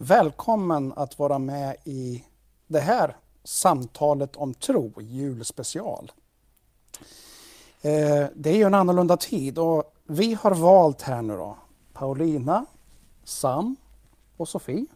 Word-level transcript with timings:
Välkommen 0.00 0.92
att 0.96 1.18
vara 1.18 1.38
med 1.38 1.76
i 1.84 2.24
det 2.66 2.80
här 2.80 3.16
samtalet 3.44 4.36
om 4.36 4.54
tro, 4.54 4.92
julspecial. 5.00 6.12
Eh, 7.82 8.26
det 8.34 8.50
är 8.50 8.56
ju 8.56 8.62
en 8.62 8.74
annorlunda 8.74 9.16
tid 9.16 9.58
och 9.58 9.94
vi 10.04 10.34
har 10.34 10.54
valt 10.54 11.02
här 11.02 11.22
nu 11.22 11.36
då, 11.36 11.58
Paulina, 11.92 12.66
Sam 13.24 13.76
och 14.36 14.48
Sofie, 14.48 14.86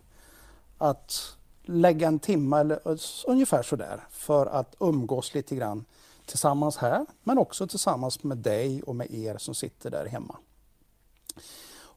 att 0.79 1.37
lägga 1.62 2.09
en 2.09 2.19
timme 2.19 2.61
eller 2.61 2.91
eh, 2.91 2.96
ungefär 3.27 3.62
sådär 3.62 4.07
för 4.11 4.46
att 4.46 4.77
umgås 4.80 5.34
lite 5.34 5.57
grann 5.57 5.84
tillsammans 6.27 6.77
här, 6.77 7.07
men 7.23 7.39
också 7.39 7.66
tillsammans 7.66 8.23
med 8.23 8.39
dig 8.39 8.82
och 8.82 8.96
med 8.96 9.14
er 9.14 9.39
som 9.39 9.55
sitter 9.55 9.91
där 9.91 10.07
hemma. 10.07 10.37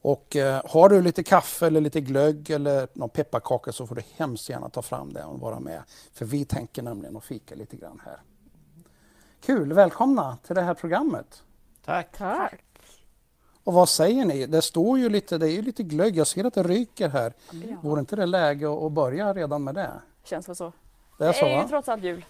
Och 0.05 0.35
eh, 0.35 0.61
har 0.65 0.89
du 0.89 1.01
lite 1.01 1.23
kaffe 1.23 1.67
eller 1.67 1.81
lite 1.81 2.01
glögg 2.01 2.49
eller 2.49 2.87
någon 2.93 3.09
pepparkaka 3.09 3.71
så 3.71 3.87
får 3.87 3.95
du 3.95 4.01
hemskt 4.15 4.49
gärna 4.49 4.69
ta 4.69 4.81
fram 4.81 5.13
det 5.13 5.23
och 5.23 5.39
vara 5.39 5.59
med. 5.59 5.83
För 6.13 6.25
vi 6.25 6.45
tänker 6.45 6.81
nämligen 6.81 7.17
att 7.17 7.23
fika 7.23 7.55
lite 7.55 7.75
grann 7.77 8.01
här. 8.05 8.19
Kul, 9.45 9.73
välkomna 9.73 10.37
till 10.45 10.55
det 10.55 10.61
här 10.61 10.73
programmet. 10.73 11.43
Tack. 11.85 12.17
Tack. 12.17 12.63
Och 13.63 13.73
vad 13.73 13.89
säger 13.89 14.25
ni? 14.25 14.45
Det 14.45 14.61
står 14.61 14.99
ju 14.99 15.09
lite, 15.09 15.37
det 15.37 15.49
är 15.49 15.51
ju 15.51 15.61
lite 15.61 15.83
glögg, 15.83 16.17
jag 16.17 16.27
ser 16.27 16.45
att 16.45 16.53
det 16.53 16.63
ryker 16.63 17.09
här. 17.09 17.33
Ja. 17.51 17.77
Vore 17.81 17.99
inte 17.99 18.15
det 18.15 18.25
läge 18.25 18.85
att 18.85 18.91
börja 18.91 19.33
redan 19.33 19.63
med 19.63 19.75
det? 19.75 19.91
Känns 20.23 20.49
väl 20.49 20.55
så. 20.55 20.71
Det 21.17 21.25
är 21.25 21.33
så 21.33 21.45
det 21.45 21.51
är 21.51 21.61
ju 21.61 21.67
trots 21.67 21.89
allt 21.89 22.03
jul. 22.03 22.25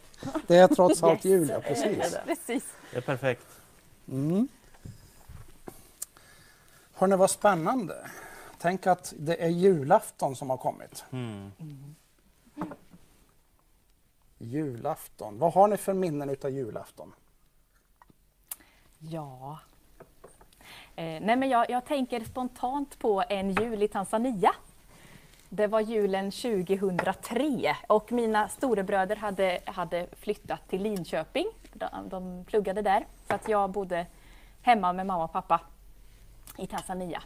Det 0.47 0.57
är 0.57 0.67
trots 0.67 1.03
allt 1.03 1.25
Yes. 1.25 1.25
jul, 1.25 1.49
ja 1.49 1.59
precis. 1.59 2.15
Precis. 2.25 2.63
Det 2.91 2.97
är 2.97 3.01
perfekt. 3.01 3.45
Mm. 4.11 4.47
Hörrni, 6.97 7.15
vad 7.15 7.29
spännande. 7.29 8.09
Tänk 8.57 8.87
att 8.87 9.13
det 9.17 9.43
är 9.43 9.49
julafton 9.49 10.35
som 10.35 10.49
har 10.49 10.57
kommit. 10.57 11.05
Mm. 11.11 11.51
Julafton. 14.37 15.39
Vad 15.39 15.53
har 15.53 15.67
ni 15.67 15.77
för 15.77 15.93
minnen 15.93 16.29
utav 16.29 16.51
julafton? 16.51 17.13
Ja. 18.99 19.59
Eh, 20.95 21.21
nej 21.21 21.35
men 21.35 21.49
jag, 21.49 21.69
jag 21.69 21.85
tänker 21.85 22.25
spontant 22.25 22.99
på 22.99 23.23
en 23.29 23.51
jul 23.51 23.83
i 23.83 23.87
Tanzania. 23.87 24.51
Det 25.49 25.67
var 25.67 25.79
julen 25.79 26.31
2003 26.31 27.75
och 27.87 28.11
mina 28.11 28.49
storebröder 28.49 29.15
hade, 29.15 29.59
hade 29.65 30.07
flyttat 30.11 30.69
till 30.69 30.81
Linköping. 30.81 31.47
De, 31.73 32.09
de 32.09 32.45
pluggade 32.45 32.81
där. 32.81 33.05
Så 33.27 33.35
att 33.35 33.49
jag 33.49 33.69
bodde 33.69 34.05
hemma 34.61 34.93
med 34.93 35.05
mamma 35.05 35.23
och 35.23 35.31
pappa 35.31 35.61
i 36.57 36.67
Tanzania. 36.67 37.21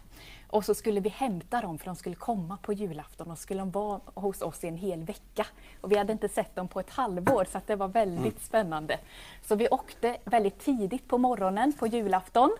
Och 0.47 0.65
så 0.65 0.75
skulle 0.75 0.99
vi 0.99 1.09
hämta 1.09 1.61
dem 1.61 1.77
för 1.77 1.85
de 1.85 1.95
skulle 1.95 2.15
komma 2.15 2.57
på 2.61 2.73
julafton 2.73 3.31
och 3.31 3.37
skulle 3.37 3.59
de 3.59 3.71
vara 3.71 3.99
hos 4.13 4.41
oss 4.41 4.63
i 4.63 4.67
en 4.67 4.77
hel 4.77 5.03
vecka. 5.03 5.45
Och 5.81 5.91
vi 5.91 5.97
hade 5.97 6.13
inte 6.13 6.29
sett 6.29 6.55
dem 6.55 6.67
på 6.67 6.79
ett 6.79 6.89
halvår 6.89 7.45
så 7.51 7.57
att 7.57 7.67
det 7.67 7.75
var 7.75 7.87
väldigt 7.87 8.41
spännande. 8.41 8.97
Så 9.41 9.55
vi 9.55 9.67
åkte 9.67 10.17
väldigt 10.25 10.59
tidigt 10.59 11.07
på 11.07 11.17
morgonen 11.17 11.73
på 11.73 11.87
julafton. 11.87 12.57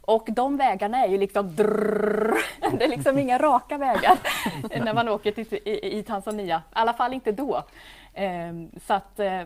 Och 0.00 0.28
de 0.30 0.56
vägarna 0.56 1.04
är 1.04 1.08
ju 1.08 1.18
liksom 1.18 1.56
drrrr. 1.56 2.34
Det 2.78 2.84
är 2.84 2.88
liksom 2.88 3.18
inga 3.18 3.38
raka 3.38 3.78
vägar 3.78 4.18
när 4.84 4.94
man 4.94 5.08
åker 5.08 5.32
till, 5.32 5.58
i, 5.64 5.98
i 5.98 6.02
Tanzania. 6.02 6.56
I 6.56 6.72
alla 6.72 6.92
fall 6.92 7.12
inte 7.12 7.32
då. 7.32 7.64
Ehm, 8.14 8.70
så 8.86 8.94
att, 8.94 9.20
eh, 9.20 9.42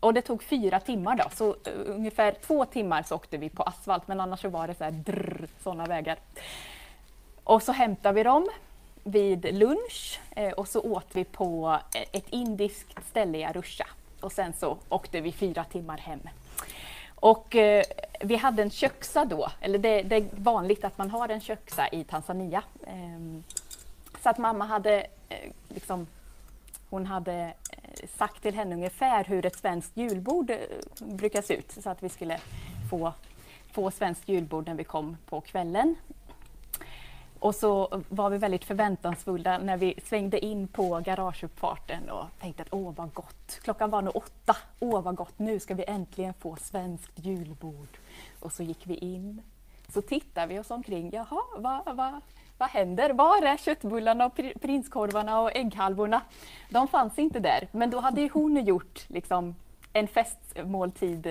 och 0.00 0.14
det 0.14 0.22
tog 0.22 0.42
fyra 0.42 0.80
timmar 0.80 1.16
då, 1.16 1.24
så 1.34 1.48
eh, 1.48 1.72
ungefär 1.86 2.32
två 2.32 2.64
timmar 2.64 3.02
så 3.02 3.14
åkte 3.14 3.36
vi 3.36 3.48
på 3.48 3.62
asfalt 3.62 4.08
men 4.08 4.20
annars 4.20 4.40
så 4.40 4.48
var 4.48 4.66
det 4.66 4.74
så 4.74 4.84
här 4.84 4.90
drr, 4.90 5.48
sådana 5.62 5.86
vägar. 5.86 6.18
Och 7.44 7.62
så 7.62 7.72
hämtade 7.72 8.14
vi 8.14 8.22
dem 8.22 8.48
vid 9.04 9.54
lunch 9.54 10.20
eh, 10.30 10.52
och 10.52 10.68
så 10.68 10.80
åt 10.80 11.06
vi 11.12 11.24
på 11.24 11.78
eh, 11.94 12.02
ett 12.12 12.28
indiskt 12.30 13.08
ställe 13.08 13.38
i 13.38 13.44
Arusha. 13.44 13.86
Och 14.20 14.32
sen 14.32 14.52
så 14.52 14.78
åkte 14.88 15.20
vi 15.20 15.32
fyra 15.32 15.64
timmar 15.64 15.98
hem. 15.98 16.20
Och 17.14 17.56
eh, 17.56 17.84
vi 18.20 18.36
hade 18.36 18.62
en 18.62 18.70
köksa 18.70 19.24
då, 19.24 19.48
eller 19.60 19.78
det, 19.78 20.02
det 20.02 20.16
är 20.16 20.24
vanligt 20.32 20.84
att 20.84 20.98
man 20.98 21.10
har 21.10 21.28
en 21.28 21.40
köksa 21.40 21.88
i 21.88 22.04
Tanzania. 22.04 22.62
Eh, 22.86 23.40
så 24.22 24.28
att 24.30 24.38
mamma 24.38 24.64
hade 24.64 25.06
eh, 25.28 25.50
liksom 25.68 26.06
hon 26.90 27.06
hade 27.06 27.52
sagt 28.08 28.42
till 28.42 28.54
henne 28.54 28.74
ungefär 28.74 29.24
hur 29.24 29.46
ett 29.46 29.56
svenskt 29.56 29.96
julbord 29.96 30.50
eh, 30.50 30.56
brukar 31.00 31.42
se 31.42 31.54
ut 31.54 31.72
så 31.72 31.90
att 31.90 32.02
vi 32.02 32.08
skulle 32.08 32.38
få, 32.90 33.12
få 33.72 33.90
svenskt 33.90 34.28
julbord 34.28 34.66
när 34.66 34.74
vi 34.74 34.84
kom 34.84 35.16
på 35.26 35.40
kvällen. 35.40 35.96
Och 37.40 37.54
så 37.54 38.02
var 38.08 38.30
vi 38.30 38.38
väldigt 38.38 38.64
förväntansfulla 38.64 39.58
när 39.58 39.76
vi 39.76 40.00
svängde 40.04 40.44
in 40.44 40.68
på 40.68 41.00
garageuppfarten 41.04 42.10
och 42.10 42.24
tänkte 42.40 42.62
att 42.62 42.72
åh 42.72 42.94
vad 42.96 43.14
gott. 43.14 43.60
Klockan 43.62 43.90
var 43.90 44.02
nog 44.02 44.16
åtta. 44.16 44.56
Åh 44.80 45.02
vad 45.02 45.14
gott, 45.14 45.38
nu 45.38 45.60
ska 45.60 45.74
vi 45.74 45.84
äntligen 45.86 46.34
få 46.34 46.56
svenskt 46.56 47.12
julbord. 47.14 47.98
Och 48.40 48.52
så 48.52 48.62
gick 48.62 48.86
vi 48.86 48.94
in. 48.94 49.42
Så 49.88 50.02
tittade 50.02 50.46
vi 50.46 50.58
oss 50.58 50.70
omkring. 50.70 51.10
Jaha, 51.12 51.42
vad, 51.56 51.96
vad, 51.96 52.20
vad 52.60 52.70
händer? 52.70 53.10
Var 53.10 53.42
är 53.42 53.56
köttbullarna 53.56 54.26
och 54.26 54.40
prinskorvarna 54.60 55.40
och 55.40 55.56
ägghalvorna? 55.56 56.20
De 56.70 56.88
fanns 56.88 57.18
inte 57.18 57.40
där. 57.40 57.68
Men 57.72 57.90
då 57.90 58.00
hade 58.00 58.28
hon 58.32 58.64
gjort 58.64 59.04
liksom, 59.08 59.54
en 59.92 60.08
festmåltid 60.08 61.26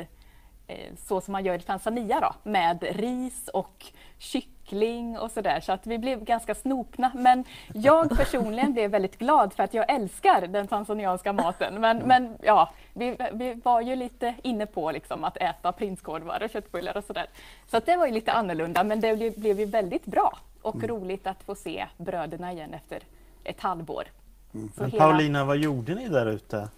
eh, 0.67 0.95
så 1.07 1.21
som 1.21 1.31
man 1.31 1.45
gör 1.45 1.55
i 1.55 1.61
Tanzania 1.61 2.19
då, 2.19 2.49
med 2.49 2.83
ris 2.83 3.47
och 3.47 3.85
kyckling 4.17 5.17
och 5.17 5.31
sådär. 5.31 5.59
Så 5.59 5.71
att 5.71 5.87
vi 5.87 5.97
blev 5.97 6.23
ganska 6.23 6.55
snopna. 6.55 7.11
Men 7.15 7.43
jag 7.73 8.09
personligen 8.09 8.73
blev 8.73 8.91
väldigt 8.91 9.19
glad 9.19 9.53
för 9.53 9.63
att 9.63 9.73
jag 9.73 9.91
älskar 9.91 10.47
den 10.47 10.67
tanzanianska 10.67 11.33
maten. 11.33 11.81
Men, 11.81 11.97
men 11.97 12.37
ja, 12.41 12.69
vi, 12.93 13.17
vi 13.33 13.53
var 13.53 13.81
ju 13.81 13.95
lite 13.95 14.35
inne 14.43 14.65
på 14.65 14.91
liksom 14.91 15.23
att 15.23 15.37
äta 15.37 15.71
prinskorvar 15.71 16.43
och 16.43 16.49
köttbullar 16.49 16.97
och 16.97 17.03
sådär. 17.03 17.25
Så 17.71 17.77
att 17.77 17.85
det 17.85 17.97
var 17.97 18.05
ju 18.05 18.13
lite 18.13 18.31
annorlunda 18.31 18.83
men 18.83 18.99
det 18.99 19.37
blev 19.37 19.59
ju 19.59 19.65
väldigt 19.65 20.05
bra 20.05 20.37
och 20.61 20.83
roligt 20.83 21.27
att 21.27 21.43
få 21.43 21.55
se 21.55 21.87
bröderna 21.97 22.51
igen 22.51 22.73
efter 22.73 23.03
ett 23.43 23.59
halvår. 23.59 24.03
Så 24.51 24.57
Men 24.75 24.91
hela- 24.91 25.03
Paulina, 25.03 25.45
vad 25.45 25.57
gjorde 25.57 25.95
ni 25.95 26.09
där 26.09 26.25
ute? 26.25 26.69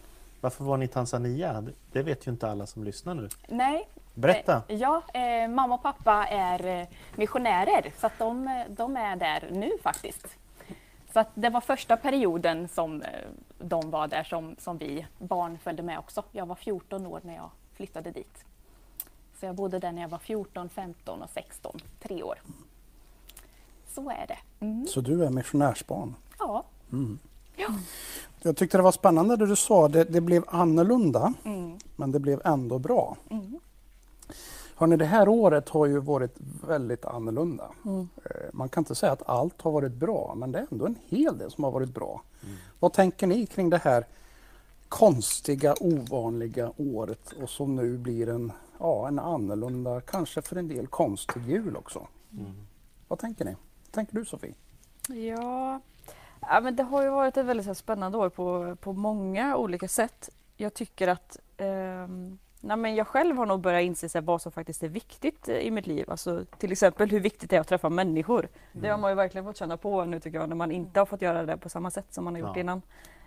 Varför 0.42 0.64
var 0.64 0.78
ni 0.78 0.86
i 0.86 0.88
Tanzania? 0.88 1.64
Det- 1.92 2.04
vet 2.04 2.28
ju 2.28 2.32
inte 2.32 2.52
alla 2.52 2.66
som 2.68 2.84
lyssnar 2.84 3.14
nu. 3.16 3.30
Nej, 3.48 3.88
Berätta! 4.14 4.62
Eh, 4.68 4.76
Ja, 4.76 5.02
eh, 5.14 5.48
mamma 5.50 5.76
och 5.76 5.82
pappa 5.84 6.26
är 6.30 6.66
eh, 6.82 6.88
missionärer 7.16 7.92
så 7.98 8.08
att 8.08 8.20
de, 8.20 8.48
eh, 8.48 8.66
de 8.70 8.98
är 8.98 9.16
där 9.16 9.50
nu 9.52 9.72
faktiskt. 9.84 10.28
Så 11.14 11.20
att 11.20 11.28
det 11.34 11.50
var 11.50 11.62
första 11.62 11.98
perioden 11.98 12.68
som 12.68 13.04
de 13.60 13.92
var 13.92 14.08
där 14.08 14.24
som, 14.24 14.56
som 14.60 14.78
vi 14.78 15.06
barn 15.18 15.58
följde 15.64 15.84
med 15.84 16.00
också. 16.00 16.24
Jag 16.32 16.46
var 16.46 16.56
14 16.56 17.06
år 17.06 17.20
när 17.24 17.36
jag 17.36 17.50
flyttade 17.74 18.12
dit. 18.12 18.46
Så 19.40 19.46
jag 19.46 19.56
bodde 19.56 19.80
där 19.80 19.92
när 19.92 20.02
jag 20.02 20.10
var 20.10 20.18
14, 20.18 20.70
15 20.70 21.22
och 21.22 21.30
16, 21.30 21.80
tre 22.02 22.24
år. 22.24 22.40
Så 23.96 24.10
är 24.10 24.28
det. 24.28 24.66
Mm. 24.66 24.88
Så 24.88 25.02
du 25.02 25.24
är 25.26 25.30
missionärsbarn. 25.30 26.16
Ja. 26.40 26.64
ja. 27.56 27.68
Jag 28.42 28.58
tyckte 28.58 28.78
det 28.78 28.82
var 28.84 28.92
spännande 28.92 29.36
det 29.36 29.46
du 29.46 29.56
sa, 29.56 29.88
det, 29.88 30.04
det 30.04 30.22
blev 30.22 30.44
annorlunda 30.48 31.34
Mm. 31.44 31.78
men 31.96 32.12
det 32.12 32.20
blev 32.20 32.42
ändå 32.46 32.80
bra. 32.80 33.18
Mm. 33.30 33.60
Hörrni, 34.76 34.98
det 34.98 35.06
här 35.06 35.28
året 35.30 35.70
har 35.70 35.86
ju 35.86 36.00
varit 36.00 36.36
väldigt 36.68 37.06
annorlunda. 37.06 37.72
Mm. 37.86 38.10
Eh, 38.26 38.32
Man 38.54 38.70
kan 38.70 38.82
inte 38.82 38.96
säga 38.96 39.12
att 39.12 39.30
allt 39.30 39.62
har 39.62 39.72
varit 39.72 39.92
bra, 39.94 40.34
men 40.38 40.52
det 40.52 40.60
är 40.60 40.68
ändå 40.72 40.86
en 40.86 40.96
hel 41.08 41.38
del 41.38 41.52
som 41.52 41.64
har 41.64 41.72
varit 41.72 41.90
bra. 41.94 42.22
Vad 42.80 42.94
tänker 42.94 43.28
ni 43.28 43.46
kring 43.46 43.70
det 43.70 43.78
här 43.78 44.06
konstiga, 44.90 45.76
ovanliga 45.80 46.72
året 46.78 47.32
och 47.42 47.50
som 47.50 47.76
nu 47.76 47.98
blir 47.98 48.30
en, 48.30 48.52
ja, 48.80 49.08
en 49.08 49.20
annorlunda, 49.20 50.02
kanske 50.02 50.42
för 50.42 50.56
en 50.56 50.68
del 50.68 50.88
konstig 50.88 51.48
jul 51.48 51.76
också? 51.78 52.08
Vad 53.08 53.20
tänker 53.20 53.46
ni? 53.46 53.56
Tänker 53.92 54.16
du 54.16 54.26
Sofie? 54.26 54.54
Ja, 55.10 55.80
ja 56.42 56.60
men 56.62 56.76
det 56.76 56.84
har 56.84 57.04
ju 57.04 57.10
varit 57.10 57.38
ett 57.38 57.46
väldigt 57.46 57.66
här 57.66 57.74
spännande 57.74 58.18
år 58.18 58.30
på, 58.30 58.76
på 58.76 58.94
många 58.94 59.58
olika 59.58 59.88
sätt. 59.88 60.30
Jag 60.58 60.74
tycker 60.74 61.08
att 61.08 61.40
ehm, 61.58 62.38
nej 62.62 62.78
men 62.78 62.96
jag 62.96 63.08
själv 63.08 63.38
har 63.38 63.46
nog 63.46 63.62
börjat 63.62 63.82
inse 63.84 64.10
här, 64.14 64.22
vad 64.22 64.42
som 64.42 64.52
faktiskt 64.52 64.84
är 64.84 64.88
viktigt 64.90 65.50
eh, 65.50 65.56
i 65.58 65.72
mitt 65.72 65.88
liv. 65.88 66.12
Alltså, 66.12 66.46
till 66.58 66.72
exempel 66.72 67.10
hur 67.10 67.20
viktigt 67.20 67.50
det 67.50 67.56
är 67.56 67.60
att 67.62 67.68
träffa 67.68 67.90
människor. 67.90 68.48
Det 68.72 68.90
har 68.90 68.98
man 68.98 69.12
ju 69.12 69.16
verkligen 69.16 69.46
fått 69.46 69.58
känna 69.58 69.78
på 69.78 70.06
nu 70.06 70.20
tycker 70.20 70.40
jag 70.40 70.50
när 70.50 70.56
man 70.56 70.72
inte 70.72 71.00
har 71.00 71.06
fått 71.06 71.22
göra 71.22 71.46
det 71.46 71.58
på 71.58 71.70
samma 71.70 71.92
sätt 71.92 72.14
som 72.14 72.24
man 72.24 72.34
har 72.34 72.40
gjort 72.40 72.56
Ja. 72.56 72.60
innan. 72.62 72.82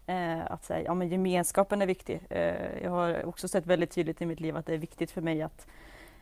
Eh, 0.06 0.52
att 0.52 0.64
säga, 0.64 0.84
ja 0.84 0.94
men 0.94 1.08
gemenskapen 1.08 1.82
är 1.82 1.87
viktig. 1.87 2.20
Eh, 2.31 2.82
jag 2.82 2.90
har 2.90 3.25
också 3.25 3.49
sett 3.49 3.67
väldigt 3.67 3.90
tydligt 3.90 4.22
i 4.22 4.26
mitt 4.26 4.40
liv 4.40 4.56
att 4.56 4.67
det 4.67 4.75
är 4.75 4.78
viktigt 4.78 5.10
för 5.10 5.20
mig 5.20 5.43
att 5.43 5.67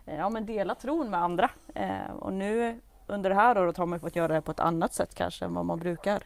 eh, 0.06 0.16
ja, 0.16 0.28
men 0.28 0.46
dela 0.46 0.74
tron 0.74 1.10
med 1.10 1.22
andra. 1.22 1.50
Eh, 1.74 2.10
och 2.18 2.32
nu 2.32 2.80
under 3.06 3.30
det 3.30 3.36
här 3.36 3.58
året 3.58 3.76
har 3.76 3.86
man 3.86 4.00
fått 4.00 4.16
göra 4.16 4.34
det 4.34 4.40
på 4.40 4.50
ett 4.50 4.60
annat 4.60 4.94
sätt 4.94 5.14
kanske 5.14 5.44
än 5.44 5.54
vad 5.54 5.64
man 5.66 5.78
brukar. 5.78 6.22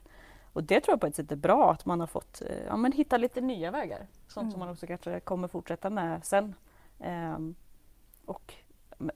Och 0.52 0.62
det 0.64 0.80
tror 0.80 0.92
jag 0.92 1.00
på 1.00 1.06
ett 1.06 1.16
sätt 1.16 1.32
är 1.32 1.36
bra 1.36 1.72
att 1.72 1.86
man 1.86 2.00
har 2.00 2.06
fått 2.06 2.42
eh, 2.42 2.56
ja, 2.66 2.76
men 2.76 2.92
hitta 2.92 3.16
lite 3.16 3.40
nya 3.40 3.70
vägar. 3.70 4.06
Sånt 4.28 4.32
som 4.32 4.46
Mm. 4.48 4.58
man 4.58 4.68
också 4.68 4.86
kanske 4.86 5.20
kommer 5.20 5.48
fortsätta 5.48 5.90
med 5.90 6.24
sen. 6.24 6.54
Ehm, 7.00 7.54
och 8.26 8.54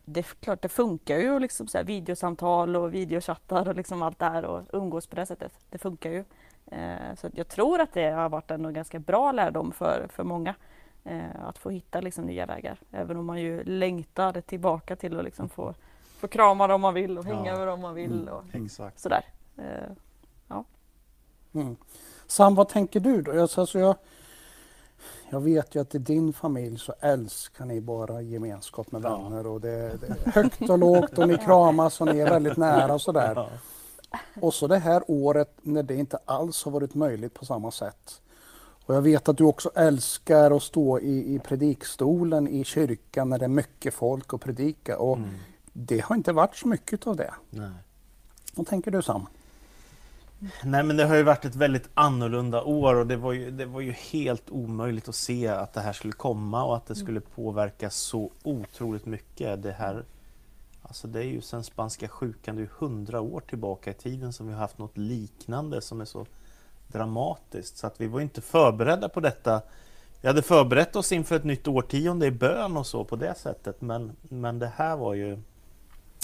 det 0.05 0.21
är 0.21 0.25
klart, 0.41 0.63
det 0.63 0.69
funkar 0.69 1.17
ju 1.17 1.39
liksom 1.39 1.67
så 1.67 1.79
här 1.79 1.85
videosamtal 1.85 2.77
och 2.77 2.95
videochattar 2.95 3.69
och 3.69 3.75
liksom 3.75 4.03
allt 4.03 4.19
det 4.19 4.25
här 4.25 4.45
och 4.45 4.63
umgås 4.73 5.07
på 5.07 5.17
det 5.17 5.27
sättet. 5.27 5.53
Det 5.71 5.79
funkar 5.79 6.11
ju. 6.11 6.25
Eh, 6.67 7.15
så 7.17 7.29
jag 7.35 7.49
tror 7.49 7.81
att 7.81 7.93
det 7.93 8.11
har 8.11 8.29
varit 8.29 8.51
en 8.51 8.73
ganska 8.75 8.99
bra 8.99 9.33
lärdom 9.33 9.73
för, 9.73 10.07
för 10.11 10.25
många. 10.25 10.55
Eh, 11.05 11.45
att 11.45 11.59
få 11.59 11.71
hitta 11.71 12.01
liksom 12.01 12.25
nya 12.25 12.47
vägar. 12.47 12.79
Även 12.93 13.17
om 13.17 13.27
man 13.27 13.41
ju 13.41 13.65
längtar 13.65 14.41
tillbaka 14.41 14.97
till 14.97 15.19
att 15.19 15.25
liksom 15.25 15.49
få, 15.49 15.75
få 16.21 16.29
krama 16.29 16.67
dem 16.67 16.81
man 16.81 16.95
vill 16.95 17.19
och 17.19 17.25
hänga 17.25 17.47
Ja. 17.51 17.59
med 17.59 17.67
dem 17.69 17.81
man 17.81 17.95
vill. 17.95 18.13
Mm. 18.23 18.35
Och 18.35 18.45
Exakt. 18.53 18.99
sådär. 19.01 19.25
Eh, 19.59 19.65
Mm. 21.53 21.77
Sam, 22.27 22.55
vad 22.55 22.69
tänker 22.69 23.01
du 23.01 23.23
då? 23.23 23.35
Jag, 23.35 23.43
alltså 23.57 23.79
jag, 23.79 23.97
jag 25.31 25.41
vet 25.41 25.75
ju 25.75 25.81
att 25.81 25.95
i 25.95 25.99
din 25.99 26.33
familj 26.33 26.79
så 26.79 26.95
älskar 27.01 27.65
ni 27.65 27.81
bara 27.81 28.23
gemenskap 28.23 28.93
med 28.93 29.05
Ja. 29.05 29.17
vänner 29.23 29.47
och 29.47 29.61
det, 29.61 30.01
det 30.01 30.07
är 30.07 30.31
högt 30.33 30.71
och 30.71 30.79
lågt 30.79 31.19
och 31.19 31.29
ni 31.29 31.37
kramas 31.45 32.01
och 32.01 32.07
ni 32.07 32.19
är 32.21 32.31
väldigt 32.31 32.57
nära 32.57 32.95
och 32.95 33.01
sådär. 33.01 33.33
Ja. 33.37 33.49
Och 34.41 34.55
så 34.55 34.67
det 34.67 34.79
här 34.79 35.03
året 35.09 35.53
när 35.63 35.83
det 35.83 35.95
inte 35.95 36.19
alls 36.25 36.65
har 36.65 36.73
varit 36.73 36.95
möjligt 36.95 37.35
på 37.35 37.45
samma 37.45 37.71
sätt. 37.71 38.21
Och 38.87 38.95
jag 38.95 39.03
vet 39.03 39.29
att 39.29 39.37
du 39.37 39.45
också 39.45 39.71
älskar 39.75 40.51
att 40.57 40.63
stå 40.63 40.99
i, 41.01 41.35
i 41.35 41.39
predikstolen 41.39 42.49
i 42.49 42.65
kyrkan 42.65 43.29
när 43.29 43.39
det 43.39 43.45
är 43.45 43.49
mycket 43.49 43.95
folk 43.95 44.33
och 44.33 44.41
predika 44.41 44.99
och 44.99 45.17
Mm. 45.17 45.31
Det 45.87 46.01
har 46.01 46.17
inte 46.17 46.33
varit 46.33 46.57
så 46.57 46.69
mycket 46.69 47.07
av 47.07 47.17
det. 47.17 47.35
Nej. 47.51 47.71
Vad 48.55 48.67
tänker 48.67 48.91
du 48.91 49.03
Sam? 49.03 49.27
Nej 50.65 50.83
men 50.83 50.97
det 50.97 51.05
har 51.05 51.17
ju 51.17 51.23
varit 51.23 51.45
ett 51.45 51.55
väldigt 51.55 51.89
annorlunda 51.95 52.63
år 52.63 52.95
och 52.95 53.07
det 53.07 53.17
var, 53.17 53.33
ju, 53.33 53.51
det 53.51 53.67
var 53.67 53.81
ju 53.81 53.93
helt 53.93 54.51
omöjligt 54.51 55.09
att 55.09 55.15
se 55.15 55.49
att 55.49 55.73
det 55.73 55.81
här 55.81 55.93
skulle 55.93 56.13
komma 56.13 56.65
och 56.65 56.77
att 56.77 56.87
det 56.87 56.95
skulle 56.95 57.21
påverka 57.21 57.91
så 57.91 58.31
otroligt 58.43 59.07
mycket. 59.07 59.63
Det 59.63 59.73
här, 59.73 60.05
alltså 60.83 61.09
det 61.09 61.19
är 61.19 61.25
ju 61.25 61.41
sen 61.41 61.65
spanska 61.65 62.09
sjukan, 62.09 62.57
det 62.57 62.61
är 62.61 62.65
ju 62.65 62.71
hundra 62.79 63.21
år 63.21 63.41
tillbaka 63.41 63.91
i 63.91 63.95
tiden 63.95 64.33
som 64.33 64.47
vi 64.47 64.53
har 64.53 64.61
haft 64.61 64.79
något 64.79 64.97
liknande 64.97 65.81
som 65.81 66.01
är 66.01 66.05
så 66.05 66.27
dramatiskt. 66.89 67.77
Så 67.77 67.87
att 67.87 68.01
vi 68.01 68.07
var 68.07 68.21
inte 68.21 68.41
förberedda 68.41 69.09
på 69.09 69.21
detta. 69.21 69.63
Vi 70.21 70.29
hade 70.29 70.43
förberett 70.43 70.97
oss 70.97 71.13
inför 71.13 71.37
ett 71.37 71.45
nytt 71.45 71.69
årtionde 71.69 72.27
i 72.27 72.31
bön 72.31 72.77
och 72.77 72.87
så 72.87 73.05
på 73.05 73.17
det 73.17 73.35
sättet 73.35 73.81
men, 73.81 74.17
men 74.23 74.59
det 74.59 74.73
här 74.77 74.97
var 74.97 75.15
ju 75.15 75.39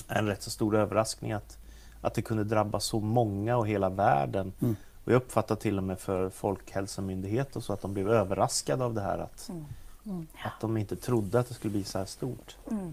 en 0.08 0.26
rätt 0.26 0.42
så 0.42 0.50
stor 0.50 0.76
överraskning 0.76 1.32
att 1.32 1.58
att 2.00 2.14
det 2.14 2.22
kunde 2.22 2.44
drabba 2.44 2.80
så 2.80 3.00
många 3.00 3.56
och 3.56 3.68
hela 3.68 3.88
världen. 3.88 4.52
Mm. 4.60 4.76
Och 5.04 5.12
jag 5.12 5.16
uppfattar 5.16 5.56
till 5.56 5.78
och 5.78 5.84
med 5.84 5.98
för 5.98 6.30
Folkhälsomyndigheten 6.30 7.62
så 7.62 7.72
att 7.72 7.82
de 7.82 7.94
blev 7.94 8.10
överraskade 8.10 8.84
av 8.84 8.94
det 8.94 9.00
här. 9.00 9.18
Att, 9.18 9.50
Mm. 10.06 10.26
att 10.44 10.60
de 10.60 10.76
inte 10.76 10.96
trodde 10.96 11.38
att 11.40 11.48
det 11.48 11.54
skulle 11.54 11.70
bli 11.72 11.84
så 11.84 11.98
här 11.98 12.04
stort. 12.04 12.56
Mm. 12.70 12.92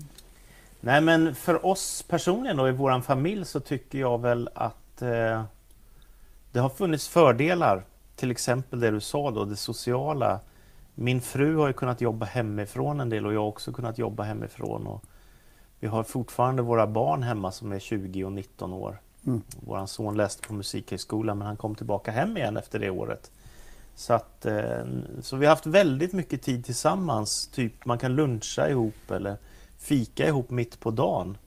Nej 0.82 1.02
men 1.02 1.36
för 1.36 1.66
oss 1.66 2.04
personligen 2.08 2.58
då 2.58 2.68
i 2.68 2.72
våran 2.72 3.04
familj 3.04 3.46
så 3.46 3.60
tycker 3.60 4.00
jag 4.00 4.22
väl 4.22 4.50
att 4.56 5.02
eh, 5.02 5.44
det 6.52 6.60
har 6.60 6.70
funnits 6.70 7.08
fördelar. 7.08 7.84
Till 8.16 8.32
exempel 8.32 8.80
det 8.80 8.92
du 8.92 9.00
sa 9.00 9.32
då, 9.32 9.46
det 9.46 9.56
sociala. 9.56 10.40
Min 10.96 11.22
fru 11.22 11.58
har 11.58 11.68
ju 11.68 11.74
kunnat 11.74 12.02
jobba 12.02 12.26
hemifrån 12.26 13.00
en 13.00 13.10
del 13.10 13.26
och 13.26 13.34
jag 13.34 13.40
har 13.40 13.48
också 13.48 13.72
kunnat 13.74 13.98
jobba 13.98 14.24
hemifrån. 14.24 14.88
Och 14.88 15.04
vi 15.84 15.90
har 15.90 16.04
fortfarande 16.04 16.62
våra 16.62 16.88
barn 16.88 17.24
hemma 17.24 17.52
som 17.52 17.72
är 17.72 17.80
20 17.80 18.24
och 18.24 18.32
19 18.32 18.74
år. 18.74 19.02
Mm. 19.26 19.42
Vår 19.60 19.86
son 19.86 20.18
läste 20.18 20.48
på 20.48 20.54
Musikhögskolan 20.54 21.38
men 21.38 21.48
han 21.48 21.58
kom 21.58 21.76
tillbaka 21.76 22.12
hem 22.12 22.38
igen 22.38 22.58
efter 22.58 22.80
det 22.80 22.90
året. 22.90 23.32
Så, 23.96 24.14
att, 24.14 24.46
eh, 24.46 24.86
så 25.22 25.36
vi 25.36 25.46
har 25.46 25.50
haft 25.50 25.66
väldigt 25.66 26.14
mycket 26.14 26.42
tid 26.42 26.66
tillsammans. 26.66 27.48
Typ 27.48 27.86
man 27.86 27.98
kan 27.98 28.16
luncha 28.16 28.70
ihop 28.70 29.12
eller 29.12 29.38
fika 29.78 30.28
ihop 30.28 30.50
mitt 30.50 30.80
på 30.80 30.92
dagen. 30.92 31.38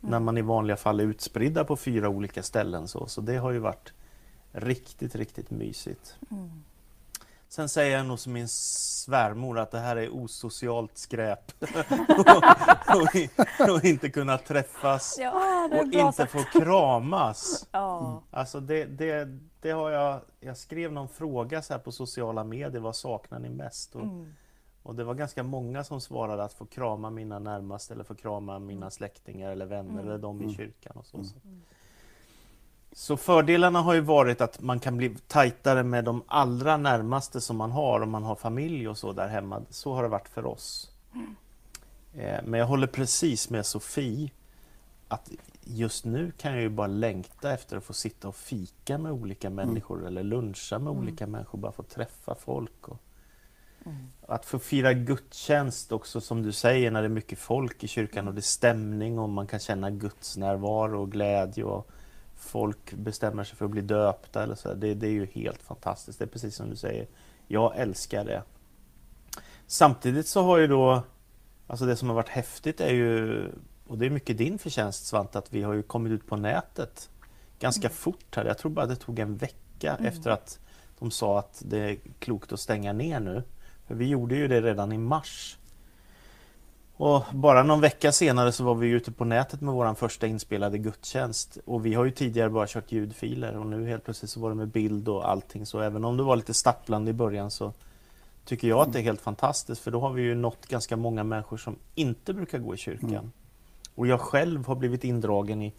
När 0.00 0.20
man 0.20 0.38
i 0.38 0.42
vanliga 0.42 0.76
fall 0.76 1.00
är 1.00 1.04
utspridda 1.04 1.64
på 1.64 1.76
fyra 1.76 2.08
olika 2.08 2.42
ställen. 2.42 2.88
Så, 2.88 3.06
så 3.06 3.20
det 3.20 3.36
har 3.36 3.50
ju 3.50 3.58
varit 3.58 3.92
riktigt, 4.52 5.14
riktigt 5.14 5.50
mysigt. 5.50 6.16
Sen 7.48 7.68
säger 7.68 7.96
jag 7.96 8.06
nog 8.06 8.18
som 8.18 8.32
min 8.32 8.48
svärmor 9.06 9.58
att 9.58 9.70
det 9.70 9.78
här 9.78 9.96
är 9.96 10.14
osocialt 10.14 10.98
skräp. 10.98 11.52
och, 12.08 12.26
och, 13.68 13.70
och 13.74 13.84
inte 13.84 14.08
kunna 14.10 14.38
träffas 14.38 15.16
Ja, 15.20 15.68
och 15.72 15.92
inte 15.92 16.26
få 16.26 16.38
kramas. 16.60 17.68
ja. 17.72 18.22
Alltså 18.30 18.60
det, 18.60 18.84
det, 18.84 19.38
det 19.60 19.70
har 19.70 19.90
jag, 19.90 20.20
jag 20.40 20.56
skrev 20.56 20.92
någon 20.92 21.08
fråga 21.08 21.62
så 21.62 21.72
här 21.72 21.80
på 21.80 21.92
sociala 21.92 22.44
medier, 22.44 22.80
vad 22.80 22.96
saknar 22.96 23.38
ni 23.38 23.48
mest? 23.48 23.94
Och, 23.96 24.02
Mm. 24.02 24.32
och 24.82 24.94
det 24.94 25.04
var 25.04 25.14
ganska 25.14 25.42
många 25.42 25.84
som 25.84 26.00
svarade 26.00 26.44
att 26.44 26.52
få 26.52 26.66
krama 26.66 27.10
mina 27.10 27.38
närmaste 27.38 27.94
eller 27.94 28.04
få 28.04 28.14
krama 28.14 28.58
mina 28.58 28.90
släktingar 28.90 29.50
eller 29.52 29.66
vänner 29.66 30.02
eller 30.02 30.18
de 30.18 30.40
i 30.40 30.44
Mm. 30.44 30.56
kyrkan 30.56 30.96
och 30.96 31.06
så. 31.06 31.24
Så. 31.24 31.34
Så 32.98 33.16
fördelarna 33.16 33.80
har 33.80 33.94
ju 33.94 34.00
varit 34.00 34.40
att 34.40 34.60
man 34.60 34.80
kan 34.80 34.96
bli 34.96 35.16
tajtare 35.26 35.82
med 35.82 36.04
de 36.04 36.22
allra 36.26 36.76
närmaste 36.76 37.40
som 37.40 37.56
man 37.56 37.70
har 37.70 38.00
om 38.00 38.10
man 38.10 38.22
har 38.24 38.34
familj 38.34 38.88
och 38.88 38.98
så 38.98 39.12
där 39.12 39.28
hemma. 39.28 39.62
Så 39.70 39.94
har 39.94 40.02
det 40.02 40.08
varit 40.08 40.28
för 40.28 40.46
oss. 40.46 40.90
Eh, 42.14 42.40
Men 42.44 42.60
jag 42.60 42.66
håller 42.66 42.86
precis 42.86 43.50
med 43.50 43.66
Sofie 43.66 44.30
att 45.08 45.30
just 45.64 46.04
nu 46.04 46.32
kan 46.38 46.52
jag 46.52 46.60
ju 46.60 46.68
bara 46.68 46.86
längta 46.86 47.52
efter 47.52 47.76
att 47.76 47.84
få 47.84 47.92
sitta 47.92 48.28
och 48.28 48.36
fika 48.36 48.98
med 48.98 49.12
olika 49.12 49.50
människor 49.50 50.06
eller 50.06 50.22
luncha 50.22 50.78
med 50.78 50.92
olika 50.92 51.26
människor, 51.26 51.58
bara 51.58 51.72
få 51.72 51.82
träffa 51.82 52.34
folk. 52.34 52.88
Och 52.88 52.98
Att 54.28 54.44
få 54.44 54.58
fira 54.58 54.92
gudstjänst 54.92 55.92
också 55.92 56.20
som 56.20 56.42
du 56.42 56.52
säger 56.52 56.90
när 56.90 57.02
det 57.02 57.06
är 57.06 57.08
mycket 57.08 57.38
folk 57.38 57.84
i 57.84 57.88
kyrkan 57.88 58.28
och 58.28 58.34
det 58.34 58.40
är 58.40 58.42
stämning 58.42 59.18
och 59.18 59.28
man 59.28 59.46
kan 59.46 59.60
känna 59.60 59.90
Guds 59.90 60.36
närvaro 60.36 61.02
och 61.02 61.12
glädje 61.12 61.64
och 61.64 61.90
folk 62.36 62.92
bestämmer 62.92 63.44
sig 63.44 63.56
för 63.56 63.64
att 63.64 63.70
bli 63.70 63.82
döpta 63.82 64.42
eller 64.42 64.54
så. 64.54 64.74
Det, 64.74 64.94
det 64.94 65.06
är 65.06 65.12
ju 65.12 65.26
helt 65.26 65.62
fantastiskt. 65.62 66.18
Det 66.18 66.24
är 66.24 66.28
precis 66.28 66.54
som 66.54 66.70
du 66.70 66.76
säger. 66.76 67.06
Jag 67.46 67.76
älskar 67.76 68.24
det. 68.24 68.42
Samtidigt 69.66 70.26
så 70.26 70.42
har 70.42 70.58
ju 70.58 70.66
då 70.66 71.02
Alltså 71.66 71.86
det 71.86 71.96
som 71.96 72.08
har 72.08 72.16
varit 72.16 72.28
häftigt 72.28 72.80
är 72.80 72.94
ju 72.94 73.42
och 73.86 73.98
det 73.98 74.06
är 74.06 74.10
mycket 74.10 74.38
din 74.38 74.58
förtjänst 74.58 75.06
Svante 75.06 75.38
att 75.38 75.52
vi 75.52 75.62
har 75.62 75.74
ju 75.74 75.82
kommit 75.82 76.12
ut 76.12 76.26
på 76.26 76.36
nätet 76.36 77.10
ganska 77.58 77.88
fort 77.88 78.36
här. 78.36 78.44
Jag 78.44 78.58
tror 78.58 78.70
bara 78.70 78.86
det 78.86 78.96
tog 78.96 79.18
en 79.18 79.36
vecka 79.36 79.96
efter 80.00 80.30
att 80.30 80.58
de 80.98 81.10
sa 81.10 81.38
att 81.38 81.62
det 81.66 81.78
är 81.78 81.98
klokt 82.18 82.52
att 82.52 82.60
stänga 82.60 82.92
ner 82.92 83.20
nu. 83.20 83.42
För 83.86 83.94
vi 83.94 84.06
gjorde 84.06 84.36
ju 84.36 84.48
det 84.48 84.60
redan 84.60 84.92
i 84.92 84.98
mars. 84.98 85.58
Och 86.98 87.24
bara 87.32 87.62
någon 87.62 87.80
vecka 87.80 88.12
senare 88.12 88.52
så 88.52 88.64
var 88.64 88.74
vi 88.74 88.88
ute 88.88 89.12
på 89.12 89.24
nätet 89.24 89.60
med 89.60 89.74
vår 89.74 89.94
första 89.94 90.26
inspelade 90.26 90.78
gudstjänst. 90.78 91.58
Och 91.64 91.86
vi 91.86 91.94
har 91.94 92.04
ju 92.04 92.10
tidigare 92.10 92.50
bara 92.50 92.66
kört 92.66 92.92
ljudfiler 92.92 93.56
och 93.56 93.66
nu 93.66 93.86
helt 93.86 94.04
plötsligt 94.04 94.30
så 94.30 94.40
var 94.40 94.48
det 94.48 94.54
med 94.54 94.68
bild 94.68 95.08
och 95.08 95.30
allting. 95.30 95.66
Så 95.66 95.80
även 95.80 96.04
om 96.04 96.16
det 96.16 96.22
var 96.22 96.36
lite 96.36 96.54
stapplande 96.54 97.10
i 97.10 97.14
början 97.14 97.50
så 97.50 97.72
tycker 98.44 98.68
jag 98.68 98.80
att 98.80 98.92
det 98.92 98.98
är 98.98 99.02
helt 99.02 99.20
fantastiskt 99.20 99.80
för 99.80 99.90
då 99.90 100.00
har 100.00 100.10
vi 100.10 100.22
ju 100.22 100.34
nått 100.34 100.66
ganska 100.66 100.96
många 100.96 101.24
människor 101.24 101.56
som 101.56 101.76
inte 101.94 102.32
brukar 102.32 102.58
gå 102.58 102.74
i 102.74 102.76
kyrkan. 102.76 103.10
Mm. 103.10 103.32
Och 103.94 104.06
jag 104.06 104.20
själv 104.20 104.66
har 104.66 104.74
blivit 104.74 105.04
indragen 105.04 105.62
i 105.62 105.72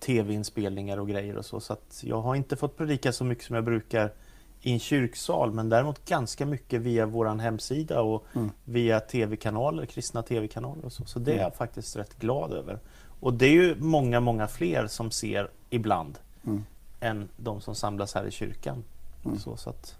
tv-inspelningar 0.00 0.98
och 0.98 1.08
grejer 1.08 1.36
och 1.36 1.44
så. 1.44 1.60
Så 1.60 1.76
jag 2.02 2.20
har 2.20 2.34
inte 2.34 2.56
fått 2.56 2.76
predika 2.76 3.12
så 3.12 3.24
mycket 3.24 3.44
som 3.44 3.54
jag 3.54 3.64
brukar 3.64 4.12
i 4.62 4.72
en 4.72 4.78
kyrksal 4.78 5.52
men 5.52 5.68
däremot 5.68 6.04
ganska 6.04 6.46
mycket 6.46 6.80
via 6.80 7.06
våran 7.06 7.40
hemsida 7.40 8.00
och 8.00 8.24
Mm. 8.34 8.50
via 8.64 9.00
tv-kanaler, 9.00 9.86
kristna 9.86 10.22
tv-kanaler 10.22 10.84
och 10.84 10.92
så. 10.92 11.04
Så 11.04 11.18
det 11.18 11.30
är 11.30 11.34
Mm. 11.34 11.42
jag 11.44 11.54
faktiskt 11.54 11.96
rätt 11.96 12.18
glad 12.18 12.52
över. 12.52 12.78
Och 13.20 13.34
det 13.34 13.46
är 13.46 13.52
ju 13.52 13.76
många, 13.78 14.20
många 14.20 14.48
fler 14.48 14.86
som 14.86 15.10
ser 15.10 15.50
ibland 15.70 16.18
Mm. 16.46 16.64
än 17.00 17.28
de 17.36 17.60
som 17.60 17.74
samlas 17.74 18.14
här 18.14 18.24
i 18.26 18.30
kyrkan. 18.30 18.84
Mm. 19.24 19.38
Så, 19.38 19.56
så 19.56 19.70
att 19.70 19.96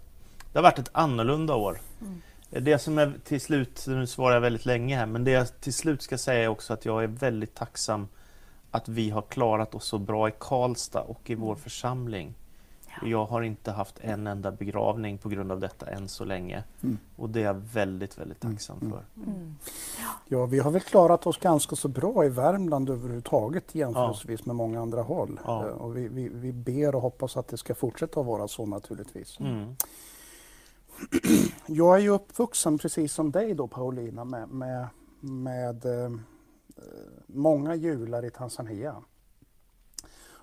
det 0.51 0.57
har 0.59 0.63
varit 0.63 0.79
ett 0.79 0.89
annorlunda 0.91 1.55
år. 1.55 1.81
Det 2.49 2.79
som 2.79 2.97
är 2.97 3.13
till 3.23 3.41
slut, 3.41 3.85
nu 3.87 4.07
svarar 4.07 4.33
jag 4.33 4.41
väldigt 4.41 4.65
länge 4.65 4.95
här, 4.97 5.05
men 5.05 5.23
det 5.23 5.31
jag 5.31 5.61
till 5.61 5.73
slut 5.73 6.01
ska 6.01 6.17
säga 6.17 6.43
är 6.43 6.47
också 6.47 6.73
att 6.73 6.85
jag 6.85 7.03
är 7.03 7.07
väldigt 7.07 7.55
tacksam 7.55 8.07
att 8.71 8.87
vi 8.89 9.09
har 9.09 9.21
klarat 9.21 9.75
oss 9.75 9.85
så 9.85 9.97
bra 9.97 10.29
i 10.29 10.33
Karlstad 10.39 11.01
och 11.01 11.29
i 11.29 11.35
vår 11.35 11.55
församling. 11.55 12.33
Jag 13.03 13.25
har 13.25 13.41
inte 13.41 13.71
haft 13.71 13.99
en 14.01 14.27
enda 14.27 14.51
begravning 14.51 15.17
på 15.17 15.29
grund 15.29 15.51
av 15.51 15.59
detta 15.59 15.85
än 15.85 16.07
så 16.07 16.25
länge. 16.25 16.63
Mm. 16.83 16.97
Och 17.15 17.29
det 17.29 17.39
är 17.39 17.43
jag 17.43 17.53
väldigt, 17.53 18.17
väldigt 18.17 18.43
Mm, 18.43 18.55
tacksam 18.55 18.77
mm. 18.81 18.91
för. 18.91 19.31
Mm. 19.31 19.55
Ja, 20.27 20.45
vi 20.45 20.59
har 20.59 20.71
väl 20.71 20.81
klarat 20.81 21.27
oss 21.27 21.37
ganska 21.37 21.75
så 21.75 21.87
bra 21.87 22.25
i 22.25 22.29
Värmland 22.29 22.89
överhuvudtaget 22.89 23.75
jämförelsevis 23.75 24.45
med 24.45 24.55
många 24.55 24.81
andra 24.81 25.01
håll. 25.01 25.39
Ja. 25.45 25.67
Eh, 25.67 25.73
Och 25.73 25.97
vi, 25.97 26.07
vi, 26.07 26.29
vi 26.29 26.53
ber 26.53 26.95
och 26.95 27.01
hoppas 27.01 27.37
att 27.37 27.47
det 27.47 27.57
ska 27.57 27.75
fortsätta 27.75 28.19
att 28.19 28.25
vara 28.25 28.47
så 28.47 28.65
naturligtvis. 28.65 29.39
Mm. 29.39 29.75
Jag 31.67 31.95
är 31.95 31.99
ju 31.99 32.09
uppvuxen 32.09 32.77
precis 32.77 33.13
som 33.13 33.31
dig 33.31 33.53
då 33.53 33.67
Paulina 33.67 34.25
med, 34.25 34.49
med, 34.49 34.87
med 35.19 35.85
eh, 35.85 36.11
många 37.27 37.75
jular 37.75 38.25
i 38.25 38.29
Tanzania. 38.29 38.95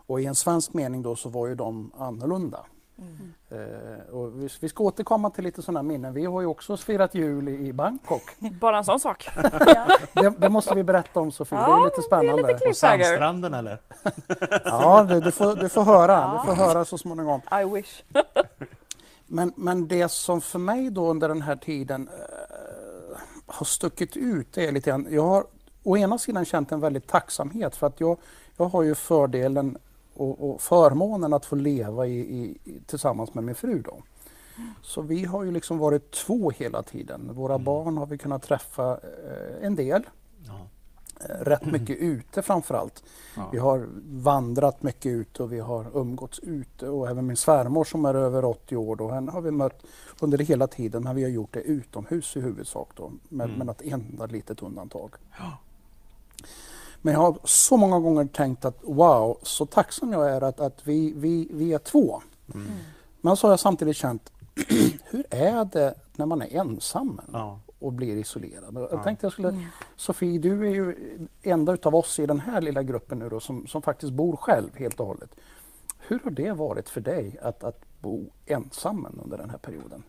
Och 0.08 0.20
i 0.20 0.26
en 0.26 0.34
svensk 0.34 0.72
mening 0.72 1.02
då 1.02 1.16
så 1.16 1.28
var 1.28 1.46
ju 1.46 1.54
de 1.54 1.92
annorlunda. 1.98 2.64
Mm. 2.98 3.32
Eh, 3.50 4.14
och 4.14 4.42
vi, 4.42 4.48
vi 4.60 4.68
ska 4.68 4.84
återkomma 4.84 5.30
till 5.30 5.44
lite 5.44 5.62
sådana 5.62 5.82
minnen. 5.82 6.14
Vi 6.14 6.24
har 6.24 6.40
ju 6.40 6.46
också 6.46 6.76
firat 6.76 7.14
jul 7.14 7.48
i, 7.48 7.66
i 7.68 7.72
Bangkok. 7.72 8.22
Bara 8.60 8.78
en 8.78 8.84
sån 8.84 9.00
sak. 9.00 9.28
Ja. 9.66 9.86
Det, 10.12 10.30
det 10.38 10.48
måste 10.48 10.74
vi 10.74 10.82
berätta 10.84 11.20
om 11.20 11.32
Sofie, 11.32 11.58
det 11.58 11.64
är 11.64 11.68
Ja, 11.68 11.84
lite 11.84 12.02
spännande. 12.02 12.42
det 12.42 12.48
är 12.48 12.52
lite 12.54 12.66
På 12.66 12.74
sandstranden 12.74 13.54
eller? 13.54 13.80
Ja, 14.64 15.04
du, 15.04 15.20
du, 15.20 15.30
får, 15.30 15.56
du 15.56 15.68
får 15.68 15.82
höra. 15.82 16.12
Ja. 16.12 16.44
Du 16.46 16.54
får 16.54 16.64
höra 16.64 16.84
så 16.84 16.98
småningom. 16.98 17.40
I 17.62 17.74
wish. 17.74 18.02
Men, 19.26 19.52
men 19.56 19.88
det 19.88 20.08
som 20.08 20.40
för 20.40 20.58
mig 20.58 20.90
då 20.90 21.10
under 21.10 21.28
den 21.28 21.42
här 21.42 21.56
tiden 21.56 22.08
eh, 22.08 23.18
har 23.46 23.66
stuckit 23.66 24.16
ut 24.16 24.52
det 24.52 24.66
är 24.66 24.72
lite 24.72 24.90
grann, 24.90 25.06
jag 25.10 25.22
har 25.22 25.44
å 25.82 25.96
ena 25.96 26.18
sidan 26.18 26.44
känt 26.44 26.72
en 26.72 26.80
väldigt 26.80 27.06
tacksamhet 27.06 27.76
för 27.76 27.86
att 27.86 28.00
jag, 28.00 28.18
jag 28.56 28.64
har 28.64 28.82
ju 28.82 28.94
fördelen 28.94 29.78
och, 30.20 30.50
och 30.50 30.60
förmånen 30.60 31.32
att 31.32 31.44
få 31.46 31.56
leva 31.56 32.06
i, 32.06 32.18
i, 32.20 32.58
tillsammans 32.86 33.34
med 33.34 33.44
min 33.44 33.54
fru. 33.54 33.82
Då. 33.82 34.02
Så 34.82 35.02
vi 35.02 35.24
har 35.24 35.44
ju 35.44 35.50
liksom 35.52 35.78
varit 35.78 36.10
två 36.10 36.50
hela 36.50 36.82
tiden. 36.82 37.30
Våra 37.34 37.54
Mm. 37.54 37.64
barn 37.64 37.96
har 37.96 38.06
vi 38.06 38.18
kunnat 38.18 38.42
träffa 38.42 38.92
eh, 38.92 39.66
en 39.66 39.74
del. 39.74 40.02
Ja. 40.46 40.66
Eh, 41.28 41.44
rätt 41.44 41.66
mycket 41.66 41.96
ute 42.00 42.42
framförallt. 42.42 43.02
Ja. 43.36 43.48
Vi 43.52 43.58
har 43.58 43.86
vandrat 44.06 44.82
mycket 44.82 45.06
ute 45.10 45.42
och 45.42 45.52
vi 45.52 45.60
har 45.60 45.86
umgåtts 45.94 46.38
ute 46.38 46.88
och 46.88 47.08
även 47.08 47.26
min 47.26 47.36
svärmor 47.36 47.84
som 47.84 48.04
är 48.04 48.14
över 48.14 48.44
80 48.44 48.76
år 48.76 48.96
då, 48.96 49.08
henne 49.10 49.30
har 49.32 49.40
vi 49.40 49.50
mött 49.50 49.82
under 50.20 50.38
hela 50.38 50.66
tiden 50.66 51.02
men 51.02 51.16
vi 51.16 51.22
har 51.22 51.30
gjort 51.30 51.52
det 51.54 51.60
utomhus 51.60 52.36
i 52.36 52.40
huvudsak 52.40 52.88
då 52.96 53.12
med, 53.28 53.44
Mm. 53.44 53.58
med 53.58 53.66
något 53.66 53.82
enda 53.82 54.26
litet 54.26 54.62
undantag. 54.62 55.10
Ja. 55.38 55.58
Men 57.02 57.14
jag 57.14 57.20
har 57.20 57.38
så 57.44 57.76
många 57.76 57.98
gånger 58.00 58.24
tänkt 58.24 58.64
att 58.64 58.78
wow, 58.82 59.38
så 59.42 59.66
tacksam 59.66 60.12
jag 60.12 60.30
är 60.30 60.40
att, 60.40 60.60
att 60.60 60.80
vi, 60.84 61.12
vi, 61.16 61.48
vi 61.52 61.72
är 61.72 61.78
två. 61.78 62.22
Mm. 62.54 62.66
Men 63.20 63.36
så 63.36 63.46
har 63.46 63.52
jag 63.52 63.60
samtidigt 63.60 63.96
känt, 63.96 64.32
hur 65.04 65.24
är 65.30 65.64
det 65.64 65.94
när 66.16 66.26
man 66.26 66.42
är 66.42 66.56
ensam 66.56 67.20
Ja. 67.32 67.60
och 67.78 67.92
blir 67.92 68.16
isolerad? 68.16 68.76
Och 68.76 68.82
Ja. 68.82 68.88
Jag 68.90 69.04
tänkte 69.04 69.26
jag 69.26 69.32
skulle, 69.32 69.66
Sofie, 69.96 70.38
du 70.38 70.66
är 70.66 70.70
ju 70.70 70.96
enda 71.42 71.72
utav 71.72 71.94
oss 71.94 72.18
i 72.18 72.26
den 72.26 72.40
här 72.40 72.60
lilla 72.60 72.82
gruppen 72.82 73.18
nu 73.18 73.28
då, 73.28 73.40
som, 73.40 73.66
som 73.66 73.82
faktiskt 73.82 74.12
bor 74.12 74.36
själv 74.36 74.76
helt 74.76 75.00
och 75.00 75.06
hållet. 75.06 75.30
Hur 75.98 76.20
har 76.24 76.30
det 76.30 76.52
varit 76.52 76.88
för 76.88 77.00
dig 77.00 77.38
att, 77.42 77.64
att 77.64 77.84
bo 78.00 78.24
ensam 78.46 79.06
under 79.22 79.38
den 79.38 79.50
här 79.50 79.58
perioden? 79.58 80.02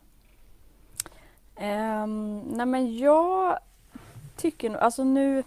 Um, 1.60 2.40
nej 2.40 2.66
men 2.66 2.98
jag 2.98 3.60
tycker 4.38 4.70
nog, 4.70 4.80
alltså 4.80 5.04
nu 5.04 5.44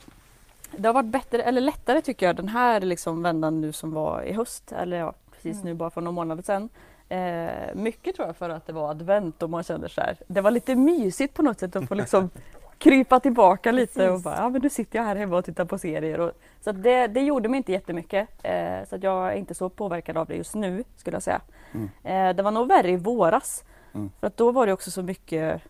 Det 0.77 0.89
har 0.89 0.95
varit 0.95 1.07
bättre, 1.07 1.43
eller 1.43 1.61
lättare 1.61 2.01
tycker 2.03 2.27
jag 2.27 2.37
den 2.37 2.49
här 2.49 2.81
liksom 2.81 3.23
vändan 3.23 3.61
nu 3.61 3.73
som 3.73 3.93
var 3.93 4.23
i 4.23 4.33
höst 4.33 4.73
eller 4.73 4.97
ja 4.97 5.15
precis 5.33 5.57
Mm. 5.57 5.65
nu 5.65 5.75
bara 5.75 5.91
för 5.91 6.01
några 6.01 6.13
månader 6.15 6.43
sedan. 6.43 6.69
Eh, 7.09 7.75
mycket 7.75 8.17
tror 8.17 8.29
jag 8.29 8.37
för 8.37 8.51
att 8.51 8.67
det 8.67 8.73
var 8.73 8.91
advent 8.91 9.43
och 9.43 9.51
man 9.51 9.63
kände 9.63 9.89
så 9.89 10.01
här. 10.01 10.17
Det 10.27 10.41
var 10.41 10.51
lite 10.51 10.75
mysigt 10.77 11.35
på 11.35 11.43
något 11.43 11.61
sätt 11.61 11.77
att 11.77 11.89
få 11.89 11.95
liksom 11.95 12.31
krypa 12.79 13.21
tillbaka 13.21 13.73
lite 13.73 14.03
och 14.03 14.09
Precis. 14.15 14.25
bara, 14.25 14.37
ja 14.37 14.49
men 14.49 14.63
nu 14.63 14.71
sitter 14.71 14.99
jag 14.99 15.05
här 15.07 15.17
hemma 15.17 15.37
och 15.37 15.45
tittar 15.45 15.65
på 15.65 15.79
serier. 15.79 16.21
Och, 16.21 16.33
så 16.61 16.73
det, 16.73 17.07
det 17.07 17.21
gjorde 17.21 17.49
mig 17.49 17.57
inte 17.57 17.73
jättemycket. 17.73 18.29
Eh, 18.43 18.89
så 18.89 18.97
att 18.97 19.03
jag 19.03 19.29
är 19.33 19.37
inte 19.37 19.55
så 19.55 19.69
påverkad 19.69 20.17
av 20.17 20.27
det 20.27 20.35
just 20.35 20.55
nu 20.55 20.85
skulle 20.97 21.15
jag 21.15 21.23
säga. 21.23 21.41
Mm. 21.73 21.91
Eh, 22.05 22.37
det 22.37 22.43
var 22.43 22.51
nog 22.51 22.69
värre 22.69 22.91
i 22.91 22.97
våras. 22.97 23.65
Mm. 23.95 24.11
För 24.21 24.27
att 24.27 24.37
då 24.37 24.51
var 24.51 24.67
det 24.67 24.73
också 24.73 24.91
så 24.91 25.03
mycket 25.03 25.63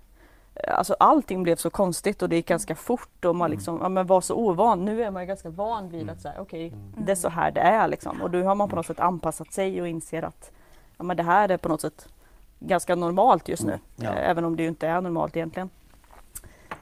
Alltså 0.68 0.96
allting 1.00 1.42
blev 1.42 1.56
så 1.56 1.70
konstigt 1.70 2.22
och 2.22 2.28
det 2.28 2.36
gick 2.36 2.48
ganska 2.48 2.74
fort 2.74 3.24
och 3.24 3.36
man 3.36 3.46
Mm. 3.46 3.56
liksom, 3.56 3.78
ja, 3.82 3.88
men 3.88 4.06
var 4.06 4.20
så 4.20 4.34
ovan. 4.36 4.84
Nu 4.84 5.02
är 5.04 5.10
man 5.10 5.22
ju 5.22 5.26
ganska 5.26 5.50
van 5.50 5.88
vid 5.88 6.10
att 6.10 6.20
säga 6.20 6.34
okej, 6.40 6.68
Mm. 6.68 6.92
det 7.06 7.12
är 7.12 7.16
så 7.16 7.28
här 7.28 7.50
det 7.50 7.60
är 7.60 7.88
liksom. 7.88 8.22
Och 8.22 8.30
då 8.30 8.42
har 8.42 8.54
man 8.54 8.68
på 8.68 8.76
något 8.76 8.86
sätt 8.86 9.00
anpassat 9.00 9.52
sig 9.52 9.80
och 9.80 9.88
inser 9.88 10.22
att 10.22 10.50
ja, 10.96 11.04
men 11.04 11.16
det 11.16 11.22
här 11.22 11.48
är 11.48 11.56
på 11.56 11.68
något 11.68 11.80
sätt 11.80 12.08
ganska 12.60 12.94
normalt 12.94 13.48
just 13.48 13.64
nu. 13.64 13.72
Mm. 13.72 13.82
Ja. 13.96 14.10
Eh, 14.10 14.30
även 14.30 14.44
om 14.44 14.56
det 14.56 14.66
inte 14.66 14.88
är 14.88 15.00
normalt 15.00 15.36
egentligen. 15.36 15.70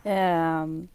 Ehm, 0.05 0.89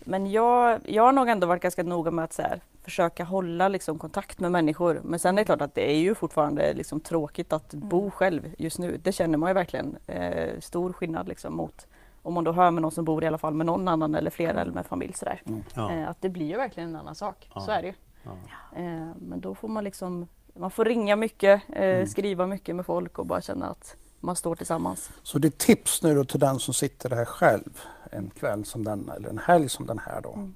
men 0.00 0.30
jag, 0.30 0.80
jag 0.84 1.02
har 1.02 1.12
nog 1.12 1.28
ändå 1.28 1.46
varit 1.46 1.62
ganska 1.62 1.82
noga 1.82 2.10
med 2.10 2.24
att 2.24 2.32
så 2.32 2.42
här, 2.42 2.60
försöka 2.88 3.24
hålla 3.24 3.68
liksom, 3.68 3.98
kontakt 3.98 4.40
med 4.40 4.52
människor. 4.52 5.00
Men 5.04 5.18
sen 5.18 5.34
är 5.38 5.40
det 5.42 5.44
klart 5.44 5.60
att 5.60 5.74
det 5.74 5.90
är 5.90 5.98
ju 5.98 6.14
fortfarande 6.14 6.72
liksom, 6.74 7.00
tråkigt 7.00 7.52
att 7.52 7.74
bo 7.74 8.10
själv 8.10 8.54
just 8.58 8.78
nu. 8.78 8.96
Det 9.02 9.12
känner 9.12 9.38
man 9.38 9.50
ju 9.50 9.54
verkligen. 9.54 9.96
Eh, 10.06 10.60
stor 10.60 10.92
skillnad 10.92 11.28
liksom, 11.28 11.54
mot 11.56 11.86
om 12.22 12.34
man 12.34 12.44
då 12.44 12.52
hör 12.52 12.70
med 12.70 12.82
någon 12.82 12.90
som 12.92 13.04
bor 13.04 13.24
i 13.24 13.26
alla 13.26 13.38
fall 13.38 13.54
med 13.54 13.66
någon 13.66 13.88
annan 13.88 14.14
eller 14.14 14.30
flera 14.30 14.60
eller 14.60 14.72
med 14.72 14.86
familj. 14.86 15.12
Sådär. 15.12 15.42
Ja. 15.74 15.92
Eh, 15.92 16.08
att 16.08 16.20
det 16.20 16.28
blir 16.28 16.46
ju 16.46 16.56
verkligen 16.56 16.88
en 16.88 16.96
annan 16.96 17.14
sak. 17.14 17.50
Ja. 17.54 17.60
Så 17.60 17.70
är 17.70 17.82
det 17.82 17.88
ju. 17.88 17.94
Ja. 18.22 18.30
Eh, 18.76 19.08
men 19.18 19.40
då 19.40 19.54
får 19.54 19.68
man 19.68 19.84
liksom 19.84 20.28
man 20.54 20.70
får 20.70 20.84
ringa 20.84 21.16
mycket, 21.16 21.62
eh, 21.68 21.82
Mm. 21.82 22.06
skriva 22.06 22.46
mycket 22.46 22.76
med 22.76 22.86
folk 22.86 23.18
och 23.18 23.26
bara 23.26 23.40
känna 23.40 23.66
att 23.66 23.96
man 24.20 24.36
står 24.36 24.54
tillsammans. 24.54 25.10
Så 25.22 25.38
ditt 25.38 25.58
tips 25.58 26.02
nu 26.02 26.14
då 26.14 26.24
till 26.24 26.40
den 26.40 26.58
som 26.58 26.74
sitter 26.74 27.10
här 27.10 27.24
själv 27.24 27.80
en 28.10 28.30
kväll 28.30 28.64
som 28.64 28.84
denna 28.84 29.14
eller 29.14 29.28
en 29.28 29.38
helg 29.38 29.68
som 29.68 29.86
den 29.86 29.98
här 29.98 30.20
då. 30.20 30.32
Mm. 30.32 30.54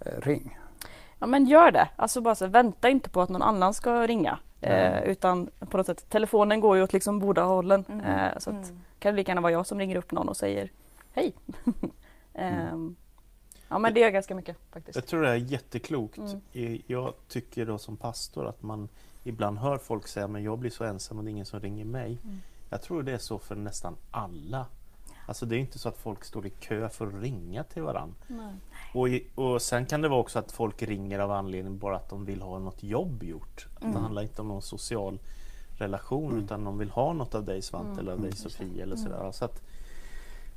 Eh, 0.00 0.20
ring. 0.20 0.58
Ja 1.18 1.26
men 1.26 1.46
gör 1.46 1.70
det. 1.70 1.88
Alltså 1.96 2.20
bara 2.20 2.34
så, 2.34 2.46
vänta 2.46 2.88
inte 2.88 3.10
på 3.10 3.20
att 3.22 3.28
någon 3.28 3.42
annan 3.42 3.74
ska 3.74 4.06
ringa. 4.06 4.38
Eh, 4.60 5.02
utan 5.02 5.50
på 5.70 5.76
något 5.76 5.86
sätt, 5.86 6.08
telefonen 6.10 6.60
går 6.60 6.76
ju 6.76 6.82
åt 6.82 6.92
liksom 6.92 7.18
båda 7.18 7.42
hållen. 7.44 7.84
Mm. 7.88 8.00
Eh, 8.06 8.38
så 8.38 8.50
att, 8.50 8.56
Mm. 8.70 8.80
kan 8.98 9.12
det 9.14 9.16
lika 9.16 9.30
gärna 9.30 9.40
vara 9.40 9.52
jag 9.52 9.66
som 9.66 9.78
ringer 9.78 9.96
upp 9.96 10.12
någon 10.12 10.28
och 10.28 10.36
säger 10.36 10.70
hej. 11.12 11.34
Ehm, 12.34 12.96
ja 13.68 13.78
men 13.78 13.94
det 13.94 14.00
gör 14.00 14.10
ganska 14.10 14.34
mycket 14.34 14.56
faktiskt. 14.72 14.96
Jag 14.96 15.06
tror 15.06 15.22
det 15.22 15.28
är 15.28 15.34
jätteklokt. 15.34 16.18
Mm. 16.18 16.82
Jag 16.86 17.14
tycker 17.28 17.66
då 17.66 17.78
som 17.78 17.96
pastor 17.96 18.46
att 18.46 18.62
man 18.62 18.88
ibland 19.24 19.58
hör 19.58 19.78
folk 19.78 20.06
säga 20.08 20.28
men 20.28 20.42
jag 20.42 20.58
blir 20.58 20.70
så 20.70 20.84
ensam 20.84 21.18
och 21.18 21.24
det 21.24 21.28
är 21.30 21.32
ingen 21.32 21.46
som 21.46 21.60
ringer 21.60 21.84
mig. 21.84 22.18
Mm. 22.24 22.40
Jag 22.70 22.82
tror 22.82 23.02
det 23.02 23.12
är 23.12 23.18
så 23.18 23.38
för 23.38 23.54
nästan 23.54 23.96
alla. 24.10 24.66
Alltså 25.26 25.46
det 25.46 25.56
är 25.56 25.58
inte 25.58 25.78
så 25.78 25.88
att 25.88 25.96
folk 25.98 26.24
står 26.24 26.46
i 26.46 26.50
kö 26.50 26.88
för 26.88 27.06
att 27.06 27.14
ringa 27.22 27.64
till 27.64 27.82
varandra. 27.82 28.14
Och, 28.94 29.08
i- 29.08 29.26
och 29.34 29.62
sen 29.62 29.86
kan 29.86 30.00
det 30.00 30.08
vara 30.08 30.20
också 30.20 30.38
att 30.38 30.52
folk 30.52 30.82
ringer 30.82 31.18
av 31.18 31.30
anledning 31.30 31.78
bara 31.78 31.96
att 31.96 32.08
de 32.08 32.24
vill 32.24 32.42
ha 32.42 32.58
något 32.58 32.82
jobb 32.82 33.22
gjort. 33.22 33.66
Att 33.74 33.80
Det 33.92 33.98
handlar 33.98 34.22
inte 34.22 34.42
om 34.42 34.48
någon 34.48 34.62
social 34.62 35.18
relation 35.78 36.44
utan 36.44 36.64
de 36.64 36.78
vill 36.78 36.90
ha 36.90 37.12
något 37.12 37.34
av 37.34 37.44
dig 37.44 37.62
Svante 37.62 37.86
Mm. 37.90 37.98
eller 37.98 38.12
av 38.12 38.20
dig 38.20 38.32
Sofie 38.36 38.82
eller 38.82 38.96
sådär. 38.96 39.32
Så, 39.32 39.44
att, 39.44 39.62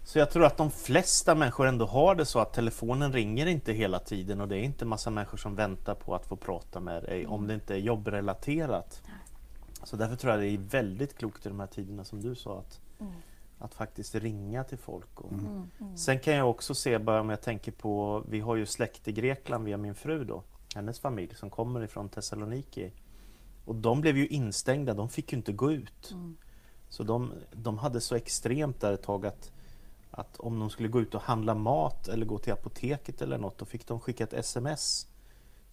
så 0.03 0.19
jag 0.19 0.31
tror 0.31 0.45
att 0.45 0.57
de 0.57 0.71
flesta 0.71 1.35
människor 1.35 1.67
ändå 1.67 1.85
har 1.85 2.15
det 2.15 2.25
så 2.25 2.39
att 2.39 2.53
telefonen 2.53 3.13
ringer 3.13 3.45
inte 3.45 3.73
hela 3.73 3.99
tiden 3.99 4.41
och 4.41 4.47
det 4.47 4.55
är 4.57 4.63
inte 4.63 4.85
massa 4.85 5.09
människor 5.09 5.37
som 5.37 5.55
väntar 5.55 5.95
på 5.95 6.15
att 6.15 6.25
få 6.25 6.35
prata 6.35 6.79
med 6.79 7.03
dig 7.03 7.27
om 7.27 7.47
det 7.47 7.53
inte 7.53 7.73
är 7.73 7.77
jobbrelaterat. 7.79 9.01
Så 9.83 9.95
därför 9.95 10.15
tror 10.15 10.33
jag 10.33 10.41
det 10.41 10.47
är 10.49 10.57
väldigt 10.57 11.17
klokt 11.17 11.45
i 11.45 11.49
de 11.49 11.59
här 11.59 11.67
tiderna 11.67 12.03
som 12.03 12.21
du 12.21 12.35
sa 12.35 12.59
att, 12.59 12.79
Mm. 12.99 13.13
Att 13.59 13.73
faktiskt 13.73 14.15
ringa 14.15 14.63
till 14.63 14.77
folk. 14.77 15.21
Och, 15.21 15.31
Mm. 15.31 15.97
Sen 15.97 16.19
kan 16.19 16.33
jag 16.33 16.49
också 16.49 16.75
se, 16.75 16.97
bara 16.99 17.21
om 17.21 17.29
jag 17.29 17.41
tänker 17.41 17.71
på, 17.71 18.23
vi 18.29 18.39
har 18.39 18.55
ju 18.55 18.65
släkt 18.65 19.07
i 19.07 19.11
Grekland 19.11 19.65
via 19.65 19.77
min 19.77 19.95
fru 19.95 20.23
då, 20.23 20.43
hennes 20.75 20.99
familj 20.99 21.35
som 21.35 21.49
kommer 21.49 21.83
ifrån 21.83 22.09
Thessaloniki. 22.09 22.91
Och 23.65 23.75
de 23.75 24.01
blev 24.01 24.17
ju 24.17 24.27
instängda, 24.27 24.93
de 24.93 25.09
fick 25.09 25.31
ju 25.31 25.37
inte 25.37 25.51
gå 25.53 25.71
ut. 25.71 26.11
Mm. 26.11 26.37
Så 26.89 27.03
de, 27.03 27.31
de 27.51 27.77
hade 27.77 28.01
så 28.01 28.15
extremt 28.15 28.81
där 28.81 28.93
ett 28.93 29.03
tag 29.03 29.25
att, 29.25 29.51
att 30.11 30.39
om 30.39 30.59
de 30.59 30.69
skulle 30.69 30.89
gå 30.89 31.01
ut 31.01 31.15
och 31.15 31.21
handla 31.21 31.55
mat 31.55 32.07
eller 32.07 32.25
gå 32.25 32.37
till 32.37 32.53
apoteket 32.53 33.21
eller 33.21 33.37
något, 33.37 33.57
då 33.57 33.65
fick 33.65 33.87
de 33.87 33.99
skicka 33.99 34.23
ett 34.23 34.33
sms 34.33 35.07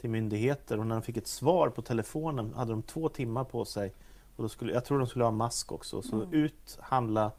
till 0.00 0.11
myndigheter 0.11 0.78
och 0.78 0.87
när 0.87 0.95
de 0.95 1.02
fick 1.02 1.16
ett 1.16 1.26
svar 1.26 1.69
på 1.69 1.83
telefonen 1.83 2.52
hade 2.55 2.71
de 2.73 2.83
två 2.83 3.09
timmar 3.09 3.45
på 3.45 3.64
sig. 3.64 3.95
Och 4.37 4.43
då 4.43 4.49
skulle, 4.49 4.73
jag 4.73 4.85
tror 4.85 4.99
de 4.99 5.07
skulle 5.09 5.25
ha 5.25 5.31
mask 5.31 5.73
också, 5.73 6.02
så 6.02 6.16
Mm. 6.16 6.33
ut, 6.33 6.78
handla 6.81 7.33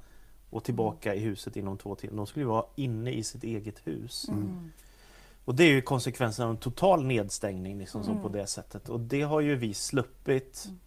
och 0.49 0.63
tillbaka 0.63 1.15
i 1.15 1.19
huset 1.19 1.55
inom 1.55 1.77
två 1.77 1.95
timmar. 1.95 2.17
De 2.17 2.27
skulle 2.27 2.43
ju 2.45 2.49
vara 2.49 2.65
inne 2.75 3.11
i 3.11 3.23
sitt 3.23 3.43
eget 3.43 3.87
hus. 3.87 4.25
Mm. 4.29 4.71
Och 5.45 5.55
det 5.55 5.63
är 5.63 5.69
ju 5.69 5.81
konsekvensen 5.81 6.45
av 6.45 6.51
en 6.51 6.57
total 6.57 7.03
nedstängning 7.05 7.77
liksom, 7.79 8.03
så 8.03 8.11
Mm. 8.11 8.23
på 8.23 8.29
det 8.29 8.47
sättet. 8.47 8.89
Och 8.89 8.99
det 8.99 9.21
har 9.21 9.41
ju 9.41 9.55
vi 9.55 9.73
sluppit. 9.73 10.63
Mm. 10.65 10.79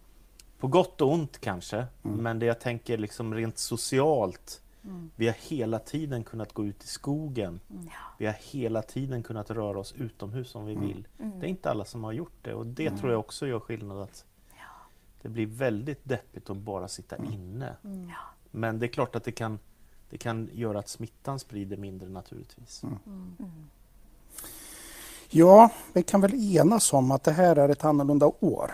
På 0.59 0.67
gott 0.67 1.01
och 1.01 1.13
ont 1.13 1.37
kanske, 1.41 1.77
Mm. 2.03 2.17
men 2.17 2.39
det 2.39 2.45
jag 2.45 2.59
tänker 2.59 2.97
liksom 2.97 3.33
rent 3.33 3.57
socialt. 3.57 4.61
Mm. 4.83 5.11
Vi 5.15 5.27
har 5.27 5.35
hela 5.49 5.79
tiden 5.79 6.23
kunnat 6.23 6.53
gå 6.53 6.65
ut 6.65 6.83
i 6.83 6.87
skogen. 6.87 7.59
Vi 8.17 8.25
har 8.25 8.35
hela 8.51 8.81
tiden 8.81 9.23
kunnat 9.23 9.51
röra 9.51 9.79
oss 9.79 9.93
utomhus 9.97 10.55
om 10.55 10.65
vi 10.65 10.73
Mm. 10.73 10.87
vill. 10.87 11.07
Mm. 11.19 11.39
Det 11.39 11.45
är 11.45 11.49
inte 11.49 11.71
alla 11.71 11.85
som 11.85 12.03
har 12.03 12.11
gjort 12.11 12.33
det 12.41 12.53
och 12.53 12.65
det 12.65 12.87
Mm. 12.87 12.99
tror 12.99 13.11
jag 13.11 13.19
också 13.19 13.47
gör 13.47 13.59
skillnad. 13.59 14.01
att 14.01 14.25
Ja. 14.57 14.63
Det 15.21 15.29
blir 15.29 15.45
väldigt 15.45 15.99
deppigt 16.03 16.49
att 16.49 16.57
bara 16.57 16.87
sitta 16.87 17.15
Mm. 17.15 17.33
inne. 17.33 17.75
Mm. 17.83 18.09
Ja. 18.09 18.15
Men 18.51 18.79
det 18.79 18.85
är 18.85 18.87
klart 18.87 19.15
att 19.15 19.23
det 19.23 19.31
kan, 19.31 19.59
det 20.09 20.17
kan 20.17 20.49
göra 20.53 20.79
att 20.79 20.89
smittan 20.89 21.39
sprider 21.39 21.77
mindre 21.77 22.09
naturligtvis. 22.09 22.83
Mm. 22.83 22.97
Mm. 23.05 23.35
Mm. 23.39 23.51
Ja, 25.29 25.69
vi 25.93 26.03
kan 26.03 26.21
väl 26.21 26.55
enas 26.57 26.93
om 26.93 27.11
att 27.11 27.23
det 27.23 27.31
här 27.31 27.55
är 27.55 27.69
ett 27.69 27.85
annorlunda 27.85 28.31
år. 28.39 28.71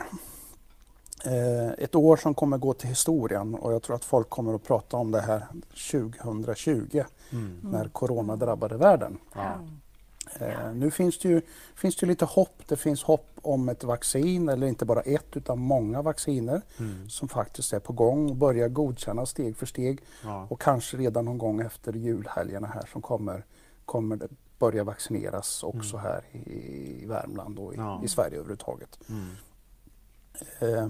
Eh, 1.26 1.68
ett 1.78 1.96
år 1.96 2.18
som 2.18 2.34
kommer 2.34 2.58
gå 2.58 2.74
till 2.74 2.90
historien 2.90 3.56
och 3.56 3.74
jag 3.74 3.82
tror 3.84 3.96
att 3.96 4.06
folk 4.06 4.30
kommer 4.30 4.54
att 4.56 4.64
prata 4.64 4.98
om 4.98 5.12
det 5.12 5.22
här 5.22 5.48
2020 5.92 7.04
Mm. 7.32 7.60
när 7.64 7.88
corona 7.90 8.36
drabbade 8.36 8.78
världen. 8.78 9.18
Ja. 9.34 9.68
Eh, 10.40 10.74
nu 10.74 10.92
finns 10.92 11.20
det, 11.20 11.30
ju, 11.30 11.42
finns 11.76 11.96
det 11.96 12.06
lite 12.06 12.26
hopp. 12.26 12.62
Det 12.68 12.76
finns 12.78 13.04
hopp 13.04 13.28
om 13.42 13.70
ett 13.70 13.84
vaccin, 13.84 14.50
eller 14.50 14.68
inte 14.68 14.86
bara 14.86 15.02
ett 15.02 15.38
utan 15.38 15.60
många 15.60 16.02
vacciner 16.02 16.62
Mm. 16.80 17.10
som 17.10 17.28
faktiskt 17.30 17.74
är 17.74 17.80
på 17.80 17.94
gång 17.94 18.30
och 18.30 18.36
börjar 18.36 18.70
godkännas 18.70 19.30
steg 19.30 19.58
för 19.58 19.66
steg. 19.66 20.02
Ja. 20.24 20.48
Och 20.50 20.62
kanske 20.62 20.98
redan 20.98 21.26
någon 21.26 21.38
gång 21.38 21.62
efter 21.62 21.94
julhelgerna 21.94 22.68
här 22.68 22.90
som 22.92 23.02
kommer, 23.02 23.46
kommer 23.86 24.20
börja 24.60 24.84
vaccineras 24.84 25.64
också 25.64 25.98
här 25.98 26.24
i, 26.32 26.40
i 27.04 27.06
Värmland 27.06 27.60
och 27.60 27.74
i, 27.74 27.78
Ja. 27.78 28.02
i 28.04 28.08
Sverige 28.08 28.36
överhuvudtaget. 28.38 29.00
Mm. 29.10 29.30
Eh, 30.60 30.88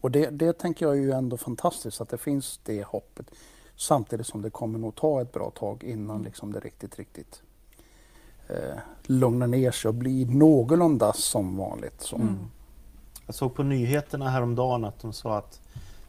Och 0.00 0.10
det, 0.10 0.30
det 0.30 0.52
tänker 0.58 0.86
jag 0.86 0.94
är 0.96 1.00
ju 1.00 1.12
ändå 1.12 1.36
fantastiskt 1.36 2.00
att 2.00 2.08
det 2.08 2.18
finns 2.18 2.60
det 2.64 2.84
hoppet 2.84 3.26
samtidigt 3.76 4.26
som 4.26 4.42
det 4.42 4.50
kommer 4.50 4.78
nog 4.78 4.94
ta 4.94 5.22
ett 5.22 5.32
bra 5.32 5.50
tag 5.50 5.84
innan 5.84 6.22
liksom 6.22 6.52
det 6.52 6.60
riktigt, 6.60 6.96
riktigt 6.98 7.42
eh, 8.48 8.78
lugnar 9.02 9.46
ner 9.46 9.70
sig 9.70 9.88
och 9.88 9.94
blir 9.94 10.26
någorlunda 10.26 11.12
som 11.12 11.56
vanligt. 11.56 12.00
Så. 12.00 12.16
Mm. 12.16 12.36
Jag 13.26 13.34
såg 13.34 13.54
på 13.54 13.62
nyheterna 13.62 14.30
häromdagen 14.30 14.84
att 14.84 15.00
de 15.00 15.12
sa 15.12 15.38
att 15.38 15.60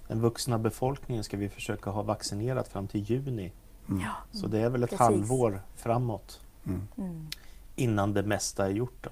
den 0.07 0.21
vuxna 0.21 0.57
befolkningen 0.59 1.23
ska 1.23 1.37
vi 1.37 1.49
försöka 1.49 1.89
ha 1.89 2.01
vaccinerat 2.01 2.67
fram 2.67 2.87
till 2.87 3.01
juni. 3.01 3.51
Mm. 3.89 4.01
Ja. 4.01 4.39
Så 4.39 4.47
det 4.47 4.59
är 4.59 4.69
väl 4.69 4.83
ett 4.83 4.89
Precis. 4.89 4.99
halvår 4.99 5.61
framåt 5.75 6.41
Mm. 6.67 6.87
Mm. 6.97 7.27
innan 7.75 8.13
det 8.13 8.23
mesta 8.23 8.65
är 8.65 8.69
gjort. 8.69 9.03
Då. 9.03 9.09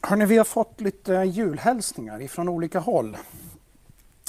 Hörrni, 0.00 0.26
vi 0.26 0.36
har 0.38 0.44
fått 0.44 0.80
lite 0.80 1.12
julhälsningar 1.12 2.22
ifrån 2.22 2.48
olika 2.48 2.80
håll. 2.80 3.16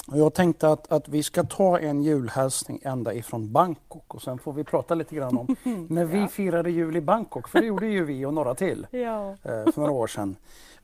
Och 0.08 0.18
jag 0.18 0.34
tänkte 0.34 0.68
att, 0.68 0.92
att 0.92 1.08
vi 1.08 1.22
ska 1.22 1.44
ta 1.44 1.78
en 1.78 2.02
julhälsning 2.02 2.80
ända 2.84 3.14
ifrån 3.14 3.52
Bangkok 3.52 4.14
och 4.14 4.22
sen 4.22 4.38
får 4.38 4.52
vi 4.52 4.64
prata 4.64 4.94
lite 4.94 5.14
grann 5.14 5.38
om 5.38 5.56
när 5.88 6.04
vi 6.04 6.28
firade 6.28 6.70
jul 6.70 6.96
i 6.96 7.00
Bangkok, 7.00 7.48
för 7.48 7.60
det 7.60 7.66
gjorde 7.66 7.86
ju 7.86 8.04
vi 8.04 8.24
och 8.26 8.34
några 8.34 8.54
till 8.54 8.86
Ja. 8.90 9.30
eh, 9.30 9.36
för 9.72 9.76
några 9.76 9.92
år 9.92 10.06
sedan. 10.06 10.36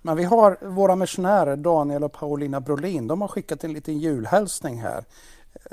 Men 0.03 0.17
vi 0.17 0.25
har 0.25 0.59
våra 0.61 0.97
missionärer 0.97 1.57
Daniel 1.57 2.05
och 2.05 2.13
Paulina 2.13 2.61
Brolin, 2.61 3.07
de 3.07 3.21
har 3.21 3.29
skickat 3.29 3.65
en 3.65 3.73
liten 3.73 3.99
julhälsning 3.99 4.81
här 4.83 5.05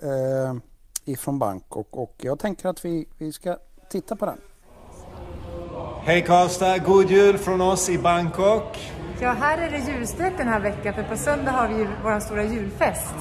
eh, 0.04 0.56
ifrån 1.06 1.39
Bangkok 1.39 1.88
och 1.92 2.16
jag 2.18 2.39
tänker 2.39 2.70
att 2.70 2.86
vi, 2.86 3.08
vi 3.18 3.32
ska 3.32 3.58
titta 3.89 4.16
på 4.16 4.25
den. 4.25 4.38
Hej 6.01 6.22
Karlstad, 6.22 6.77
god 6.77 7.10
jul 7.12 7.38
från 7.38 7.62
oss 7.62 7.89
i 7.89 7.98
Bangkok. 7.98 8.92
Ja, 9.20 9.36
här 9.42 9.58
är 9.58 9.72
det 9.72 9.92
julstök 9.92 10.34
den 10.38 10.48
här 10.48 10.60
veckan 10.60 10.94
för 10.94 11.04
på 11.04 11.18
söndag 11.18 11.52
har 11.52 11.68
vi 11.68 11.76
ju 11.78 11.88
vår 12.04 12.20
stora 12.20 12.44
julfest. 12.44 13.16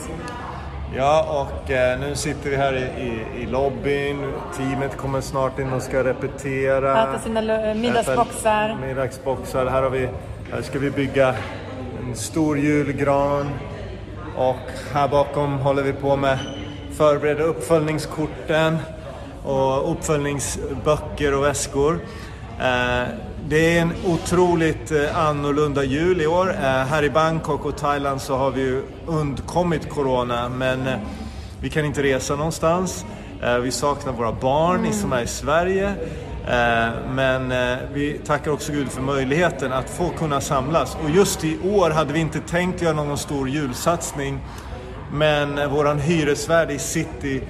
Ja, 0.96 1.46
och 1.46 1.70
eh, 1.70 2.00
nu 2.00 2.14
sitter 2.14 2.50
vi 2.50 2.56
här 2.56 2.72
i, 2.76 3.02
i, 3.02 3.42
i 3.42 3.46
lobbyn. 3.46 4.32
Teamet 4.56 4.96
kommer 4.96 5.20
snart 5.20 5.58
in 5.58 5.72
och 5.72 5.82
ska 5.82 6.04
repetera. 6.04 7.02
Äta 7.02 7.18
sina 7.18 7.40
lö- 7.40 7.74
middagsboxar. 7.74 8.76
Middagsboxar. 8.80 9.66
Här, 9.66 9.82
har 9.82 9.90
vi, 9.90 10.08
här 10.52 10.62
ska 10.62 10.78
vi 10.78 10.90
bygga 10.90 11.34
en 12.08 12.14
stor 12.14 12.58
julgran. 12.58 13.50
Och 14.36 14.56
här 14.92 15.08
bakom 15.08 15.58
håller 15.58 15.82
vi 15.82 15.92
på 15.92 16.16
med 16.16 16.38
förbereda 16.96 17.42
uppföljningskorten 17.42 18.78
och 19.44 19.92
uppföljningsböcker 19.92 21.34
och 21.34 21.44
väskor. 21.44 21.98
Eh, 22.60 23.02
Det 23.48 23.76
är 23.76 23.82
en 23.82 23.92
otroligt 24.06 24.90
eh, 24.92 25.26
annorlunda 25.28 25.84
jul 25.84 26.20
i 26.20 26.26
år. 26.26 26.50
Eh, 26.50 26.60
Här 26.62 27.02
i 27.02 27.10
Bangkok 27.10 27.64
och 27.64 27.76
Thailand 27.76 28.20
så 28.20 28.36
har 28.36 28.50
vi 28.50 28.60
ju 28.60 28.82
undkommit 29.06 29.90
Corona 29.90 30.48
men 30.48 30.86
eh, 30.86 30.94
vi 31.60 31.70
kan 31.70 31.84
inte 31.84 32.02
resa 32.02 32.36
någonstans. 32.36 33.04
Vi 33.62 33.70
saknar 33.70 34.12
våra 34.12 34.32
barn 34.32 34.82
ni 34.82 34.92
som 34.92 35.12
är 35.12 35.22
i 35.22 35.26
Sverige. 35.26 35.94
Men 37.10 37.48
vi 37.92 38.20
tackar 38.26 38.50
också 38.50 38.72
Gud 38.72 38.88
för 38.88 39.02
möjligheten 39.02 39.72
att 39.72 39.90
få 39.90 40.08
kunna 40.08 40.40
samlas. 40.40 40.96
Och 41.04 41.10
just 41.10 41.44
i 41.44 41.58
år 41.64 41.90
hade 41.90 42.12
vi 42.12 42.20
inte 42.20 42.40
tänkt 42.40 42.82
göra 42.82 42.92
någon 42.92 43.18
stor 43.18 43.48
julsatsning. 43.48 44.38
Men 45.12 45.70
våran 45.70 45.98
hyresvärd 45.98 46.70
i 46.70 46.78
city 46.78 47.42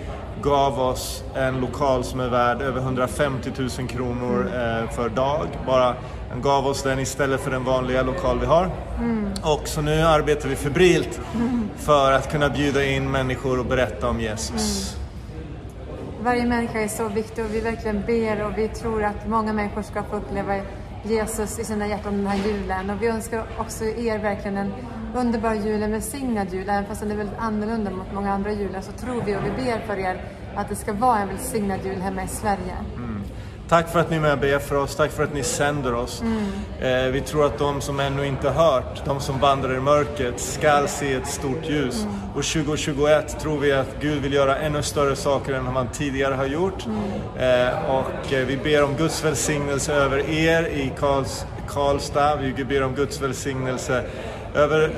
gav 0.43 0.81
oss 0.81 1.25
en 1.35 1.61
lokal 1.61 2.05
som 2.05 2.21
är 2.21 2.29
värd 2.29 2.63
över 2.63 2.81
150 2.81 3.51
000 3.59 3.89
kronor 3.89 4.47
eh, 4.47 4.91
för 4.91 5.09
dag. 5.09 5.47
Bara 5.67 5.97
han 6.31 6.43
gav 6.43 6.67
oss 6.67 6.83
den 6.83 6.99
istället 6.99 7.41
för 7.41 7.51
den 7.51 7.65
vanliga 7.65 8.03
lokal 8.03 8.39
vi 8.41 8.47
har. 8.47 8.71
Och 9.43 9.69
så 9.69 9.81
nu 9.81 10.03
arbetar 10.03 10.49
vi 10.49 10.57
febrilt 10.57 11.21
för 11.77 12.13
att 12.13 12.33
kunna 12.33 12.49
bjuda 12.49 12.85
in 12.85 13.11
människor 13.11 13.59
och 13.59 13.67
berätta 13.67 14.09
om 14.09 14.21
Jesus. 14.21 14.97
Varje 16.23 16.47
människa 16.47 16.81
är 16.81 16.89
så 16.89 17.09
viktig 17.09 17.45
och 17.45 17.55
vi 17.55 17.61
verkligen 17.61 18.03
ber 18.07 18.45
och 18.47 18.59
vi 18.59 18.69
tror 18.69 19.05
att 19.05 19.29
många 19.29 19.53
människor 19.53 19.83
ska 19.83 20.03
få 20.03 20.17
uppleva 20.17 20.61
Jesus 21.03 21.59
i 21.59 21.65
sina 21.65 21.87
hjärtan 21.87 22.17
den 22.17 22.27
här 22.27 22.49
julen. 22.49 22.91
Och 22.91 23.03
vi 23.03 23.07
önskar 23.07 23.45
också 23.59 23.85
er 23.85 24.19
verkligen 24.19 24.57
en 24.57 24.73
underbar 25.17 25.55
jul, 25.55 25.83
en 25.83 25.93
välsignad 25.93 26.53
jul. 26.53 26.69
Även 26.69 26.87
fast 26.87 27.01
den 27.01 27.11
är 27.11 27.17
väldigt 27.17 27.39
annorlunda 27.39 27.91
mot 27.91 28.13
många 28.15 28.33
andra 28.33 28.53
jular 28.53 28.81
så 28.81 28.93
tror 28.93 29.23
vi 29.27 29.37
och 29.37 29.45
vi 29.45 29.65
ber 29.65 29.87
för 29.87 29.99
er 29.99 30.21
att 30.57 30.69
det 30.69 30.77
ska 30.77 30.93
vara 30.93 31.19
en 31.19 31.29
välsignad 31.29 31.81
jul 31.85 32.01
hemma 32.01 32.25
i 32.25 32.29
Sverige. 32.29 32.77
Tack 33.69 33.89
för 33.89 34.01
att 34.01 34.11
ni 34.11 34.17
är 34.17 34.21
med 34.21 34.33
och 34.33 34.39
ber 34.39 34.59
för 34.59 34.77
oss, 34.77 34.97
tack 34.97 35.11
för 35.11 35.25
att 35.25 35.35
ni 35.35 35.43
sänder 35.43 35.95
oss. 35.95 36.23
Eh, 36.81 37.07
vi 37.13 37.21
tror 37.21 37.47
att 37.47 37.59
de 37.59 37.81
som 37.81 38.01
ännu 38.01 38.27
inte 38.27 38.51
hört, 38.51 39.05
de 39.05 39.21
som 39.21 39.39
vandrar 39.39 39.77
i 39.77 39.81
mörkret, 39.81 40.41
skall 40.41 40.89
se 40.89 41.13
ett 41.13 41.27
stort 41.27 41.69
ljus. 41.69 42.07
Och 42.35 42.45
2021 42.45 43.41
tror 43.41 43.59
vi 43.59 43.73
att 43.73 43.97
Gud 44.01 44.23
vill 44.23 44.33
göra 44.33 44.57
ännu 44.57 44.83
större 44.83 45.17
saker 45.17 45.55
än 45.55 45.73
man 45.73 45.89
tidigare 45.89 46.35
har 46.35 46.47
gjort. 46.47 46.87
Eh, 47.39 47.91
och 47.91 48.33
eh, 48.33 48.47
vi 48.47 48.57
ber 48.57 48.85
om 48.85 48.97
Guds 48.97 49.25
välsignelse 49.25 49.95
över 49.95 50.31
er 50.31 50.63
i 50.63 50.93
Karls, 50.99 51.47
Karlstad. 51.69 52.37
Vi 52.37 52.65
ber 52.65 52.83
om 52.83 52.95
Guds 52.95 53.21
välsignelse 53.21 54.05
över 54.57 54.91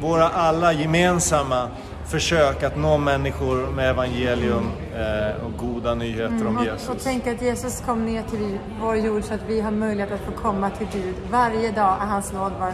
våra 0.00 0.28
alla 0.28 0.72
gemensamma 0.72 1.68
försök 2.06 2.62
att 2.62 2.76
nå 2.76 2.98
människor 2.98 3.66
med 3.76 3.90
evangelium 3.90 4.70
eh, 4.96 5.44
och 5.46 5.56
goda 5.56 5.94
nyheter 5.94 6.46
om 6.46 6.56
Och, 6.56 6.64
Jesus. 6.64 6.88
och 6.88 6.96
tänk 7.04 7.26
att 7.26 7.42
Jesus 7.42 7.82
kom 7.86 8.06
ner 8.06 8.22
till 8.22 8.58
vår 8.80 8.96
jord 8.96 9.24
så 9.24 9.34
att 9.34 9.40
vi 9.48 9.60
har 9.60 9.70
möjlighet 9.70 10.12
att 10.12 10.20
få 10.20 10.32
komma 10.42 10.70
till 10.70 10.86
Gud. 10.92 11.14
Varje 11.30 11.70
dag 11.70 11.96
är 12.02 12.06
hans 12.06 12.32
nåd 12.32 12.52
var, 12.60 12.72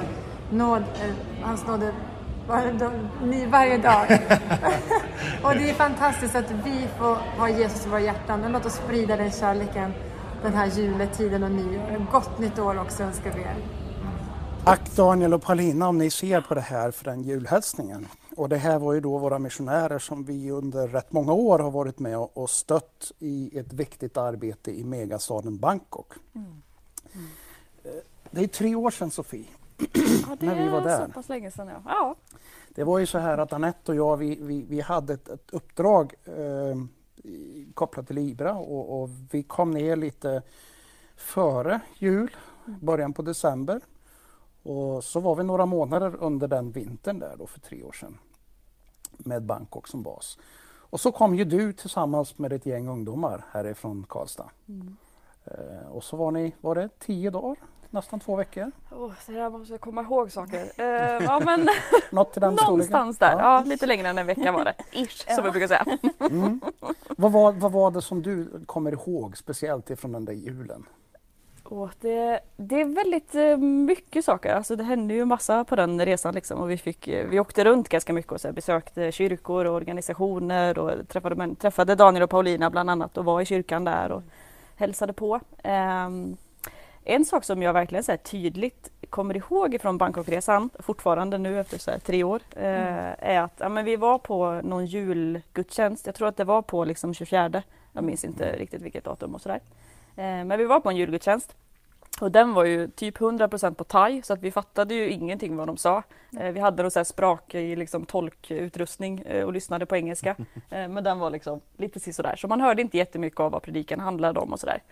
nåd, 0.51 0.83
eh, 0.83 1.15
hans 1.43 1.67
nåd 1.67 1.81
var, 2.49 2.73
dag- 2.79 3.09
ny 3.23 3.47
varje 3.47 3.79
dag. 3.79 4.07
och 5.43 5.55
det 5.55 5.71
är 5.71 5.75
fantastiskt 5.75 6.37
att 6.37 6.51
vi 6.65 6.87
får 6.99 7.17
ha 7.39 7.49
Jesus 7.49 7.87
i 7.87 7.89
våra 7.89 8.01
hjärtan 8.01 8.45
och 8.45 8.51
låt 8.51 8.67
oss 8.67 8.75
sprida 8.75 9.17
den 9.17 9.31
kärleken 9.31 9.93
den 10.43 10.55
här 10.55 10.67
juletiden 10.67 11.43
och 11.43 11.51
nyår. 11.51 12.07
Gott 12.13 12.39
nytt 12.39 12.59
år 12.59 12.81
också 12.81 13.03
önskar 13.03 13.31
vi 13.35 13.41
er. 13.41 13.55
Tack 14.65 14.97
Daniel 14.97 15.35
och 15.35 15.43
Paulina 15.43 15.89
om 15.89 15.99
ni 15.99 16.11
ser 16.11 16.41
på 16.41 16.55
det 16.55 16.61
här 16.61 16.91
för 16.91 17.05
den 17.05 17.23
julhälsningen. 17.23 18.07
Och 18.37 18.49
det 18.49 18.57
här 18.57 18.79
var 18.79 18.93
ju 18.93 19.01
då 19.01 19.19
våra 19.19 19.39
missionärer 19.39 19.99
som 19.99 20.25
vi 20.25 20.51
under 20.51 20.89
rätt 20.89 21.13
många 21.13 21.33
år 21.33 21.59
har 21.59 21.71
varit 21.71 21.99
med 21.99 22.19
och 22.19 22.51
stött 22.51 23.13
i 23.19 23.59
ett 23.59 23.73
viktigt 23.73 24.17
arbete 24.17 24.71
i 24.71 24.85
megastaden 24.85 25.59
Bangkok. 25.59 26.13
Eh, 26.35 27.91
Det 28.31 28.41
är 28.41 28.47
tre 28.47 28.75
år 28.75 28.91
sedan 28.91 29.11
Sofie. 29.11 29.47
Ja, 30.29 30.37
det 30.41 30.47
När 30.47 30.63
vi 30.65 30.69
var 30.69 30.81
är 30.81 30.85
där. 30.85 31.07
så 31.07 31.13
pass 31.13 31.29
länge 31.29 31.51
sedan 31.51 31.69
ja. 31.69 31.83
ja. 31.87 32.15
Det 32.75 32.85
var 32.85 32.99
ju 32.99 33.07
så 33.07 33.19
här 33.19 33.39
att 33.39 33.53
Anette 33.53 33.93
och 33.93 33.97
jag 33.99 34.17
vi, 34.17 34.39
vi, 34.41 34.63
vi 34.69 34.81
hade 34.81 35.15
ett, 35.15 35.29
ett 35.29 35.51
uppdrag 35.51 36.15
eh, 36.25 36.77
kopplat 37.75 38.07
till 38.07 38.17
Libra 38.17 38.53
och, 38.55 39.03
och 39.03 39.11
vi 39.31 39.43
kom 39.43 39.71
ner 39.71 39.97
lite 39.97 40.43
före 41.17 41.81
jul, 41.99 42.37
början 42.65 43.13
på 43.13 43.23
december. 43.23 43.81
Och 44.65 45.05
så 45.05 45.21
var 45.21 45.35
vi 45.35 45.45
några 45.45 45.67
månader 45.67 46.17
under 46.21 46.49
den 46.49 46.71
vintern 46.71 47.19
där 47.19 47.37
då 47.39 47.47
för 47.47 47.61
tre 47.61 47.83
år 47.83 47.93
sedan 47.93 48.19
med 49.19 49.43
Bangkok 49.43 49.89
som 49.89 50.03
bas. 50.03 50.39
Och 50.95 51.01
så 51.01 51.13
kom 51.13 51.35
ju 51.35 51.45
du 51.45 51.73
tillsammans 51.73 52.39
med 52.39 52.53
ett 52.53 52.67
gäng 52.67 52.89
ungdomar 52.89 53.45
härifrån 53.51 54.07
Karlstad. 54.09 54.51
Eh, 55.45 55.89
och 55.91 56.05
så 56.05 56.17
var 56.17 56.31
ni, 56.31 56.55
var 56.61 56.75
det 56.75 56.89
tio 56.99 57.31
dagar? 57.31 57.57
Nästan 57.91 58.21
två 58.21 58.37
veckor? 58.37 58.71
Oh, 58.91 59.13
det 59.27 59.33
där 59.33 59.51
måste 59.51 59.75
jag 59.75 59.81
komma 59.81 60.03
ihåg 60.03 60.33
saker. 60.33 60.73
Eh, 60.77 61.25
ja 61.25 61.41
men 61.45 61.69
Något 62.11 62.33
till 62.33 62.41
den 62.41 62.57
storleken? 62.57 62.73
någonstans 62.73 63.19
där. 63.19 63.33
Ja. 63.33 63.39
Ja, 63.39 63.65
lite 63.65 63.87
längre 63.87 64.09
än 64.09 64.19
en 64.19 64.27
vecka 64.27 64.53
var 64.53 64.65
det. 64.65 64.75
Ish, 64.93 65.35
som 65.35 65.45
vi 65.45 65.51
brukar 65.51 65.69
säga. 65.69 65.87
Mm. 66.21 66.61
Vad, 67.09 67.33
var, 67.33 67.53
vad 67.53 67.73
var 67.73 67.91
det 67.91 68.03
som 68.03 68.23
du 68.23 68.65
kommer 68.67 68.93
ihåg 68.93 69.37
speciellt 69.37 69.91
ifrån 69.91 70.13
den 70.13 70.25
där 70.25 70.33
julen? 70.33 70.87
Och 71.65 71.91
det, 72.01 72.41
det 72.57 72.81
är 72.81 72.85
väldigt 72.85 73.35
eh, 73.35 73.57
mycket 73.57 74.25
saker. 74.25 74.55
Alltså 74.55 74.77
det 74.77 74.85
hände 74.85 75.15
ju 75.15 75.25
massa 75.25 75.65
på 75.65 75.77
den 75.77 76.05
resan 76.05 76.35
liksom. 76.35 76.61
och 76.61 76.71
vi, 76.71 76.77
fick, 76.77 77.09
eh, 77.09 77.27
vi 77.29 77.41
åkte 77.41 77.65
runt 77.65 77.89
ganska 77.89 78.13
mycket 78.13 78.33
och 78.33 78.41
så 78.41 78.53
besökte 78.53 79.13
kyrkor 79.13 79.65
och 79.65 79.75
organisationer 79.75 80.79
och 80.79 81.09
träffade, 81.09 81.55
träffade 81.55 81.95
Daniel 81.95 82.23
och 82.23 82.31
Paulina 82.31 82.71
bland 82.71 82.91
annat 82.91 83.19
och 83.19 83.25
var 83.25 83.41
i 83.41 83.45
kyrkan 83.45 83.85
där 83.85 84.13
och 84.13 84.23
hälsade 84.77 85.13
på. 85.13 85.41
Ehm, 85.63 86.37
en 87.05 87.25
sak 87.25 87.45
som 87.45 87.63
jag 87.63 87.73
verkligen 87.73 88.05
så 88.05 88.17
tydligt 88.17 88.91
kommer 89.11 89.37
ihåg 89.37 89.77
från 89.81 89.99
Bangkokresan, 89.99 90.71
fortfarande 90.79 91.39
nu 91.39 91.61
efter 91.61 91.79
så 91.79 91.91
tre 92.05 92.25
år, 92.25 92.41
eh, 92.57 93.13
är 93.19 93.41
att 93.41 93.55
ja, 93.57 93.69
men 93.69 93.85
vi 93.85 93.97
var 93.97 94.19
på 94.19 94.61
någon 94.65 94.87
julgudstjänst. 94.87 96.07
Jag 96.07 96.15
tror 96.15 96.29
att 96.29 96.37
det 96.37 96.45
var 96.45 96.63
på 96.63 96.85
liksom 96.85 97.15
24. 97.15 97.63
Jag 97.93 98.05
minns 98.05 98.25
inte 98.25 98.57
riktigt 98.57 98.83
vilket 98.83 99.05
datum 99.05 99.35
och 99.35 99.41
sådär. 99.41 99.61
Eh, 99.61 99.61
men 100.17 100.59
vi 100.59 100.65
var 100.65 100.81
på 100.81 100.91
en 100.91 100.97
julgudstjänst. 100.97 101.57
Och 102.21 102.31
den 102.31 102.55
var 102.55 102.65
ju 102.65 102.89
typ 102.89 103.19
100% 103.19 103.75
på 103.75 103.85
thai 103.85 104.23
så 104.23 104.33
att 104.33 104.43
vi 104.43 104.51
fattade 104.51 104.95
ju 104.95 105.11
ingenting 105.11 105.57
vad 105.57 105.67
de 105.67 105.77
sa. 105.77 106.03
Eh, 106.41 106.53
vi 106.53 106.61
hade 106.61 106.83
någon 106.83 106.91
så 106.91 106.99
här 106.99 107.05
sprak 107.05 107.55
i 107.55 107.77
liksom 107.77 108.07
tolkutrustning 108.07 109.19
eh, 109.21 109.45
och 109.45 109.53
lyssnade 109.53 109.87
på 109.87 109.97
engelska. 109.97 110.37
Eh, 110.71 110.89
men 110.89 111.05
den 111.05 111.19
var 111.19 111.31
liksom 111.31 111.61
lite 111.77 112.13
sådär 112.13 112.37
så 112.37 112.49
man 112.49 112.61
hörde 112.61 112.83
inte 112.83 112.97
jättemycket 112.97 113.41
av 113.41 113.53
vad 113.53 113.63
predikan 113.63 114.01
handlade 114.01 114.41
om 114.41 114.53
och 114.53 114.61
sådär. 114.61 114.83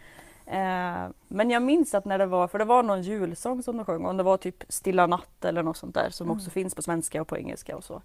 Eh, 0.47 1.11
men 1.29 1.51
jag 1.51 1.63
minns 1.63 1.95
att 1.95 2.05
när 2.05 2.19
det 2.19 2.27
var, 2.27 2.49
för 2.49 2.59
det 2.59 2.65
var 2.65 2.83
någon 2.83 3.03
julsång 3.03 3.63
som 3.63 3.77
de 3.77 3.85
sjöng, 3.85 4.07
om 4.07 4.17
det 4.17 4.23
var 4.23 4.37
typ 4.37 4.65
Stilla 4.69 5.07
natt 5.07 5.45
eller 5.45 5.63
något 5.63 5.77
sånt 5.77 5.95
där 5.95 6.11
som 6.11 6.31
också 6.31 6.51
finns 6.51 6.75
på 6.75 6.83
svenska 6.83 7.21
och 7.21 7.29
på 7.29 7.37
engelska 7.37 7.77
och 7.77 7.85
så. 7.85 8.03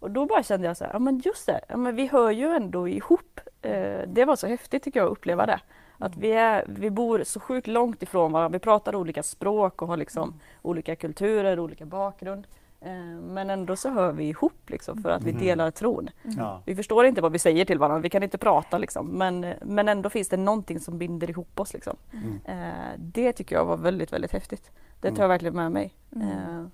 Och 0.00 0.10
då 0.10 0.26
bara 0.26 0.42
kände 0.42 0.66
jag 0.66 0.76
så 0.76 0.84
här, 0.84 0.92
ja 0.92 0.98
men 0.98 1.18
just 1.18 1.46
det, 1.46 1.60
ja, 1.68 1.76
men 1.76 1.96
vi 1.96 2.06
hör 2.06 2.30
ju 2.30 2.48
ändå 2.48 2.88
ihop. 2.88 3.40
Eh, 3.62 4.00
det 4.06 4.24
var 4.24 4.36
så 4.36 4.46
häftigt 4.46 4.82
tycker 4.82 5.00
jag 5.00 5.06
att 5.06 5.12
uppleva 5.12 5.46
det. 5.46 5.60
Att 5.98 6.16
vi, 6.16 6.32
är, 6.32 6.64
vi 6.68 6.90
bor 6.90 7.24
så 7.24 7.40
sjukt 7.40 7.66
långt 7.66 8.02
ifrån 8.02 8.32
varandra, 8.32 8.58
vi 8.58 8.62
pratar 8.62 8.94
olika 8.94 9.22
språk 9.22 9.82
och 9.82 9.88
har 9.88 9.96
liksom 9.96 10.34
olika 10.62 10.96
kulturer, 10.96 11.58
olika 11.58 11.86
bakgrund. 11.86 12.46
Eh, 12.80 12.92
men 13.22 13.50
ändå 13.50 13.76
så 13.76 13.90
hör 13.90 14.12
vi 14.12 14.24
ihop 14.28 14.70
liksom 14.70 15.02
för 15.02 15.10
att 15.10 15.22
vi 15.22 15.32
delar 15.32 15.70
tron. 15.70 16.10
Ja. 16.22 16.62
Vi 16.64 16.76
förstår 16.76 17.06
inte 17.06 17.20
vad 17.20 17.32
vi 17.32 17.38
säger 17.38 17.64
till 17.64 17.78
varandra, 17.78 18.00
vi 18.00 18.10
kan 18.10 18.22
inte 18.22 18.38
prata 18.38 18.78
liksom. 18.78 19.06
Men, 19.06 19.54
men 19.62 19.88
ändå 19.88 20.10
finns 20.10 20.28
det 20.28 20.36
någonting 20.36 20.80
som 20.80 20.98
binder 20.98 21.30
ihop 21.30 21.60
oss 21.60 21.72
liksom. 21.72 21.96
Eh, 22.44 22.56
det 22.96 23.32
tycker 23.32 23.56
jag 23.56 23.64
var 23.64 23.76
väldigt, 23.76 24.12
väldigt 24.12 24.32
häftigt. 24.32 24.70
Det 25.00 25.10
tar 25.10 25.22
jag 25.22 25.28
verkligen 25.28 25.56
med 25.56 25.72
mig. 25.72 25.94
Eh, 26.16 26.66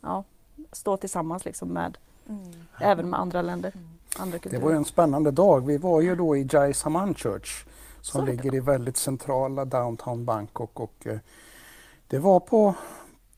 ja, 0.00 0.24
stå 0.72 0.96
tillsammans 0.96 1.44
liksom 1.44 1.68
med, 1.68 1.98
även 2.80 3.10
med 3.10 3.20
andra 3.20 3.42
länder, 3.42 3.72
andra 4.18 4.38
Det 4.42 4.58
var 4.58 4.70
ju 4.70 4.76
en 4.76 4.84
spännande 4.84 5.30
dag. 5.30 5.66
Vi 5.66 5.76
var 5.76 6.00
ju 6.00 6.16
då 6.16 6.36
i 6.36 6.48
Jai 6.52 6.74
Saman 6.74 7.14
Church 7.14 7.64
som 8.08 8.24
det. 8.24 8.30
ligger 8.30 8.54
i 8.54 8.60
väldigt 8.60 8.96
centrala 8.96 9.64
downtown 9.64 10.24
Bangkok 10.24 10.80
och 10.80 11.06
eh, 11.06 11.18
det 12.06 12.18
var 12.18 12.40
på, 12.40 12.74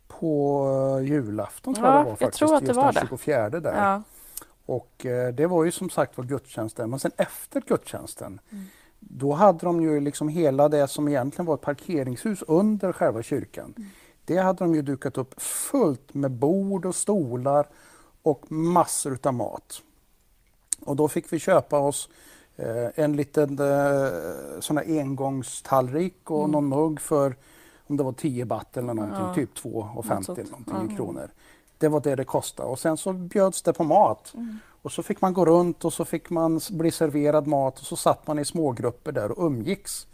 på 0.09 0.65
eh, 1.01 1.07
julafton 1.09 1.75
tror 1.75 1.87
Ja, 1.87 1.95
jag 1.97 2.05
det 2.05 2.11
var 2.11 2.17
faktiskt, 2.17 2.39
tror 2.39 2.55
att 2.57 2.67
det 2.67 2.73
var 2.73 2.93
den 2.93 3.03
det. 3.03 3.09
24 3.09 3.49
där. 3.51 3.75
Ja, 3.77 4.03
Och 4.67 5.07
eh, 5.07 5.35
det 5.35 5.47
var 5.47 5.65
ju 5.65 5.71
som 5.73 5.91
sagt 5.91 6.17
var 6.17 6.25
gudstjänsten, 6.25 6.91
men 6.91 6.99
sen 6.99 7.11
efter 7.17 7.61
gudstjänsten 7.67 8.41
Mm. 8.53 8.65
då 8.99 9.33
hade 9.33 9.59
de 9.67 9.83
ju 9.83 10.01
liksom 10.01 10.29
hela 10.29 10.69
det 10.69 10.89
som 10.89 11.09
egentligen 11.09 11.47
var 11.47 11.55
ett 11.55 11.61
parkeringshus 11.61 12.43
under 12.49 12.93
själva 12.93 13.23
kyrkan. 13.23 13.75
Mm. 13.77 13.89
Det 14.25 14.37
hade 14.37 14.65
de 14.65 14.75
ju 14.75 14.83
dukat 14.83 15.19
upp 15.19 15.43
fullt 15.43 16.15
med 16.15 16.31
bord 16.31 16.87
och 16.87 16.95
stolar 16.95 17.67
och 18.23 18.53
massor 18.53 19.13
utav 19.13 19.35
mat. 19.35 19.83
Och 20.81 20.97
då 20.97 21.09
fick 21.09 21.33
vi 21.33 21.39
köpa 21.39 21.79
oss 21.79 22.09
en 22.95 23.17
liten 23.17 23.59
eh, 23.59 24.11
sån 24.61 24.77
här 24.77 25.01
engångstallrik 25.01 26.31
och 26.31 26.51
någon 26.51 26.69
mugg 26.69 27.01
för 27.01 27.35
om 27.87 27.97
det 27.97 28.03
var 28.03 28.13
10 28.13 28.45
baht 28.45 28.77
eller 28.77 28.95
någonting, 28.95 29.17
Mm. 29.17 29.29
Ja. 29.29 29.35
typ 29.35 29.55
2,50 29.59 30.23
sånt. 30.25 30.39
eller 30.39 30.51
någonting 30.51 30.75
Ja. 30.89 30.93
i 30.93 30.97
kronor. 30.97 31.29
Det 31.79 31.89
var 31.89 32.01
det 32.01 32.15
det 32.17 32.25
kostade 32.25 32.69
och 32.69 32.79
sen 32.79 32.97
så 32.97 33.13
bjöds 33.13 33.63
det 33.63 33.73
på 33.73 33.85
mat. 33.85 34.35
Och 34.83 34.93
så 34.93 35.03
fick 35.03 35.21
man 35.21 35.33
gå 35.35 35.45
runt 35.45 35.85
och 35.85 35.93
så 35.93 36.05
fick 36.05 36.31
man 36.31 36.61
bli 36.71 36.91
serverad 36.91 37.47
mat 37.47 37.79
och 37.81 37.85
så 37.87 37.97
satt 37.97 38.27
man 38.27 38.39
i 38.39 38.45
smågrupper 38.45 39.13
där 39.13 39.31
och 39.39 39.47
umgicks. 39.47 40.07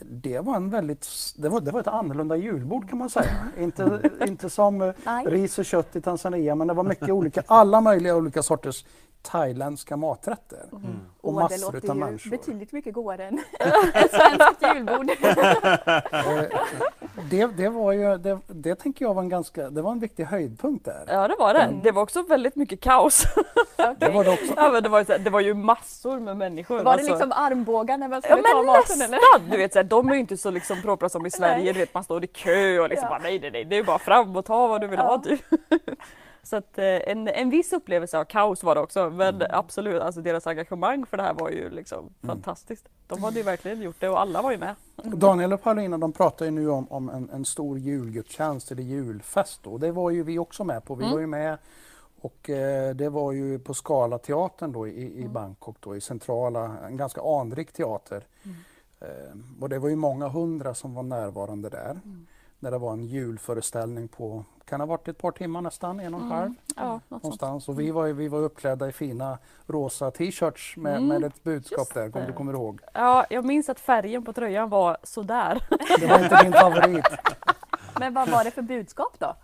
Det 0.00 0.40
var 0.40 0.56
en 0.56 0.70
väldigt, 0.70 1.08
det 1.36 1.48
var, 1.48 1.60
det 1.60 1.70
var 1.70 1.80
ett 1.80 1.86
annorlunda 1.86 2.36
julbord 2.36 2.88
kan 2.88 2.98
man 2.98 3.10
säga. 3.10 3.36
inte, 3.58 4.10
inte 4.28 4.50
som 4.50 4.82
eh, 4.82 4.92
ris 5.26 5.58
och 5.58 5.64
kött 5.64 5.96
i 5.96 6.00
Tanzania 6.00 6.54
men 6.54 6.66
det 6.68 6.74
var 6.74 6.84
mycket 6.84 7.08
olika, 7.10 7.42
alla 7.46 7.80
möjliga 7.80 8.16
olika 8.16 8.42
sorters 8.42 8.84
thailändska 9.24 9.96
maträtter. 9.96 10.66
Och 10.72 10.80
Åh, 11.22 11.34
det 11.34 11.42
massor 11.42 11.66
låter 11.66 11.78
utav 11.78 11.96
ju 11.96 12.00
människor. 12.04 12.30
betydligt 12.30 12.72
mycket 12.72 12.94
godare 12.94 13.24
än 13.26 13.38
ett 13.94 14.10
svenskt 14.10 14.62
julbord. 14.74 15.10
Eh, 15.10 16.44
det, 17.30 17.46
det 17.46 17.68
var 17.68 17.92
ju, 17.92 18.16
det, 18.18 18.38
det 18.46 18.74
tänker 18.74 19.04
jag 19.04 19.14
var 19.14 19.22
en 19.22 19.28
ganska, 19.28 19.70
det 19.70 19.82
var 19.82 19.92
en 19.92 19.98
viktig 20.00 20.24
höjdpunkt 20.24 20.84
där. 20.84 21.04
ja 21.08 21.28
det 21.28 21.36
var 21.38 21.54
det. 21.54 21.68
Det 21.82 21.92
var 21.92 22.02
också 22.02 22.22
väldigt 22.22 22.56
mycket 22.56 22.80
kaos. 22.80 23.24
Det 23.98 24.08
var 24.10 24.24
det 24.24 24.30
också. 24.30 24.52
ja, 24.56 24.70
men 24.72 24.82
det, 24.82 24.88
var 24.88 25.18
det 25.18 25.30
var 25.30 25.40
ju 25.40 25.54
massor 25.54 26.20
med 26.20 26.36
människor. 26.36 26.76
Var 26.76 26.84
det 26.84 26.90
alltså. 26.90 27.08
liksom 27.10 27.32
armbågar 27.32 27.98
när 27.98 28.08
man 28.08 28.16
Ja 28.24 28.36
skulle 28.36 28.42
ta 28.42 28.56
men 28.56 28.66
maten 28.66 29.00
eller? 29.02 29.08
nästan! 29.08 29.50
Du 29.50 29.56
vet, 29.56 29.72
så 29.72 29.78
här, 29.78 29.84
de 29.84 30.08
är 30.08 30.14
ju 30.14 30.20
inte 30.20 30.36
så 30.36 30.50
liksom 30.50 30.82
propra 30.82 31.08
som 31.08 31.26
i 31.26 31.30
Sverige, 31.30 31.64
Nej. 31.64 31.72
du 31.72 31.78
vet 31.78 31.94
man 31.94 32.04
står 32.04 32.24
i 32.24 32.26
kö 32.26 32.78
och 32.78 32.88
liksom 32.88 33.06
Ja. 33.10 33.18
bara, 33.18 33.22
nej 33.22 33.38
nej 33.40 33.50
nej, 33.50 33.64
det 33.64 33.76
är 33.78 33.84
bara 33.84 33.98
fram 33.98 34.36
och 34.36 34.44
ta 34.44 34.66
vad 34.66 34.80
du 34.80 34.86
vill 34.86 34.98
Ja. 34.98 35.04
ha 35.06 35.18
typ. 35.18 35.40
Så 36.44 36.56
att 36.56 36.78
eh, 36.78 36.84
en, 36.84 37.28
en 37.28 37.50
viss 37.50 37.72
upplevelse 37.72 38.18
av 38.18 38.24
kaos 38.24 38.62
var 38.62 38.74
det 38.74 38.80
också, 38.80 39.10
men 39.10 39.42
absolut, 39.50 40.02
alltså 40.02 40.20
deras 40.20 40.46
engagemang 40.46 41.06
för 41.06 41.16
det 41.16 41.22
här 41.22 41.34
var 41.34 41.50
ju 41.50 41.70
liksom 41.70 42.10
fantastiskt. 42.22 42.88
De 43.06 43.24
hade 43.24 43.36
ju 43.36 43.42
verkligen 43.42 43.82
gjort 43.82 44.00
det 44.00 44.08
och 44.08 44.20
alla 44.20 44.42
var 44.42 44.52
ju 44.52 44.58
med. 44.58 44.74
Daniel 45.02 45.52
och 45.52 45.62
Paulina 45.62 45.98
de 45.98 46.12
pratar 46.12 46.44
ju 46.44 46.50
nu 46.50 46.70
om, 46.70 46.92
om 46.92 47.08
en, 47.08 47.30
en 47.30 47.44
stor 47.44 47.78
julgudstjänst 47.78 48.72
eller 48.72 48.82
julfest. 48.82 49.62
Då. 49.62 49.78
Det 49.78 49.92
var 49.92 50.10
ju 50.10 50.22
vi 50.22 50.38
också 50.38 50.64
med 50.64 50.84
på. 50.84 50.94
Vi 50.94 51.10
var 51.10 51.18
ju 51.18 51.26
med 51.26 51.58
och 52.20 52.50
eh, 52.50 52.94
det 52.94 53.08
var 53.08 53.32
ju 53.32 53.58
på 53.58 53.74
Skala 53.74 54.18
teatern 54.18 54.72
då 54.72 54.88
i, 54.88 55.22
i 55.22 55.28
Bangkok 55.28 55.76
då, 55.80 55.96
i 55.96 56.00
centrala, 56.00 56.78
en 56.86 56.96
ganska 56.96 57.20
anrik 57.20 57.72
teater. 57.72 58.24
Eh, 59.00 59.08
och 59.60 59.68
det 59.68 59.78
var 59.78 59.88
ju 59.88 59.96
många 59.96 60.28
hundra 60.28 60.74
som 60.74 60.94
var 60.94 61.02
närvarande 61.02 61.68
där. 61.68 62.00
När 62.58 62.70
det 62.70 62.78
var 62.78 62.92
en 62.92 63.04
julföreställning 63.04 64.08
på, 64.08 64.44
kan 64.64 64.80
ha 64.80 64.86
varit 64.86 65.08
ett 65.08 65.18
par 65.18 65.30
timmar 65.30 65.60
nästan, 65.60 66.00
en 66.00 66.14
och 66.14 66.20
en 66.20 66.30
halv. 66.30 66.54
Ja, 66.76 66.82
något 66.92 67.02
sånt. 67.08 67.22
någonstans. 67.22 67.68
Och 67.68 67.80
vi 67.80 67.90
var, 67.90 68.06
ju- 68.06 68.12
vi 68.12 68.28
var 68.28 68.38
uppklädda 68.38 68.88
i 68.88 68.92
fina 68.92 69.38
rosa 69.66 70.10
t-shirts 70.10 70.76
med, 70.76 71.02
med 71.02 71.24
ett 71.24 71.42
budskap 71.42 71.78
just 71.78 71.94
där, 71.94 72.16
om 72.16 72.26
du 72.26 72.32
kommer 72.32 72.52
ihåg. 72.52 72.80
Ja, 72.94 73.26
jag 73.30 73.44
minns 73.44 73.68
att 73.68 73.80
färgen 73.80 74.24
på 74.24 74.32
tröjan 74.32 74.68
var 74.68 74.96
sådär. 75.02 75.62
Det 76.00 76.06
var 76.06 76.18
inte 76.24 76.42
din 76.42 76.52
favorit. 76.52 77.04
Men 78.00 78.14
vad 78.14 78.28
var 78.28 78.44
det 78.44 78.50
för 78.50 78.62
budskap 78.62 79.16
då? 79.18 79.36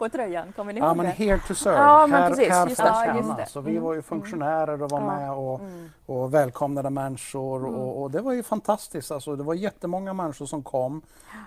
På 0.00 0.08
tröjan, 0.08 0.52
kommer 0.52 0.72
ni 0.72 0.80
ihåg 0.80 0.88
Ja, 0.88 0.94
men 0.94 1.06
det? 1.06 1.12
here 1.12 1.40
to 1.48 1.54
serve. 1.54 1.76
Ja, 1.76 2.06
men 2.06 2.22
här 2.22 2.28
precis, 2.30 2.48
här 2.48 2.68
just 2.68 2.80
för 2.80 2.88
att 2.88 3.06
Ja, 3.06 3.14
tjäna. 3.14 3.46
Så 3.46 3.60
vi 3.60 3.78
var 3.78 3.94
ju 3.94 4.02
funktionärer 4.02 4.82
och 4.82 4.90
var 4.90 5.00
Ja. 5.00 5.06
med 5.06 5.32
och, 5.32 5.60
och 6.06 6.34
välkomnade 6.34 6.90
människor. 6.90 7.64
Och, 7.66 8.02
och 8.02 8.10
det 8.10 8.20
var 8.20 8.32
ju 8.32 8.42
fantastiskt. 8.42 9.10
Alltså, 9.10 9.36
det 9.36 9.42
var 9.42 9.54
jättemånga 9.54 10.12
människor 10.12 10.46
som 10.46 10.62
kom 10.62 11.02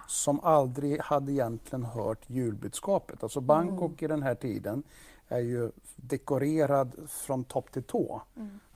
som 0.08 0.40
aldrig 0.44 1.02
hade 1.02 1.32
egentligen 1.32 1.86
hört 1.86 2.30
julbudskapet. 2.30 3.24
Alltså 3.24 3.42
Bangkok 3.42 4.02
i 4.02 4.08
den 4.08 4.24
här 4.24 4.36
tiden 4.36 4.84
är 5.28 5.40
ju 5.40 5.72
dekorerad 5.96 6.96
från 7.10 7.44
topp 7.44 7.72
till 7.72 7.84
tå. 7.84 8.22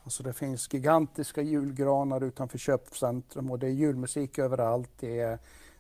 Alltså 0.04 0.24
det 0.24 0.34
finns 0.34 0.74
gigantiska 0.74 1.42
julgranar 1.42 2.24
utanför 2.24 2.58
köpcentrum 2.58 3.52
och 3.52 3.60
det 3.60 3.68
är 3.68 3.72
julmusik 3.72 4.40
överallt. 4.40 4.90
Det 5.00 5.20
är, 5.20 5.40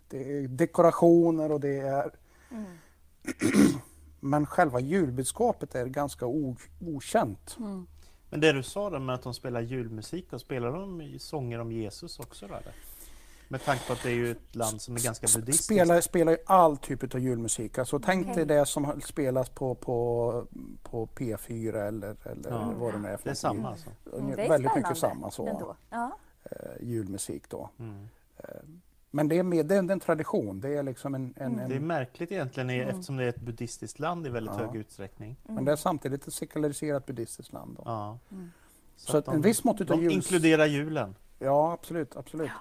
det 0.10 0.17
är 0.38 0.47
dekorationer 0.47 1.51
och 1.51 1.60
det 1.60 1.77
är 1.79 2.12
Men 4.19 4.45
själva 4.45 4.80
julbudskapet 4.80 5.75
är 5.75 5.86
ganska 5.86 6.25
okänt. 6.80 7.58
Men 8.30 8.39
det 8.39 8.51
du 8.53 8.63
sa 8.63 8.89
då 8.89 8.99
med 8.99 9.15
att 9.15 9.23
de 9.23 9.34
spelar 9.34 9.62
julmusik, 9.62 10.34
och 10.34 10.41
spelar 10.41 10.71
de 10.71 11.19
sånger 11.19 11.60
om 11.60 11.71
Jesus 11.71 12.19
också? 12.19 12.45
Eller? 12.45 12.62
Med 13.49 13.63
tanke 13.63 13.88
på 13.88 13.93
att 13.93 14.03
det 14.03 14.10
är 14.10 14.13
ju 14.15 14.32
ett 14.32 14.56
land 14.56 14.82
som 14.82 14.95
är 14.95 14.99
ganska 14.99 15.27
buddhistiskt. 15.36 15.63
Spelar, 15.63 16.01
spelar 16.01 16.32
ju 16.32 16.38
all 16.45 16.77
typ 16.77 17.15
av 17.15 17.19
julmusik. 17.19 17.77
Alltså 17.77 17.99
tänk 17.99 18.36
dig 18.36 18.45
det 18.45 18.65
som 18.65 19.01
spelas 19.01 19.49
på, 19.49 19.75
på, 19.75 20.45
på 20.84 21.08
P4 21.15 21.75
eller, 21.88 22.15
eller 22.27 22.49
Ja. 22.51 22.73
vad 22.77 22.93
det 22.93 22.99
nu 22.99 23.08
är 23.08 23.17
för 23.17 23.23
Det 23.23 23.30
är 23.30 23.34
samma 23.36 23.69
alltså? 23.69 23.89
Mm, 24.13 24.36
det 24.36 24.43
är 24.45 24.49
Väldigt 24.49 24.75
mycket 24.75 24.97
samma 24.97 25.32
så. 25.32 25.75
Ja. 25.89 26.17
eh, 26.43 26.51
julmusik 26.88 27.49
då. 27.49 27.69
Mm. 27.80 28.08
Men 29.17 29.27
det 29.27 29.38
är, 29.38 29.43
med, 29.43 29.65
det 29.65 29.75
är 29.75 29.91
en 29.91 29.99
tradition. 29.99 30.60
Det 30.60 30.69
är 30.77 30.84
liksom 30.84 31.15
en, 31.15 31.34
en, 31.38 31.60
en 31.60 31.69
Det 31.69 31.75
är 31.75 31.80
märkligt 31.80 32.32
egentligen 32.32 32.69
i- 32.69 32.77
eftersom 32.80 33.17
det 33.17 33.23
är 33.23 33.27
ett 33.30 33.41
buddhistiskt 33.41 33.99
land 33.99 34.27
i 34.27 34.30
väldigt 34.30 34.53
Ja. 34.58 34.65
hög 34.65 34.75
utsträckning. 34.75 35.36
Men 35.43 35.65
det 35.65 35.71
är 35.71 35.75
samtidigt 35.75 36.27
ett 36.27 36.34
sekulariserat 36.34 37.06
buddhistiskt 37.06 37.53
land. 37.53 37.75
Då. 37.77 37.82
Ja. 37.86 38.19
Så 38.97 39.17
att 39.17 39.27
att 39.27 39.36
en 39.36 39.41
viss 39.41 39.63
mått 39.63 39.82
utav 39.82 39.97
de 39.97 40.03
jul- 40.03 40.12
inkluderar 40.13 40.65
julen. 40.65 41.15
Ja, 41.39 41.71
absolut. 41.73 42.15
absolut. 42.15 42.51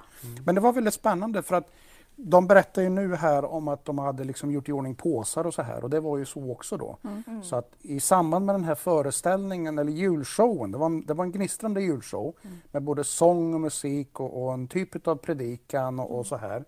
Men 0.45 0.55
det 0.55 0.61
var 0.61 0.73
väldigt 0.73 0.95
spännande 0.95 1.43
för 1.43 1.57
att 1.57 1.71
de 2.17 2.47
berättar 2.47 2.83
ju 2.83 2.89
nu 2.89 3.15
här 3.15 3.45
om 3.45 3.69
att 3.69 3.85
de 3.85 3.99
hade 3.99 4.25
liksom 4.25 4.51
gjort 4.51 4.69
i 4.69 4.73
ordning 4.73 4.95
påsar 4.95 5.47
och 5.47 5.55
så 5.55 5.63
här 5.63 5.85
och 5.85 5.91
det 5.91 6.01
var 6.01 6.19
ju 6.19 6.25
så 6.25 6.53
också 6.53 6.77
då. 6.77 6.99
Så 7.43 7.57
att 7.57 7.73
i 7.81 8.01
samband 8.01 8.47
med 8.47 8.55
den 8.55 8.65
här 8.65 8.75
föreställningen 8.75 9.79
eller 9.79 9.93
julshowen, 9.93 10.73
det 10.73 10.79
var 10.79 10.87
en, 10.87 11.07
det 11.07 11.15
var 11.15 11.25
en 11.25 11.33
gnistrande 11.33 11.81
julshow 11.81 12.35
med 12.73 12.83
både 12.83 13.05
sång 13.05 13.55
och 13.55 13.61
musik 13.61 14.21
och, 14.21 14.45
och 14.45 14.55
en 14.55 14.69
typ 14.69 15.09
av 15.09 15.17
predikan 15.17 16.01
och, 16.01 16.19
och 16.19 16.27
så 16.27 16.37
här. 16.37 16.65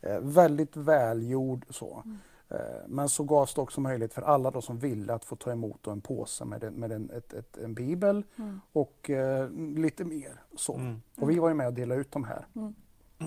Eh, 0.00 0.20
väldigt 0.20 0.76
välgjord 0.76 1.66
så. 1.70 2.02
Eh, 2.48 2.58
men 2.86 3.08
så 3.08 3.24
gavs 3.24 3.54
det 3.54 3.60
också 3.60 3.80
möjlighet 3.80 4.14
för 4.14 4.22
alla 4.22 4.50
då 4.50 4.60
som 4.60 4.78
ville 4.78 5.14
att 5.14 5.24
få 5.24 5.36
ta 5.36 5.52
emot 5.52 5.86
en 5.86 6.00
påse 6.00 6.44
med, 6.44 6.64
en, 6.64 6.74
med 6.74 6.92
en, 6.92 7.10
ett, 7.10 7.32
ett, 7.32 7.56
en 7.56 7.74
bibel 7.74 8.24
och 8.72 9.10
eh, 9.10 9.50
lite 9.76 10.04
mer. 10.04 10.42
Så. 10.56 10.74
Mm. 10.74 11.02
Och 11.16 11.30
vi 11.30 11.38
var 11.38 11.48
ju 11.48 11.54
med 11.54 11.66
och 11.66 11.74
delade 11.74 12.00
ut 12.00 12.12
de 12.12 12.24
här. 12.24 12.46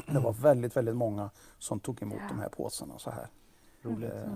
Det 0.08 0.20
var 0.20 0.34
väldigt, 0.34 0.78
väldigt 0.78 0.96
många 0.96 1.30
som 1.60 1.80
tog 1.80 2.02
emot 2.02 2.22
de 2.30 2.40
här 2.40 2.50
påsarna 2.50 3.00
så 3.00 3.10
här. 3.12 3.28
Roligt. 3.82 4.14
Eh, 4.14 4.32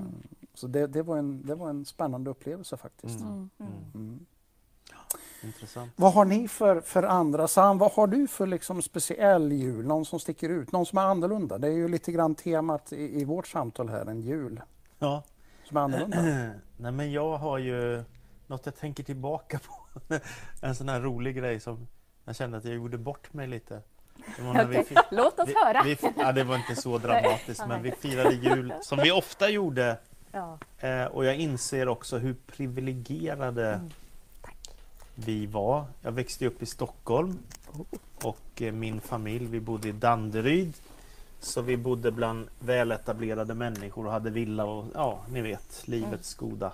Så 0.53 0.67
det, 0.67 0.87
det, 0.87 1.01
var 1.01 1.17
en, 1.17 1.45
det 1.45 1.55
var 1.55 1.69
en 1.69 1.85
spännande 1.85 2.29
upplevelse 2.29 2.77
faktiskt. 2.77 3.19
Mm. 3.19 3.49
Mm. 3.93 4.25
Intressant. 5.43 5.91
Vad 5.95 6.13
har 6.13 6.25
ni 6.25 6.47
för, 6.47 6.81
för 6.81 7.03
andra? 7.03 7.47
Sam, 7.47 7.77
vad 7.77 7.91
har 7.91 8.07
du 8.07 8.27
för 8.27 8.47
liksom 8.47 8.81
speciell 8.81 9.51
jul? 9.51 9.85
Någon 9.85 10.05
som 10.05 10.19
sticker 10.19 10.49
ut? 10.49 10.71
Någon 10.71 10.85
som 10.85 10.97
är 10.97 11.01
annorlunda? 11.01 11.57
Det 11.57 11.67
är 11.67 11.71
ju 11.71 11.87
lite 11.87 12.11
grann 12.11 12.35
temat 12.35 12.93
i, 12.93 13.21
i 13.21 13.25
vårt 13.25 13.47
samtal 13.47 13.89
här, 13.89 14.05
en 14.05 14.21
jul 14.21 14.61
Ja. 14.99 15.23
som 15.63 15.77
är 15.77 15.81
annorlunda. 15.81 16.17
Nej 16.77 16.91
men 16.91 17.11
jag 17.11 17.37
har 17.37 17.57
ju 17.57 18.03
något 18.47 18.65
jag 18.65 18.75
tänker 18.75 19.03
tillbaka 19.03 19.59
på. 19.59 19.73
en 20.61 20.75
sån 20.75 20.89
här 20.89 21.01
rolig 21.01 21.35
grej 21.35 21.59
som 21.59 21.87
jag 22.25 22.35
kände 22.35 22.57
att 22.57 22.65
jag 22.65 22.75
gjorde 22.75 22.97
bort 22.97 23.33
mig 23.33 23.47
lite. 23.47 23.81
När 24.53 24.65
vi 24.65 24.85
Låt 25.11 25.39
oss 25.39 25.49
vi, 25.49 25.53
höra. 25.65 25.83
Vi, 25.83 25.97
ja, 26.17 26.31
det 26.31 26.43
var 26.43 26.55
inte 26.55 26.75
så 26.75 26.97
dramatiskt, 26.97 27.67
men 27.67 27.81
vi 27.83 27.91
firade 27.91 28.33
jul 28.33 28.73
som 28.81 28.99
vi 28.99 29.11
ofta 29.11 29.49
gjorde. 29.49 29.97
Ja. 30.31 30.57
Eh, 30.79 31.05
och 31.05 31.25
jag 31.25 31.35
inser 31.35 31.87
också 31.87 32.17
hur 32.17 32.35
privilegierade 32.47 33.73
Mm. 33.73 33.89
vi 35.15 35.45
var. 35.45 35.85
Jag 36.01 36.11
växte 36.11 36.47
upp 36.47 36.61
i 36.61 36.65
Stockholm 36.65 37.39
och 38.23 38.61
eh, 38.61 38.73
min 38.73 39.01
familj, 39.01 39.45
vi 39.45 39.59
bodde 39.59 39.87
i 39.87 39.91
Danderyd. 39.91 40.73
Så 41.39 41.61
vi 41.61 41.77
bodde 41.77 42.11
bland 42.11 42.47
väletablerade 42.59 43.53
människor 43.53 44.05
och 44.05 44.11
hade 44.11 44.29
villa 44.29 44.65
och 44.65 44.85
ja, 44.93 45.19
ni 45.29 45.41
vet, 45.41 45.87
livets 45.87 46.35
goda. 46.35 46.71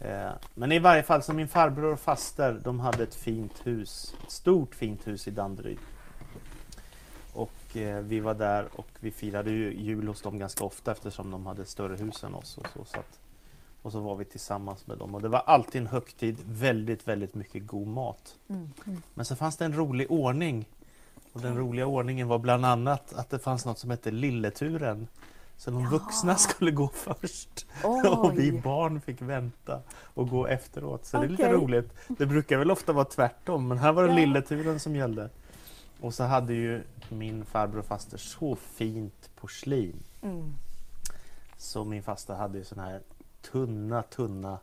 Eh, 0.00 0.30
men 0.54 0.72
i 0.72 0.78
varje 0.78 1.02
fall, 1.02 1.22
så 1.22 1.32
min 1.32 1.48
farbror 1.48 1.92
och 1.92 2.00
faster, 2.00 2.60
de 2.64 2.80
hade 2.80 3.02
ett 3.02 3.14
fint 3.14 3.66
hus. 3.66 4.14
Ett 4.24 4.30
stort 4.30 4.74
fint 4.74 5.06
hus 5.06 5.28
i 5.28 5.30
Danderyd. 5.30 5.78
Eh, 7.76 7.98
vi 7.98 8.20
var 8.20 8.34
där 8.34 8.68
och 8.76 8.88
vi 9.00 9.10
firade 9.10 9.50
ju 9.50 9.74
jul 9.74 10.08
hos 10.08 10.22
dem 10.22 10.38
ganska 10.38 10.64
ofta 10.64 10.92
eftersom 10.92 11.30
de 11.30 11.46
hade 11.46 11.64
större 11.64 11.96
hus 11.96 12.24
än 12.24 12.34
oss. 12.34 12.58
Och 12.58 12.66
så, 12.74 12.84
så 12.84 12.98
att, 12.98 13.18
och 13.82 13.92
så 13.92 14.00
var 14.00 14.16
vi 14.16 14.24
tillsammans 14.24 14.86
med 14.86 14.98
dem. 14.98 15.14
Och 15.14 15.22
det 15.22 15.28
var 15.28 15.42
alltid 15.46 15.80
en 15.80 15.86
högtid, 15.86 16.36
väldigt, 16.46 17.08
väldigt 17.08 17.34
mycket 17.34 17.66
god 17.66 17.86
mat. 17.88 18.36
Mm. 18.48 18.70
Men 19.14 19.24
så 19.24 19.36
fanns 19.36 19.56
det 19.56 19.64
en 19.64 19.76
rolig 19.76 20.10
ordning. 20.10 20.68
Och 21.32 21.40
den 21.40 21.56
roliga 21.56 21.86
ordningen 21.86 22.28
var 22.28 22.38
bland 22.38 22.66
annat 22.66 23.12
att 23.12 23.30
det 23.30 23.38
fanns 23.38 23.64
något 23.64 23.78
som 23.78 23.90
hette 23.90 24.10
Lilleturen. 24.10 25.08
Så 25.56 25.70
de 25.70 25.86
vuxna 25.86 26.36
skulle 26.36 26.70
gå 26.70 26.88
först 26.88 27.66
och 27.84 28.38
vi 28.38 28.50
Oj. 28.52 28.60
barn 28.60 29.00
fick 29.00 29.22
vänta 29.22 29.80
och 30.02 30.28
gå 30.28 30.46
efteråt. 30.46 31.06
Så 31.06 31.18
det 31.18 31.24
är 31.24 31.28
lite 31.28 31.52
roligt. 31.52 31.92
Det 32.08 32.26
brukar 32.26 32.58
väl 32.58 32.70
ofta 32.70 32.92
vara 32.92 33.04
tvärtom 33.04 33.68
men 33.68 33.78
här 33.78 33.92
var 33.92 34.02
det 34.02 34.08
Ja. 34.08 34.14
Lilleturen 34.14 34.80
som 34.80 34.96
gällde. 34.96 35.30
Och 36.00 36.14
så 36.14 36.24
hade 36.24 36.54
ju 36.54 36.82
min 37.10 37.44
farbror 37.44 37.78
och 37.78 37.86
faster 37.86 38.18
så 38.18 38.56
fint 38.56 39.30
porslin. 39.36 40.02
Mm. 40.22 40.54
Så 41.56 41.84
min 41.84 42.02
faster 42.02 42.34
hade 42.34 42.58
ju 42.58 42.64
såna 42.64 42.84
här 42.84 43.02
tunna, 43.40 44.02
tunna 44.02 44.58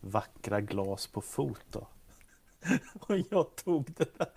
vackra 0.00 0.60
glas 0.60 1.06
på 1.06 1.20
fot 1.20 1.64
då. 1.72 1.86
Och 3.00 3.16
jag 3.30 3.56
tog 3.56 3.94
det 3.96 4.18
där 4.18 4.28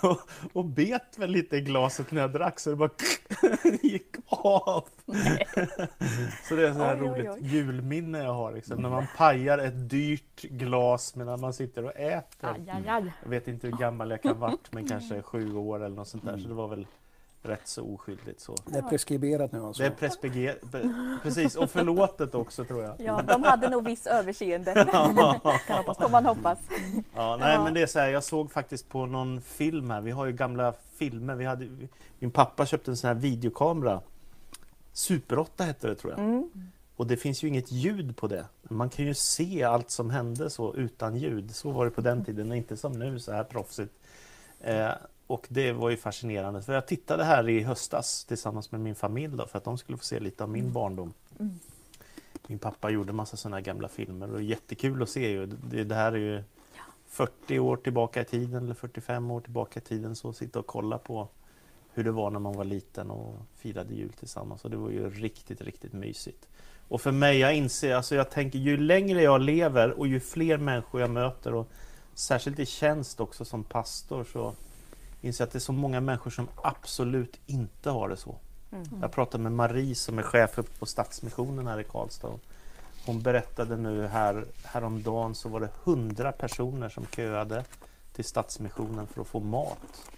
och, 0.00 0.18
och 0.52 0.64
bet 0.64 1.18
väl 1.18 1.30
lite 1.30 1.56
i 1.56 1.60
glaset 1.60 2.10
när 2.10 2.20
jag 2.20 2.32
drack 2.32 2.60
så 2.60 2.70
det 2.70 2.76
bara 2.76 2.90
gick 3.82 4.16
av. 4.26 4.84
Så 6.48 6.54
det 6.54 6.68
är 6.68 6.72
så 6.72 6.78
här 6.78 7.02
Oj, 7.02 7.02
oj, 7.02 7.08
roligt 7.08 7.30
oj. 7.30 7.38
julminne 7.42 8.18
jag 8.18 8.34
har. 8.34 8.52
Liksom, 8.52 8.82
när 8.82 8.90
man 8.90 9.06
pajar 9.16 9.58
ett 9.58 9.90
dyrt 9.90 10.42
glas 10.42 11.16
medan 11.16 11.40
man 11.40 11.52
sitter 11.52 11.84
och 11.84 11.96
äter. 11.96 12.48
Aj, 12.54 12.70
aj, 12.70 12.88
aj. 12.88 13.12
Jag 13.22 13.30
vet 13.30 13.48
inte 13.48 13.66
hur 13.66 13.76
gammal 13.76 14.10
jag 14.10 14.22
kan 14.22 14.38
varit 14.38 14.72
men 14.72 14.88
kanske 14.88 15.22
sju 15.22 15.56
år 15.56 15.84
eller 15.84 15.96
något 15.96 16.08
sånt 16.08 16.24
där. 16.24 16.38
Så 16.38 16.48
det 16.48 16.54
var 16.54 16.68
väl 16.68 16.86
rätt 17.44 17.68
så 17.68 17.94
oskyldigt 17.94 18.40
så. 18.40 18.56
Det 18.66 18.78
är 18.78 18.82
preskriberat 18.82 19.52
nu 19.52 19.60
alltså. 19.60 19.82
Det 19.82 19.86
är 19.86 21.18
precis, 21.22 21.56
och 21.56 21.70
förlåtet 21.70 22.34
också 22.34 22.64
tror 22.64 22.82
jag. 22.82 22.94
Ja, 22.98 23.22
de 23.22 23.42
hade 23.42 23.68
nog 23.68 23.84
viss 23.84 24.06
överseende. 24.06 24.74
får 26.00 26.08
man 26.10 26.26
hoppas. 26.26 26.58
Ja, 27.14 27.36
nej, 27.40 27.54
Ja. 27.54 27.64
men 27.64 27.74
det 27.74 27.82
är 27.82 27.86
så 27.86 27.98
här, 27.98 28.08
jag 28.08 28.24
såg 28.24 28.52
faktiskt 28.52 28.88
på 28.88 29.06
någon 29.06 29.40
film 29.40 29.90
här, 29.90 30.00
vi 30.00 30.10
har 30.10 30.26
ju 30.26 30.32
gamla 30.32 30.74
filmer, 30.96 31.34
vi 31.34 31.44
hade, 31.44 31.68
min 32.18 32.30
pappa 32.30 32.66
köpte 32.66 32.90
en 32.90 32.96
sån 32.96 33.08
här 33.08 33.14
videokamera. 33.14 34.00
Super 34.92 35.38
8 35.38 35.64
hette 35.64 35.86
det 35.88 35.94
tror 35.94 36.12
jag. 36.12 36.20
Mm. 36.20 36.50
Och 36.96 37.06
det 37.06 37.16
finns 37.16 37.44
ju 37.44 37.48
inget 37.48 37.72
ljud 37.72 38.16
på 38.16 38.26
det. 38.26 38.44
Man 38.62 38.88
kan 38.90 39.04
ju 39.04 39.14
se 39.14 39.62
allt 39.62 39.90
som 39.90 40.10
hände 40.10 40.50
så 40.50 40.74
utan 40.74 41.16
ljud. 41.16 41.54
Så 41.54 41.70
var 41.70 41.84
det 41.84 41.90
på 41.90 42.00
den 42.00 42.24
tiden, 42.24 42.52
inte 42.52 42.76
som 42.76 42.92
nu 42.92 43.18
så 43.20 43.32
här 43.32 43.44
proffsigt. 43.44 43.92
Eh, 44.60 44.90
och 45.26 45.46
det 45.48 45.72
var 45.72 45.90
ju 45.90 45.96
fascinerande. 45.96 46.62
För 46.62 46.72
jag 46.72 46.86
tittade 46.86 47.24
här 47.24 47.48
i 47.48 47.62
höstas 47.62 48.24
tillsammans 48.24 48.72
med 48.72 48.80
min 48.80 48.94
familj 48.94 49.36
då, 49.36 49.46
för 49.46 49.58
att 49.58 49.64
de 49.64 49.78
skulle 49.78 49.98
få 49.98 50.04
se 50.04 50.20
lite 50.20 50.44
av 50.44 50.50
min 50.50 50.72
barndom. 50.72 51.12
Mm. 51.40 51.58
Min 52.46 52.58
pappa 52.58 52.90
gjorde 52.90 53.12
massa 53.12 53.36
sådana 53.36 53.60
gamla 53.60 53.88
filmer 53.88 54.32
och 54.32 54.42
jättekul 54.42 55.02
att 55.02 55.10
se 55.10 55.30
ju. 55.30 55.46
Det, 55.46 55.84
det 55.84 55.94
här 55.94 56.12
är 56.12 56.16
ju 56.16 56.42
40 57.08 57.58
år 57.58 57.76
tillbaka 57.76 58.20
i 58.20 58.24
tiden 58.24 58.64
eller 58.64 58.74
45 58.74 59.30
år 59.30 59.40
tillbaka 59.40 59.80
i 59.80 59.82
tiden 59.82 60.16
så 60.16 60.32
sitta 60.32 60.58
och 60.58 60.66
kolla 60.66 60.98
på 60.98 61.28
hur 61.92 62.04
det 62.04 62.10
var 62.10 62.30
när 62.30 62.38
man 62.38 62.56
var 62.56 62.64
liten 62.64 63.10
och 63.10 63.36
firade 63.56 63.94
jul 63.94 64.12
tillsammans 64.12 64.64
och 64.64 64.70
det 64.70 64.76
var 64.76 64.90
ju 64.90 65.10
riktigt, 65.10 65.60
riktigt 65.60 65.92
mysigt. 65.92 66.48
Och 66.88 67.00
för 67.00 67.12
mig, 67.12 67.38
jag 67.38 67.54
inser, 67.54 67.94
alltså 67.94 68.14
jag 68.14 68.30
tänker 68.30 68.58
ju 68.58 68.76
längre 68.76 69.22
jag 69.22 69.40
lever 69.40 69.90
och 69.90 70.06
ju 70.06 70.20
fler 70.20 70.58
människor 70.58 71.00
jag 71.00 71.10
möter 71.10 71.54
och 71.54 71.68
särskilt 72.14 72.58
i 72.58 72.66
tjänst 72.66 73.20
också 73.20 73.44
som 73.44 73.64
pastor 73.64 74.24
så 74.32 74.54
inser 75.24 75.44
att 75.44 75.50
det 75.52 75.58
är 75.58 75.60
så 75.60 75.72
många 75.72 76.00
människor 76.00 76.30
som 76.30 76.48
absolut 76.62 77.40
inte 77.46 77.90
har 77.90 78.08
det 78.08 78.16
så. 78.16 78.36
Mm. 78.72 78.86
Jag 79.00 79.12
pratade 79.12 79.42
med 79.42 79.52
Marie 79.52 79.94
som 79.94 80.18
är 80.18 80.22
chef 80.22 80.58
uppe 80.58 80.78
på 80.78 80.86
Stadsmissionen 80.86 81.66
här 81.66 81.80
i 81.80 81.84
Karlstad. 81.84 82.38
Hon 83.06 83.22
berättade 83.22 83.76
nu 83.76 84.06
här, 84.06 84.44
häromdagen 84.64 85.34
så 85.34 85.48
var 85.48 85.60
det 85.60 85.68
100 85.84 86.32
personer 86.32 86.88
som 86.88 87.06
köade 87.06 87.64
till 88.12 88.24
Stadsmissionen 88.24 89.06
för 89.06 89.20
att 89.20 89.26
få 89.26 89.40
mat. 89.40 90.10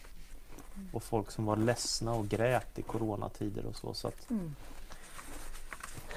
Och 0.92 1.02
folk 1.02 1.30
som 1.30 1.44
var 1.44 1.56
ledsna 1.56 2.12
och 2.12 2.28
grät 2.28 2.78
i 2.78 2.82
coronatider 2.82 3.66
och 3.66 3.76
så. 3.76 3.94
Så, 3.94 4.08
att, 4.08 4.30
Mm. 4.30 4.54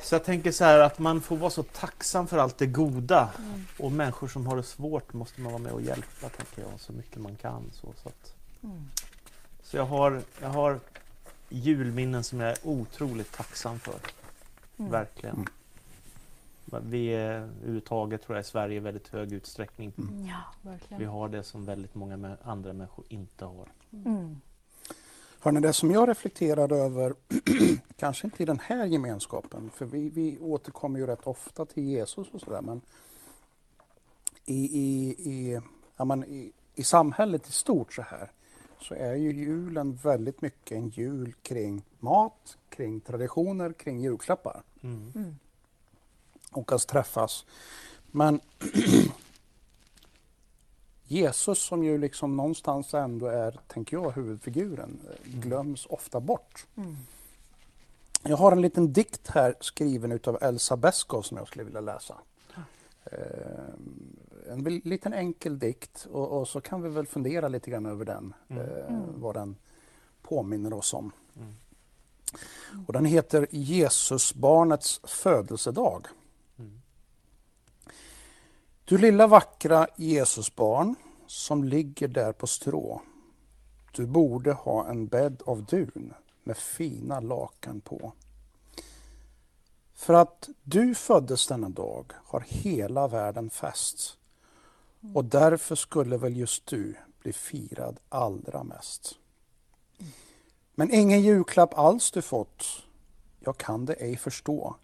så 0.01 0.15
jag 0.15 0.23
tänker 0.23 0.51
så 0.51 0.63
här 0.63 0.79
att 0.79 0.99
man 0.99 1.21
får 1.21 1.37
vara 1.37 1.49
så 1.49 1.63
tacksam 1.63 2.27
för 2.27 2.37
allt 2.37 2.57
det 2.57 2.65
goda. 2.65 3.29
Mm. 3.37 3.65
Och 3.79 3.91
människor 3.91 4.27
som 4.27 4.47
har 4.47 4.57
det 4.57 4.63
svårt 4.63 5.13
måste 5.13 5.41
man 5.41 5.51
vara 5.51 5.61
med 5.63 5.71
och 5.71 5.81
hjälpa 5.81 6.29
tänker 6.29 6.61
jag 6.61 6.79
så 6.79 6.93
mycket 6.93 7.17
man 7.21 7.35
kan. 7.35 7.63
Så, 7.73 7.87
så, 8.03 8.09
att, 8.09 8.33
Mm. 8.63 8.89
så 9.63 9.77
jag, 9.77 9.85
har, 9.85 10.21
jag 10.41 10.49
har 10.49 10.79
julminnen 11.49 12.23
som 12.23 12.39
jag 12.39 12.49
är 12.49 12.57
otroligt 12.63 13.31
tacksam 13.31 13.79
för. 13.79 13.99
Mm. 14.77 14.91
Verkligen. 14.91 15.35
Mm. 15.35 16.89
Vi 16.89 17.07
är 17.07 17.31
överhuvudtaget 17.31 18.21
tror 18.21 18.37
jag 18.37 18.43
i 18.43 18.47
Sverige 18.47 18.75
i 18.75 18.79
väldigt 18.79 19.07
hög 19.07 19.33
utsträckning. 19.33 19.93
Ja, 20.27 20.73
Vi 20.97 21.05
har 21.05 21.29
det 21.29 21.43
som 21.43 21.65
väldigt 21.65 21.95
många 21.95 22.37
andra 22.43 22.73
människor 22.73 23.05
inte 23.09 23.45
har. 23.45 23.67
Mm. 23.91 24.41
Hörrni, 25.41 25.59
det 25.59 25.73
som 25.73 25.91
jag 25.91 26.09
reflekterar 26.09 26.73
över, 26.73 27.13
kanske 27.97 28.27
inte 28.27 28.43
i 28.43 28.45
den 28.45 28.59
här 28.59 28.85
gemenskapen, 28.85 29.69
för 29.75 29.85
vi, 29.85 30.09
vi 30.09 30.39
återkommer 30.39 30.99
ju 30.99 31.07
rätt 31.07 31.27
ofta 31.27 31.65
till 31.65 31.83
Jesus 31.83 32.27
och 32.31 32.41
sådär, 32.41 32.61
men 32.61 32.81
i, 34.45 34.79
i, 34.79 35.09
i, 35.09 35.61
ja, 35.97 36.05
men 36.05 36.23
i, 36.23 36.51
i 36.75 36.83
samhället 36.83 37.49
i 37.49 37.51
stort 37.51 37.93
så 37.93 38.01
här 38.01 38.31
så 38.81 38.93
är 38.93 39.15
ju 39.15 39.31
julen 39.33 39.95
väldigt 39.95 40.41
mycket 40.41 40.77
en 40.77 40.89
jul 40.89 41.33
kring 41.41 41.83
mat, 41.99 42.57
kring 42.69 42.99
traditioner, 42.99 43.73
kring 43.73 43.99
julklappar 44.01 44.63
Mm. 44.81 45.11
Mm. 45.15 45.35
och 46.51 46.71
att 46.71 46.87
träffas. 46.87 47.45
Men 48.11 48.39
Jesus 51.03 51.59
som 51.59 51.83
ju 51.83 51.97
liksom 51.97 52.37
någonstans 52.37 52.93
ändå 52.93 53.25
är, 53.27 53.59
tänker 53.67 53.97
jag, 53.97 54.11
huvudfiguren, 54.11 54.99
eh, 55.09 55.39
glöms 55.39 55.85
ofta 55.85 56.19
bort. 56.19 56.65
Mm. 56.75 56.97
Jag 58.23 58.37
har 58.37 58.51
en 58.51 58.61
liten 58.61 58.93
dikt 58.93 59.27
här 59.27 59.55
skriven 59.61 60.11
utav 60.11 60.37
Elsa 60.41 60.77
Beskow 60.77 61.21
som 61.21 61.37
jag 61.37 61.47
skulle 61.47 61.63
vilja 61.63 61.81
läsa. 61.81 62.17
Eh, 63.03 63.73
en 64.49 64.63
liten 64.63 65.13
enkel 65.13 65.59
dikt 65.59 66.07
och, 66.11 66.27
och 66.39 66.47
så 66.47 66.61
kan 66.61 66.81
vi 66.81 66.89
väl 66.89 67.07
fundera 67.07 67.47
lite 67.47 67.71
grann 67.71 67.85
över 67.85 68.05
den, 68.05 68.33
Mm. 68.47 68.63
eh, 68.63 68.85
Mm. 68.87 69.21
vad 69.21 69.35
den 69.35 69.55
påminner 70.21 70.73
oss 70.73 70.93
om. 70.93 71.11
Mm. 71.35 71.53
Och 72.87 72.93
den 72.93 73.05
heter 73.05 73.47
Jesusbarnets 73.51 75.01
födelsedag. 75.03 76.07
Mm. 76.59 76.81
Du 78.85 78.97
lilla 78.97 79.27
vackra 79.27 79.87
Jesusbarn 79.95 80.95
som 81.27 81.63
ligger 81.63 82.07
där 82.07 82.31
på 82.31 82.47
strå. 82.47 83.01
Du 83.91 84.05
borde 84.05 84.53
ha 84.53 84.87
en 84.87 85.07
bädd 85.07 85.41
av 85.45 85.63
dun 85.65 86.13
med 86.43 86.57
fina 86.57 87.19
lakan 87.19 87.81
på. 87.81 88.13
För 89.93 90.13
att 90.13 90.49
du 90.63 90.95
föddes 90.95 91.47
denna 91.47 91.69
dag 91.69 92.11
har 92.25 92.43
hela 92.47 93.07
världen 93.07 93.49
fest. 93.49 94.17
Mm. 95.03 95.15
Och 95.15 95.25
därför 95.25 95.75
skulle 95.75 96.17
väl 96.17 96.37
just 96.37 96.65
du 96.65 96.95
bli 97.19 97.33
firad 97.33 97.99
allra 98.09 98.63
mest. 98.63 99.15
Men 100.75 100.93
ingen 100.93 101.21
julklapp 101.21 101.77
alls 101.77 102.11
du 102.11 102.21
fått, 102.21 102.65
jag 103.39 103.57
kan 103.57 103.85
det 103.85 103.93
ej 103.93 104.17
förstå. 104.17 104.75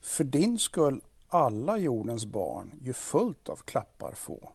För 0.00 0.24
din 0.24 0.58
skull 0.58 1.00
alla 1.28 1.78
jordens 1.78 2.26
barn 2.26 2.72
ju 2.80 2.92
fullt 2.92 3.48
av 3.48 3.56
klappar 3.56 4.12
få. 4.12 4.52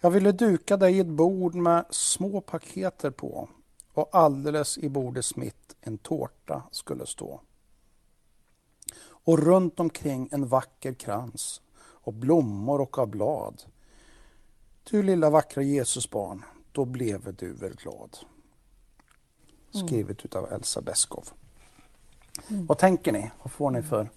Jag 0.00 0.10
ville 0.10 0.32
duka 0.32 0.76
dig 0.76 1.00
ett 1.00 1.06
bord 1.06 1.54
med 1.54 1.84
små 1.90 2.40
paketer 2.40 3.10
på 3.10 3.48
och 3.92 4.08
alldeles 4.12 4.78
i 4.78 4.88
bordets 4.88 5.36
mitt 5.36 5.76
en 5.80 5.98
tårta 5.98 6.62
skulle 6.70 7.06
stå. 7.06 7.40
Och 9.06 9.38
runt 9.38 9.80
omkring 9.80 10.28
en 10.32 10.46
vacker 10.46 10.94
krans 10.94 11.60
och 12.06 12.12
blommor 12.12 12.80
och 12.80 12.98
av 12.98 13.08
blad. 13.08 13.62
Du 14.90 15.02
lilla 15.02 15.30
vackra 15.30 15.62
Jesusbarn, 15.62 16.44
då 16.72 16.84
blev 16.84 17.34
du 17.34 17.52
väl 17.52 17.74
glad. 17.74 18.18
Skrivet 19.70 20.24
utav 20.24 20.52
Elsa 20.52 20.80
Beskow. 20.80 21.24
Vad 22.48 22.78
tänker 22.78 23.12
ni? 23.12 23.30
Vad 23.42 23.52
får 23.52 23.70
ni 23.70 23.82
för 23.82 24.08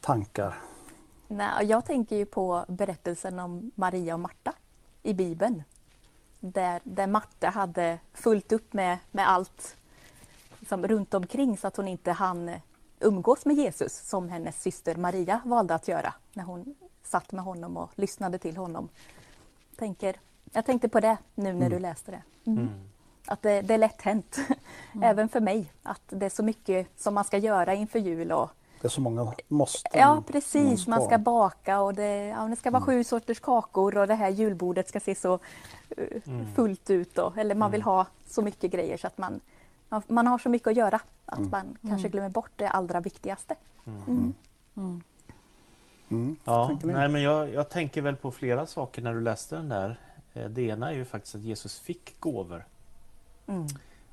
tankar? 0.00 0.62
Nej, 1.28 1.66
jag 1.66 1.84
tänker 1.84 2.16
ju 2.16 2.26
på 2.26 2.64
berättelsen 2.68 3.38
om 3.38 3.70
Maria 3.74 4.14
och 4.14 4.20
Marta 4.20 4.54
i 5.02 5.14
Bibeln. 5.14 5.62
Där, 6.40 6.80
där 6.84 7.06
Marta 7.06 7.48
hade 7.48 7.98
fullt 8.12 8.52
upp 8.52 8.72
med, 8.72 8.98
med 9.10 9.30
allt 9.30 9.76
liksom, 10.58 10.86
runt 10.86 11.14
omkring 11.14 11.58
så 11.58 11.66
att 11.66 11.76
hon 11.76 11.88
inte 11.88 12.12
hann 12.12 12.50
umgås 13.00 13.46
med 13.46 13.56
Jesus 13.56 14.08
som 14.08 14.28
hennes 14.28 14.62
syster 14.62 14.96
Maria 14.96 15.40
valde 15.44 15.74
att 15.74 15.88
göra 15.88 16.14
när 16.32 16.44
hon 16.44 16.74
satt 17.10 17.32
med 17.32 17.44
honom 17.44 17.76
och 17.76 17.90
lyssnade 17.94 18.38
till 18.38 18.56
honom. 18.56 18.88
Tänker, 19.76 20.16
jag 20.52 20.64
tänkte 20.66 20.88
på 20.88 21.00
det 21.00 21.16
nu 21.34 21.52
när 21.52 21.70
du 21.70 21.78
läste 21.78 22.10
det. 22.10 22.50
Mm. 22.50 22.68
Att 23.26 23.42
det, 23.42 23.62
det 23.62 23.74
är 23.74 23.78
lätt 23.78 24.02
hänt, 24.02 24.38
även 25.02 25.28
för 25.28 25.40
mig, 25.40 25.72
att 25.82 26.02
det 26.08 26.26
är 26.26 26.30
så 26.30 26.42
mycket 26.42 27.00
som 27.00 27.14
man 27.14 27.24
ska 27.24 27.38
göra 27.38 27.74
inför 27.74 27.98
jul 27.98 28.32
och 28.32 28.50
Det 28.80 28.86
är 28.86 28.90
så 28.90 29.00
många 29.00 29.32
måste. 29.48 29.98
Ja 29.98 30.22
precis, 30.26 30.86
man 30.86 31.02
ska 31.02 31.18
baka 31.18 31.80
och 31.80 31.94
det, 31.94 32.26
ja, 32.26 32.42
det 32.42 32.56
ska 32.56 32.70
vara 32.70 32.82
sju 32.82 33.04
sorters 33.04 33.40
kakor 33.40 33.96
och 33.96 34.06
det 34.06 34.14
här 34.14 34.28
julbordet 34.28 34.88
ska 34.88 35.00
se 35.00 35.14
så 35.14 35.38
eh, 35.96 36.22
fullt 36.54 36.90
ut. 36.90 37.14
Då. 37.14 37.32
Eller 37.36 37.54
man 37.54 37.70
vill 37.70 37.82
ha 37.82 38.06
så 38.26 38.42
mycket 38.42 38.70
grejer 38.70 38.96
så 38.96 39.06
att 39.06 39.18
man, 39.18 39.40
man, 39.88 40.02
man 40.08 40.26
har 40.26 40.38
så 40.38 40.48
mycket 40.48 40.68
att 40.68 40.76
göra 40.76 41.00
att 41.26 41.50
man 41.50 41.76
kanske 41.88 42.08
glömmer 42.08 42.30
bort 42.30 42.52
det 42.56 42.68
allra 42.68 43.00
viktigaste. 43.00 43.54
Mm. 43.86 44.34
Mm. 46.10 46.36
Ja, 46.44 46.78
nej, 46.84 47.08
men 47.08 47.22
jag, 47.22 47.52
jag 47.54 47.68
tänker 47.68 48.02
väl 48.02 48.16
på 48.16 48.30
flera 48.30 48.66
saker 48.66 49.02
när 49.02 49.14
du 49.14 49.20
läste 49.20 49.56
den 49.56 49.68
där. 49.68 50.00
Eh, 50.32 50.48
Det 50.48 50.62
ena 50.62 50.90
är 50.90 50.94
ju 50.94 51.04
faktiskt 51.04 51.34
att 51.34 51.42
Jesus 51.42 51.78
fick 51.80 52.20
gåvor. 52.20 52.64
Mm. 53.46 53.66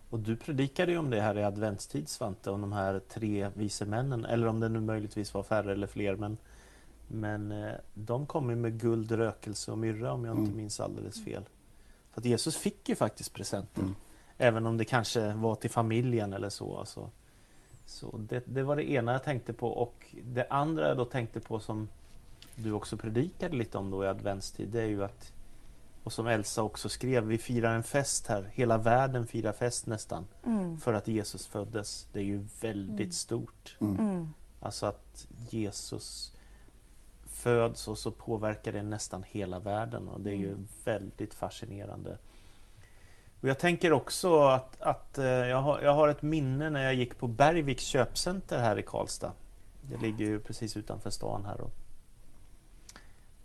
Och 0.10 0.20
du 0.20 0.36
predikade 0.36 0.92
ju 0.92 0.98
om 0.98 1.10
det 1.10 1.22
här 1.22 1.38
i 1.38 1.44
adventstid 1.44 2.10
Svante, 2.10 2.52
om 2.52 2.62
de 2.62 2.74
här 2.74 3.02
tre 3.10 3.50
vise 3.54 3.86
männen. 3.86 4.26
Eller 4.26 4.48
om 4.48 4.60
det 4.60 4.70
nu 4.70 4.80
möjligtvis 4.80 5.34
var 5.34 5.44
färre 5.44 5.72
eller 5.72 5.88
fler. 5.88 6.16
Men, 6.16 6.38
men 7.08 7.52
eh, 7.52 7.72
de 7.94 8.26
kom 8.26 8.50
ju 8.50 8.56
med 8.56 8.80
guld, 8.80 9.12
rökelse 9.12 9.72
och 9.72 9.78
myrra 9.78 10.14
om 10.14 10.26
jag 10.26 10.38
inte 10.38 10.58
minns 10.58 10.80
alldeles 10.80 11.26
fel. 11.26 11.44
Så 12.14 12.20
att 12.20 12.26
Jesus 12.26 12.58
fick 12.58 12.90
ju 12.90 12.96
faktiskt 12.96 13.34
presenter. 13.34 13.84
Även 14.38 14.66
om 14.66 14.78
det 14.78 14.86
kanske 14.86 15.34
var 15.34 15.56
till 15.56 15.70
familjen 15.70 16.34
eller 16.34 16.50
så. 16.50 16.78
Alltså. 16.78 17.10
Så 17.88 18.18
det, 18.18 18.44
det 18.46 18.64
var 18.64 18.76
det 18.76 18.92
ena 18.92 19.12
jag 19.12 19.24
tänkte 19.24 19.54
på. 19.54 19.68
Och 19.68 20.16
det 20.24 20.48
andra 20.50 20.88
jag 20.88 20.98
då 20.98 21.06
tänkte 21.06 21.40
på 21.40 21.60
som 21.60 21.90
du 22.56 22.72
också 22.72 22.98
predikade 22.98 23.56
lite 23.56 23.78
om 23.78 23.92
då 23.92 24.04
i 24.04 24.08
adventstid. 24.08 24.70
Det 24.70 24.82
är 24.82 24.88
ju 24.88 25.04
att, 25.04 25.34
och 26.04 26.14
som 26.14 26.28
Elsa 26.28 26.64
också 26.64 26.90
skrev, 26.90 27.24
vi 27.24 27.38
firar 27.38 27.76
en 27.76 27.84
fest 27.84 28.28
här. 28.28 28.50
Hela 28.54 28.78
världen 28.78 29.28
firar 29.28 29.52
fest 29.52 29.88
nästan. 29.88 30.28
Mm. 30.46 30.78
För 30.78 30.94
att 30.94 31.08
Jesus 31.08 31.48
föddes. 31.48 32.08
Det 32.14 32.20
är 32.20 32.24
ju 32.24 32.46
väldigt 32.62 33.14
stort. 33.14 33.78
Mm. 33.82 34.34
Alltså 34.60 34.86
att 34.86 35.28
Jesus 35.50 36.34
föds 37.26 37.88
och 37.88 37.98
så 37.98 38.12
påverkar 38.12 38.72
det 38.72 38.84
nästan 38.84 39.24
hela 39.24 39.60
världen 39.60 40.08
och 40.08 40.22
det 40.22 40.30
är 40.30 40.36
ju 40.36 40.58
väldigt 40.86 41.34
fascinerande. 41.34 42.18
Och 43.42 43.50
jag 43.50 43.60
tänker 43.60 43.94
också 43.94 44.40
att, 44.44 44.82
att 44.82 45.18
eh, 45.18 45.26
jag, 45.26 45.62
har, 45.62 45.82
jag 45.82 45.94
har 45.94 46.08
ett 46.08 46.22
minne 46.22 46.70
när 46.70 46.84
jag 46.84 46.96
gick 46.96 47.18
på 47.18 47.28
Bergviks 47.28 47.84
köpcenter 47.84 48.60
här 48.60 48.80
i 48.80 48.84
Karlstad. 48.84 49.32
Det 49.82 49.98
ligger 49.98 50.26
ju 50.26 50.40
precis 50.40 50.78
utanför 50.78 51.10
stan 51.10 51.46
här. 51.46 51.62
Och, 51.62 51.72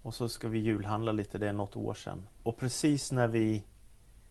och 0.02 0.14
så 0.14 0.28
ska 0.28 0.48
vi 0.48 0.58
julhandla 0.58 1.12
lite, 1.12 1.38
det 1.38 1.48
är 1.48 1.52
något 1.52 1.76
år 1.76 1.94
sedan. 1.94 2.26
Och 2.42 2.58
precis 2.58 3.12
när 3.12 3.28
vi 3.28 3.62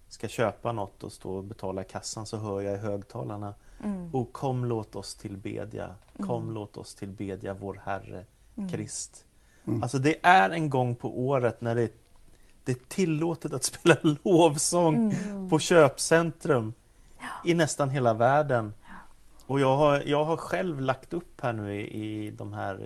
ska 0.10 0.28
köpa 0.28 0.72
något 0.72 1.04
och 1.04 1.12
stå 1.12 1.32
och 1.36 1.44
betala 1.44 1.84
kassan 1.84 2.26
så 2.26 2.38
hör 2.38 2.62
jag 2.62 2.74
i 2.74 2.78
högtalarna 2.78 3.54
Mm. 3.84 4.10
O 4.14 4.28
kom 4.32 4.66
låt 4.66 4.96
oss 4.96 5.16
tillbedja, 5.16 5.96
kom 6.20 6.52
låt 6.52 6.78
oss 6.78 6.96
tillbedja 6.96 7.54
vår 7.54 7.82
Herre 7.86 8.26
Krist. 8.72 9.26
Alltså 9.82 10.00
det 10.00 10.16
är 10.24 10.50
en 10.50 10.70
gång 10.70 10.96
på 10.96 11.20
året 11.20 11.62
när 11.62 11.76
det, 11.76 11.92
det 12.64 12.72
är 12.72 12.78
tillåtet 12.88 13.54
att 13.54 13.64
spela 13.64 13.98
lovsång 14.24 15.16
på 15.50 15.60
köpcentrum 15.60 16.74
i 17.46 17.54
nästan 17.54 17.90
hela 17.90 18.14
världen. 18.14 18.74
Och 19.46 19.60
jag 19.60 19.78
har, 19.78 20.04
jag 20.06 20.26
har 20.26 20.38
själv 20.38 20.82
lagt 20.82 21.14
upp 21.14 21.42
här 21.42 21.54
nu 21.54 21.76
i, 21.76 22.26
i 22.26 22.32
de 22.32 22.54
här 22.54 22.80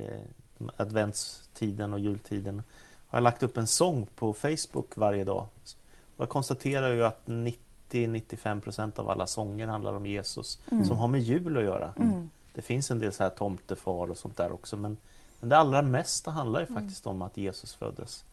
eh, 0.59 0.67
adventstiden 0.77 1.93
och 1.93 1.99
jultiden. 1.99 2.63
Har 3.07 3.17
jag 3.17 3.23
lagt 3.23 3.43
upp 3.43 3.57
en 3.57 3.67
sång 3.67 4.07
på 4.15 4.33
Facebook 4.33 4.97
varje 4.97 5.23
dag. 5.23 5.47
Och 6.15 6.21
jag 6.21 6.29
konstaterar 6.29 6.93
ju 6.93 7.05
att 7.05 7.25
90-95% 7.25 8.99
av 8.99 9.09
alla 9.09 9.27
sånger 9.27 9.67
handlar 9.67 9.93
om 9.93 10.05
Jesus 10.05 10.59
som 10.87 10.97
har 10.97 11.07
med 11.07 11.21
jul 11.21 11.57
att 11.57 11.63
göra. 11.63 11.93
Det 12.53 12.61
finns 12.61 12.91
en 12.91 12.99
del 12.99 13.13
så 13.13 13.23
här 13.23 13.29
tomtefar 13.29 14.11
och 14.11 14.17
sånt 14.17 14.37
där 14.37 14.51
också 14.51 14.77
men, 14.77 14.97
men 15.39 15.49
det 15.49 15.57
allra 15.57 15.81
mesta 15.81 16.31
handlar 16.31 16.59
ju 16.59 16.65
faktiskt 16.65 17.07
om 17.07 17.21
att 17.21 17.37
Jesus 17.37 17.73
föddes. 17.73 18.25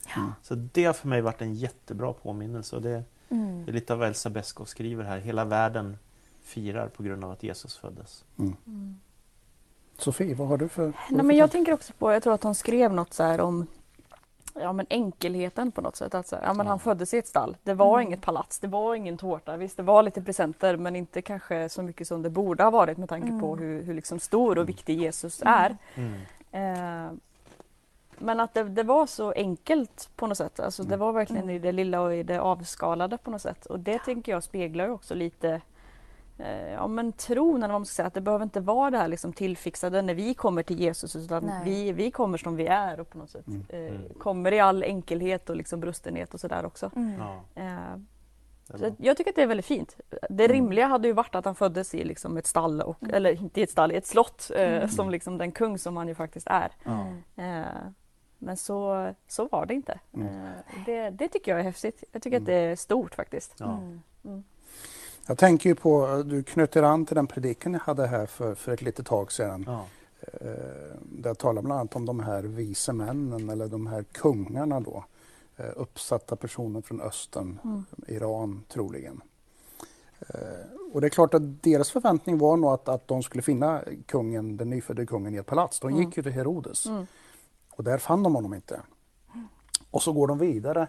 Så 0.43 0.55
det 0.55 0.85
har 0.85 0.93
för 0.93 1.09
mig 1.09 1.21
varit 1.21 1.43
en 1.43 1.55
jättebra 1.55 2.13
påminnelse 2.13 2.77
och 2.77 2.83
det, 2.83 3.05
Mm. 3.29 3.65
det 3.65 3.71
är 3.71 3.73
lite 3.73 3.93
av 3.93 4.03
Elsa 4.03 4.31
Beskow 4.31 4.65
skriver 4.65 5.05
här. 5.05 5.19
Hela 5.19 5.45
världen 5.45 5.99
firar 6.43 6.89
på 6.89 7.03
grund 7.03 7.25
av 7.25 7.31
att 7.31 7.43
Jesus 7.43 7.77
föddes. 7.77 8.25
Sofie, 9.99 10.35
vad 10.35 10.49
har 10.49 10.57
du 10.57 10.69
för... 10.69 10.87
Nej, 10.87 10.93
för 11.09 11.23
men 11.23 11.37
jag 11.37 11.51
tänker 11.51 11.73
också 11.73 11.93
på, 11.93 12.13
jag 12.13 12.23
tror 12.23 12.35
att 12.35 12.43
hon 12.43 12.55
skrev 12.55 12.93
något 12.93 13.15
så 13.15 13.23
här 13.23 13.41
om 13.41 13.67
ja, 14.55 14.73
men 14.73 14.87
enkelheten 14.91 15.73
på 15.73 15.81
något 15.81 15.97
sätt. 15.97 16.15
Att 16.15 16.29
så 16.29 16.37
här, 16.37 16.43
ja, 16.43 16.55
men 16.55 16.67
Han 16.67 16.79
föddes 16.79 17.15
i 17.15 17.19
ett 17.19 17.27
stall. 17.29 17.57
Det 17.63 17.75
var 17.75 18.01
inget 18.01 18.21
palats, 18.23 18.59
det 18.59 18.67
var 18.69 18.95
ingen 18.95 19.19
tårta. 19.19 19.57
Visst, 19.57 19.77
det 19.77 19.83
var 19.83 20.03
lite 20.03 20.23
presenter 20.23 20.77
men 20.77 20.97
inte 20.97 21.23
kanske 21.23 21.69
så 21.69 21.83
mycket 21.83 22.09
som 22.09 22.23
det 22.23 22.31
borde 22.31 22.63
ha 22.63 22.71
varit 22.71 22.99
med 22.99 23.09
tanke 23.09 23.41
på 23.41 23.57
hur, 23.57 23.83
hur 23.83 23.95
liksom 23.95 24.19
stor 24.19 24.59
och 24.59 24.69
viktig 24.69 25.01
Jesus 25.01 25.43
är. 25.45 25.77
Mm. 25.95 26.21
Eh, 26.53 27.13
men 28.19 28.41
att 28.41 28.55
det, 28.55 28.63
det 28.65 28.83
var 28.83 29.07
så 29.07 29.33
enkelt 29.33 30.11
på 30.17 30.27
något 30.27 30.39
sätt. 30.39 30.61
Alltså, 30.61 30.83
Det 30.83 30.97
var 30.97 31.13
verkligen 31.13 31.51
i 31.51 31.59
det 31.59 31.73
lilla 31.73 32.01
och 32.01 32.15
i 32.15 32.23
det 32.23 32.41
avskalade 32.41 33.19
på 33.19 33.31
något 33.31 33.43
sätt. 33.43 33.67
Och 33.67 33.81
det 33.81 33.99
tänker 33.99 34.33
jag 34.33 34.43
speglar 34.43 34.89
också 34.89 35.15
lite 35.15 35.61
eh, 36.39 36.73
ja, 36.73 36.87
men 36.87 37.13
tron, 37.13 37.57
eller 37.63 37.73
vad 37.73 37.81
man 37.81 37.87
ska 37.87 37.95
säga. 37.95 38.07
Att 38.07 38.15
det 38.15 38.21
behöver 38.21 38.43
inte 38.45 38.61
vara 38.61 38.91
det 38.91 38.99
här 38.99 39.09
liksom 39.09 39.33
tillfixade 39.33 40.03
när 40.03 40.15
vi 40.15 40.35
kommer 40.35 40.63
till 40.63 40.81
Jesus 40.81 41.17
utan 41.17 41.45
Nej. 41.47 41.63
vi, 41.65 41.93
vi 41.93 42.11
kommer 42.11 42.39
som 42.39 42.57
vi 42.57 42.67
är 42.67 43.01
och 43.01 43.11
på 43.11 43.19
något 43.19 43.31
sätt 43.31 43.45
eh, 43.69 43.79
Mm. 43.79 44.03
kommer 44.19 44.53
i 44.53 44.61
all 44.61 44.83
enkelhet 44.83 45.51
och 45.51 45.57
liksom 45.57 45.81
brustenhet 45.81 46.35
och 46.35 46.41
sådär 46.41 46.65
också. 46.67 46.91
Mm. 46.97 47.15
Ja, 47.21 47.41
Eh, 47.63 47.99
så 48.79 48.95
jag 48.99 49.17
tycker 49.17 49.31
att 49.31 49.37
det 49.37 49.43
är 49.43 49.47
väldigt 49.47 49.67
fint. 49.67 49.97
Det 50.31 50.47
rimliga 50.49 50.87
hade 50.87 51.09
ju 51.09 51.15
varit 51.15 51.35
att 51.35 51.45
han 51.45 51.55
föddes 51.55 51.95
i 51.95 52.05
liksom 52.05 52.37
ett 52.37 52.47
stall, 52.47 52.81
och, 52.81 52.97
eller 53.13 53.43
inte 53.43 53.61
i 53.61 53.63
ett 53.63 53.71
stall, 53.71 53.93
i 53.93 53.97
ett 53.97 54.07
slott 54.07 54.51
eh, 54.57 54.89
som 54.89 55.11
liksom 55.11 55.39
den 55.39 55.53
kung 55.53 55.79
som 55.79 55.97
han 55.97 56.09
ju 56.09 56.15
faktiskt 56.15 56.47
är. 56.51 56.73
Eh, 57.37 57.65
men 58.39 58.57
så, 58.57 59.09
så 59.29 59.49
var 59.49 59.67
det 59.67 59.75
inte. 59.75 60.01
Mm. 60.15 60.27
Eh, 60.27 60.51
det, 60.87 61.11
det 61.11 61.29
tycker 61.29 61.51
jag 61.51 61.61
är 61.61 61.65
häftigt. 61.65 62.05
Jag 62.13 62.23
tycker 62.23 62.37
att 62.37 62.47
det 62.47 62.55
är 62.55 62.77
stort 62.77 63.15
faktiskt. 63.15 63.55
Ja. 63.59 63.79
Mm. 64.25 64.45
Jag 65.27 65.39
tänker 65.39 65.69
ju 65.69 65.75
på, 65.75 66.23
du 66.27 66.43
knyter 66.43 66.83
an 66.83 67.07
till 67.07 67.17
den 67.17 67.27
predikan 67.27 67.73
jag 67.73 67.81
hade 67.81 68.07
här 68.07 68.27
för, 68.27 68.55
för 68.55 68.73
ett 68.73 68.83
litet 68.83 69.07
tag 69.07 69.33
sedan. 69.33 69.65
Ja. 69.67 69.85
Eh, 70.21 70.97
Där 71.01 71.31
jag 71.31 71.39
talar 71.39 71.63
bland 71.63 71.81
annat 71.81 71.97
om 71.97 72.07
de 72.07 72.21
här 72.21 72.43
vise 72.43 72.93
männen 72.93 73.51
eller 73.51 73.69
de 73.69 73.87
här 73.87 74.03
kungarna 74.03 74.81
då. 74.81 75.05
Eh, 75.57 75.67
Uppsatta 75.77 76.37
personer 76.37 76.81
från 76.81 77.01
östern, 77.01 77.59
Mm. 77.65 77.85
Iran 78.07 78.65
troligen. 78.69 79.21
Eh, 80.21 80.37
Och 80.93 81.01
det 81.01 81.07
är 81.07 81.11
klart 81.11 81.35
att 81.35 81.63
deras 81.63 81.91
förväntning 81.91 82.39
var 82.39 82.57
nog 82.57 82.71
att, 82.71 82.89
att 82.89 83.09
de 83.09 83.23
skulle 83.23 83.43
finna 83.43 83.83
kungen, 84.07 84.57
den 84.57 84.71
nyfödde 84.71 85.07
kungen 85.07 85.35
i 85.35 85.39
ett 85.39 85.47
palats. 85.47 85.81
De 85.81 85.97
gick 85.97 86.17
ju 86.17 86.23
till 86.23 86.33
Herodes 86.33 86.87
Mm. 86.87 87.07
och 87.71 87.85
där 87.85 87.99
fann 87.99 88.23
de 88.23 88.35
honom 88.35 88.55
inte. 88.55 88.81
Och 89.91 90.03
så 90.03 90.13
går 90.13 90.27
de 90.27 90.39
vidare 90.39 90.87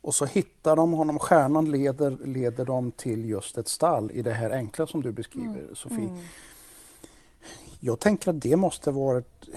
och 0.00 0.14
så 0.14 0.24
hittar 0.24 0.76
de 0.76 0.92
honom. 0.92 1.18
Stjärnan 1.18 1.70
leder, 1.70 2.10
leder 2.24 2.64
dem 2.64 2.92
till 2.92 3.24
just 3.28 3.58
ett 3.58 3.68
stall 3.68 4.10
i 4.10 4.22
det 4.22 4.32
här 4.32 4.50
enkla 4.50 4.86
som 4.86 5.02
du 5.02 5.12
beskriver 5.12 5.74
Sofie. 5.74 6.24
Jag 7.80 8.00
tänker 8.00 8.30
att 8.30 8.40
det 8.40 8.56
måste 8.56 8.90
varit 8.90 9.48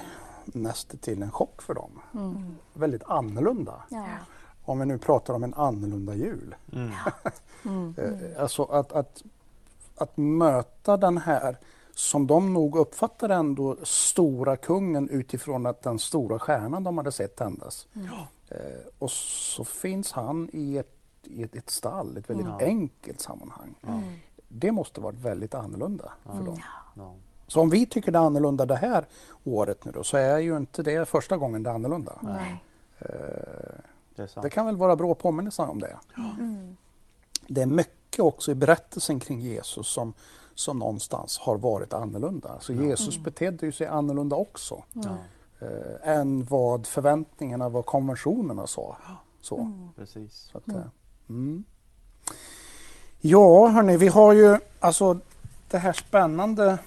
nästan 0.45 0.97
till 0.99 1.21
en 1.23 1.31
chock 1.31 1.61
för 1.61 1.73
dem. 1.73 2.01
Mm. 2.13 2.55
Väldigt 2.73 3.03
annorlunda. 3.03 3.83
Ja. 3.89 4.05
Om 4.71 4.79
vi 4.79 4.85
nu 4.85 4.97
pratar 4.97 5.33
om 5.33 5.43
en 5.43 5.53
annorlunda 5.53 6.15
jul. 6.15 6.55
Mm. 6.73 6.91
Mm. 7.65 7.95
Eh, 7.97 8.41
Alltså 8.41 8.63
att, 8.63 8.91
att, 8.91 9.23
att 9.95 10.17
möta 10.17 10.97
den 10.97 11.17
här, 11.17 11.57
som 11.95 12.27
de 12.27 12.53
nog 12.53 12.75
uppfattar 12.77 13.29
ändå, 13.29 13.77
stora 13.83 14.57
kungen 14.57 15.09
utifrån 15.09 15.65
att 15.65 15.81
den 15.81 15.99
stora 15.99 16.39
stjärnan 16.39 16.83
de 16.83 16.97
hade 16.97 17.11
sett 17.11 17.35
tändas. 17.35 17.87
Eh, 18.49 18.57
och 18.99 19.11
så 19.11 19.63
finns 19.63 20.11
han 20.11 20.49
i 20.53 20.77
ett, 20.77 20.95
i 21.23 21.43
ett, 21.43 21.55
ett 21.55 21.69
stall, 21.69 22.17
ett 22.17 22.29
väldigt 22.29 22.47
Ja. 22.47 22.59
enkelt 22.65 23.19
sammanhang. 23.21 23.75
Ja. 23.81 24.01
Det 24.47 24.71
måste 24.71 25.01
varit 25.01 25.19
väldigt 25.19 25.53
annorlunda 25.55 26.11
för 26.23 26.31
Mm. 26.33 26.45
dem. 26.45 26.59
Så 27.47 27.61
om 27.61 27.69
vi 27.69 27.85
tycker 27.85 28.11
det 28.11 28.19
är 28.19 28.23
annorlunda 28.23 28.65
det 28.65 28.75
här 28.75 29.05
året 29.43 29.85
nu 29.85 29.91
då, 29.91 30.03
så 30.03 30.17
är 30.17 30.37
ju 30.37 30.57
inte 30.57 30.83
det 30.83 31.05
första 31.09 31.37
gången 31.37 31.63
det 31.63 31.69
är 31.69 31.73
annorlunda. 31.73 32.13
Nej. 32.21 32.63
Eh, 34.21 34.25
Det 34.25 34.31
är 34.31 34.33
sant. 34.33 34.43
det 34.43 34.49
kan 34.49 34.65
väl 34.65 34.75
vara 34.77 34.95
bra 34.95 35.15
påminnelse 35.15 35.61
om 35.61 35.79
det. 35.79 35.97
Mm. 36.17 36.77
det 37.47 37.61
är 37.61 37.65
mycket 37.65 38.19
också 38.19 38.51
i 38.51 38.55
berättelsen 38.55 39.19
kring 39.19 39.39
Jesus 39.39 39.87
som, 39.87 40.13
som 40.55 40.79
någonstans 40.79 41.37
har 41.37 41.57
varit 41.57 41.93
annorlunda. 41.93 42.59
Så 42.59 42.73
Jesus 42.73 43.17
betedde 43.17 43.65
ju 43.65 43.71
sig 43.71 43.87
annorlunda 43.87 44.35
också 44.35 44.83
Ja, 44.93 45.17
eh, 45.59 46.09
än 46.17 46.45
vad 46.45 46.87
förväntningarna, 46.87 47.69
vad 47.69 47.85
konventionerna 47.85 48.67
sa. 48.67 48.97
Så. 49.41 49.71
precis. 49.95 50.49
Så 50.51 50.57
att, 50.57 50.67
eh, 50.67 50.81
mm. 51.29 51.63
Ja, 53.19 53.67
hörni, 53.67 53.97
vi 53.97 54.07
har 54.07 54.33
ju 54.33 54.57
alltså 54.79 55.19
det 55.69 55.77
här 55.77 55.93
spännande 55.93 56.77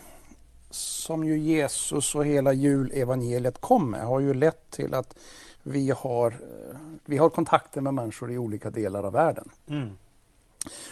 som 0.71 1.25
ju 1.25 1.39
Jesus 1.39 2.15
och 2.15 2.27
hela 2.27 2.53
julevangeliet 2.53 3.61
kom 3.61 3.91
med 3.91 4.07
har 4.07 4.21
ju 4.21 4.35
lett 4.35 4.71
till 4.71 4.95
att 4.95 5.17
vi 5.65 5.91
har, 5.91 6.31
eh, 6.31 6.77
vi 7.05 7.17
har 7.19 7.29
kontakter 7.29 7.81
med 7.81 7.95
människor 7.95 8.33
i 8.33 8.39
olika 8.39 8.71
delar 8.71 9.03
av 9.03 9.13
världen. 9.13 9.49
Mm. 9.69 9.91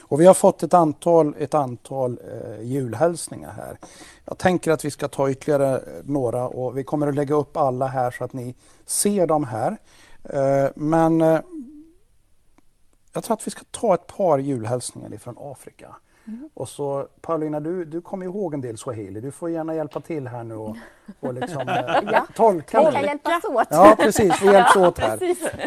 Och 0.01 0.21
vi 0.21 0.27
har 0.27 0.35
fått 0.35 0.63
ett 0.63 0.75
antal, 0.75 1.35
ett 1.39 1.55
antal 1.55 2.19
eh, 2.33 2.63
julhälsningar 2.63 3.53
här. 3.53 3.79
Jag 4.25 4.39
tänker 4.39 4.71
att 4.71 4.85
vi 4.85 4.91
ska 4.91 5.09
ta 5.09 5.31
ytterligare 5.31 5.77
eh, 5.77 5.83
några 6.05 6.49
och 6.49 6.79
vi 6.79 6.85
kommer 6.85 7.07
att 7.07 7.15
lägga 7.15 7.35
upp 7.35 7.57
alla 7.57 7.87
här 7.87 8.11
så 8.11 8.25
att 8.25 8.33
ni 8.33 8.55
ser 8.87 9.27
dem 9.27 9.45
här. 9.45 9.77
Eh, 10.25 10.71
men 10.75 11.21
eh, 11.21 11.41
jag 13.13 13.25
tror 13.25 13.35
att 13.35 13.47
vi 13.47 13.51
ska 13.51 13.63
ta 13.71 13.95
ett 13.95 14.07
par 14.07 14.39
julhälsningar 14.39 15.15
ifrån 15.15 15.37
Afrika. 15.39 15.97
Och 16.55 16.69
så 16.69 17.07
Paulina, 17.21 17.61
du, 17.61 17.85
du 17.85 18.01
kommer 18.01 18.27
ihåg 18.27 18.55
en 18.55 18.61
del 18.61 18.77
swahili. 18.79 19.21
Du 19.21 19.31
får 19.31 19.51
gärna 19.51 19.75
hjälpa 19.75 20.01
till 20.01 20.29
här 20.29 20.45
nu 20.45 20.55
och, 20.55 20.77
och 21.21 21.35
liksom, 21.35 21.61
eh, 21.69 21.77
Ja. 22.13 22.27
tolka. 22.35 22.79
Vi 22.81 22.85
det. 22.87 22.93
kan 22.93 23.03
hjälpas 23.03 23.45
åt. 23.45 23.67
Ja, 23.71 23.95
precis. 23.99 24.43
Vi 24.43 24.47
hjälps 24.47 24.77
åt 24.87 24.99
här. 24.99 25.19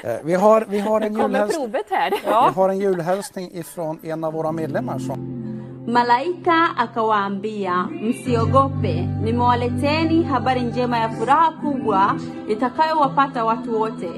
Eh, 0.03 0.15
Vi 0.23 0.33
har, 0.33 0.65
vi 0.69 0.79
har 0.79 1.01
en 1.01 1.13
provet 1.49 1.85
här. 1.89 2.11
Vi 2.25 2.53
har 2.55 2.69
en 2.69 2.77
julhälsning 2.79 3.51
ifrån 3.51 3.99
en 4.03 4.23
av 4.23 4.33
våra 4.33 4.51
medlemmar 4.51 4.99
som 4.99 5.41
Malaika 5.87 6.67
akawaambia, 6.77 7.87
msiogope, 8.01 9.01
nimewaleteni 9.23 10.23
habari 10.23 10.61
njema 10.61 10.97
ya 10.99 11.09
furaha 11.09 11.51
kubwa 11.61 12.15
itakayowapata 12.49 13.45
watu 13.45 13.79
wote, 13.79 14.09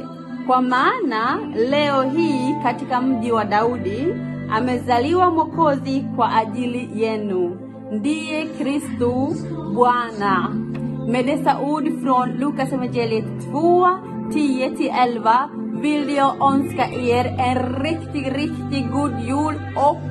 kwa 0.48 0.62
maana 0.62 1.40
leo 1.56 2.02
hii 2.02 2.56
katika 2.64 3.02
mji 3.02 3.32
wa 3.32 3.46
Daudi 3.46 4.16
amezaliwa 4.50 5.32
Mwokozi 5.32 6.06
kwa 6.16 6.36
ajili 6.36 7.04
yenu, 7.04 7.60
ndiye 7.92 8.46
Kristu 8.46 9.36
Bwana. 9.74 10.50
Med 11.08 11.26
dessa 11.26 11.58
ord 11.60 12.02
från 12.04 12.38
Lukas 12.38 12.74
evangeliet 12.74 13.26
2, 13.52 13.88
10-11 14.30 15.82
vill 15.82 16.10
jag 16.16 16.42
önska 16.42 16.86
er 16.88 17.26
en 17.26 17.84
riktigt, 17.84 18.28
riktigt 18.34 18.92
god 18.92 19.20
jul 19.20 19.56
och 19.76 20.02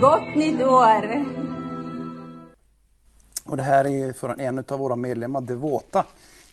gott 0.00 0.36
nytt 0.36 0.62
år! 0.62 1.24
Och 3.44 3.56
det 3.56 3.62
här 3.62 3.86
är 3.86 4.12
från 4.12 4.40
en 4.40 4.58
av 4.68 4.78
våra 4.78 4.96
medlemmar, 4.96 5.40
Devota 5.40 6.04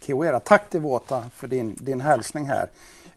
Kiwera. 0.05 0.39
Tack 0.39 0.72
Devota 0.72 1.24
för 1.36 1.47
din, 1.47 1.76
din 1.80 2.01
hälsning 2.01 2.45
här. 2.45 2.69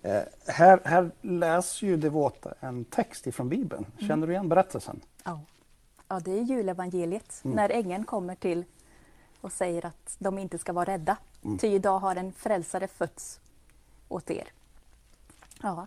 Eh, 0.04 0.22
här. 0.46 0.80
Här 0.84 1.10
läser 1.22 1.86
ju 1.86 1.96
Devota 1.96 2.54
en 2.60 2.84
text 2.84 3.26
ifrån 3.26 3.48
Bibeln. 3.48 3.86
Känner 3.98 4.26
du 4.26 4.32
igen 4.32 4.48
berättelsen? 4.48 5.00
Ja. 5.24 5.40
ja, 6.08 6.20
det 6.20 6.38
är 6.38 6.42
julevangeliet. 6.42 7.40
När 7.42 7.70
ängeln 7.70 8.04
kommer 8.04 8.34
till 8.34 8.64
och 9.40 9.52
säger 9.52 9.86
att 9.86 10.16
de 10.18 10.38
inte 10.38 10.58
ska 10.58 10.72
vara 10.72 10.84
rädda. 10.84 11.16
Ty 11.60 11.68
idag 11.68 11.98
har 11.98 12.16
en 12.16 12.32
frälsare 12.32 12.88
fötts 12.88 13.40
åt 14.08 14.30
er. 14.30 14.48
Ja, 15.62 15.86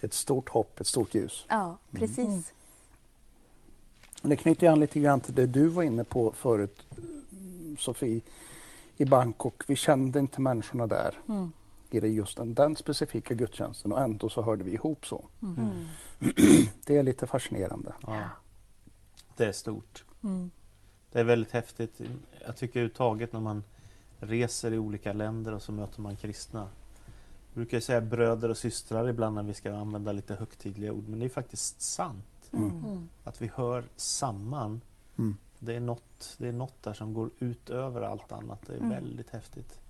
Ett 0.00 0.14
stort 0.14 0.48
hopp, 0.48 0.80
ett 0.80 0.86
stort 0.86 1.14
ljus. 1.14 1.44
ja 1.48 1.76
precis. 1.92 2.52
Och 4.22 4.28
Det 4.28 4.36
knyter 4.36 4.68
an 4.68 4.80
lite 4.80 5.00
grann 5.00 5.20
till 5.20 5.34
det 5.34 5.46
du 5.46 5.68
var 5.68 5.82
inne 5.82 6.04
på 6.04 6.32
förut, 6.32 6.86
Sofie, 7.78 8.20
i 8.96 9.04
Bangkok. 9.04 9.62
Vi 9.66 9.76
kände 9.76 10.18
inte 10.18 10.40
människorna 10.40 10.86
där 10.86 11.18
i 11.94 12.00
det 12.00 12.08
just 12.08 12.36
den, 12.36 12.54
den 12.54 12.76
specifika 12.76 13.34
gudstjänsten 13.34 13.92
och 13.92 14.00
ändå 14.00 14.28
så 14.28 14.42
hörde 14.42 14.64
vi 14.64 14.72
ihop 14.72 15.06
så. 15.06 15.24
Det 16.86 16.96
är 16.96 17.02
lite 17.02 17.26
fascinerande. 17.26 17.92
Ja. 18.06 18.22
Det 19.36 19.44
är 19.44 19.52
stort. 19.52 20.04
Det 21.12 21.20
är 21.20 21.24
väldigt 21.24 21.52
häftigt. 21.52 22.00
Jag 22.46 22.56
tycker 22.56 22.80
överhuvudtaget 22.80 23.32
när 23.32 23.40
man 23.40 23.62
reser 24.18 24.72
i 24.72 24.78
olika 24.78 25.12
länder 25.12 25.54
och 25.54 25.62
så 25.62 25.72
möter 25.72 26.00
man 26.00 26.16
kristna. 26.16 26.60
Jag 26.60 27.54
brukar 27.54 27.80
säga 27.80 28.00
bröder 28.00 28.48
och 28.48 28.58
systrar 28.58 29.08
ibland 29.08 29.34
när 29.34 29.42
vi 29.42 29.54
ska 29.54 29.74
använda 29.74 30.12
lite 30.12 30.34
högtidliga 30.34 30.92
ord, 30.92 31.08
men 31.08 31.18
det 31.18 31.24
är 31.24 31.28
faktiskt 31.28 31.80
sant. 31.80 32.50
Att 33.24 33.42
vi 33.42 33.50
hör 33.54 33.84
samman. 33.96 34.80
Mm. 35.18 35.36
Det, 35.58 35.74
är 35.74 35.80
något, 35.80 36.36
det 36.38 36.48
är 36.48 36.52
något 36.52 36.82
där 36.82 36.92
som 36.92 37.14
går 37.14 37.30
utöver 37.38 38.02
allt 38.02 38.32
annat. 38.32 38.66
Det 38.66 38.74
är 38.74 38.88
väldigt 38.88 39.30
häftigt. 39.30 39.80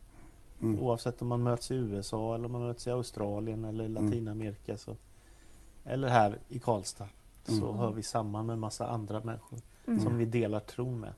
Mm. 0.62 0.80
Oavsett 0.80 1.22
om 1.22 1.28
man 1.28 1.42
möts 1.42 1.70
i 1.70 1.74
USA 1.74 2.34
eller 2.34 2.46
om 2.46 2.52
man 2.52 2.62
möts 2.66 2.86
i 2.86 2.90
Australien 2.90 3.64
eller 3.64 3.84
Mm. 3.84 4.04
Latinamerika. 4.04 4.76
Så, 4.76 4.96
eller 5.84 6.08
här 6.08 6.38
i 6.48 6.58
Karlstad. 6.58 7.08
Så 7.44 7.52
Mm. 7.68 7.76
hör 7.78 7.92
vi 7.92 8.02
samman 8.02 8.46
med 8.46 8.58
massa 8.58 8.88
andra 8.88 9.20
människor 9.20 9.58
som 10.02 10.16
vi 10.18 10.24
delar 10.24 10.60
tron 10.60 11.00
med. 11.00 11.12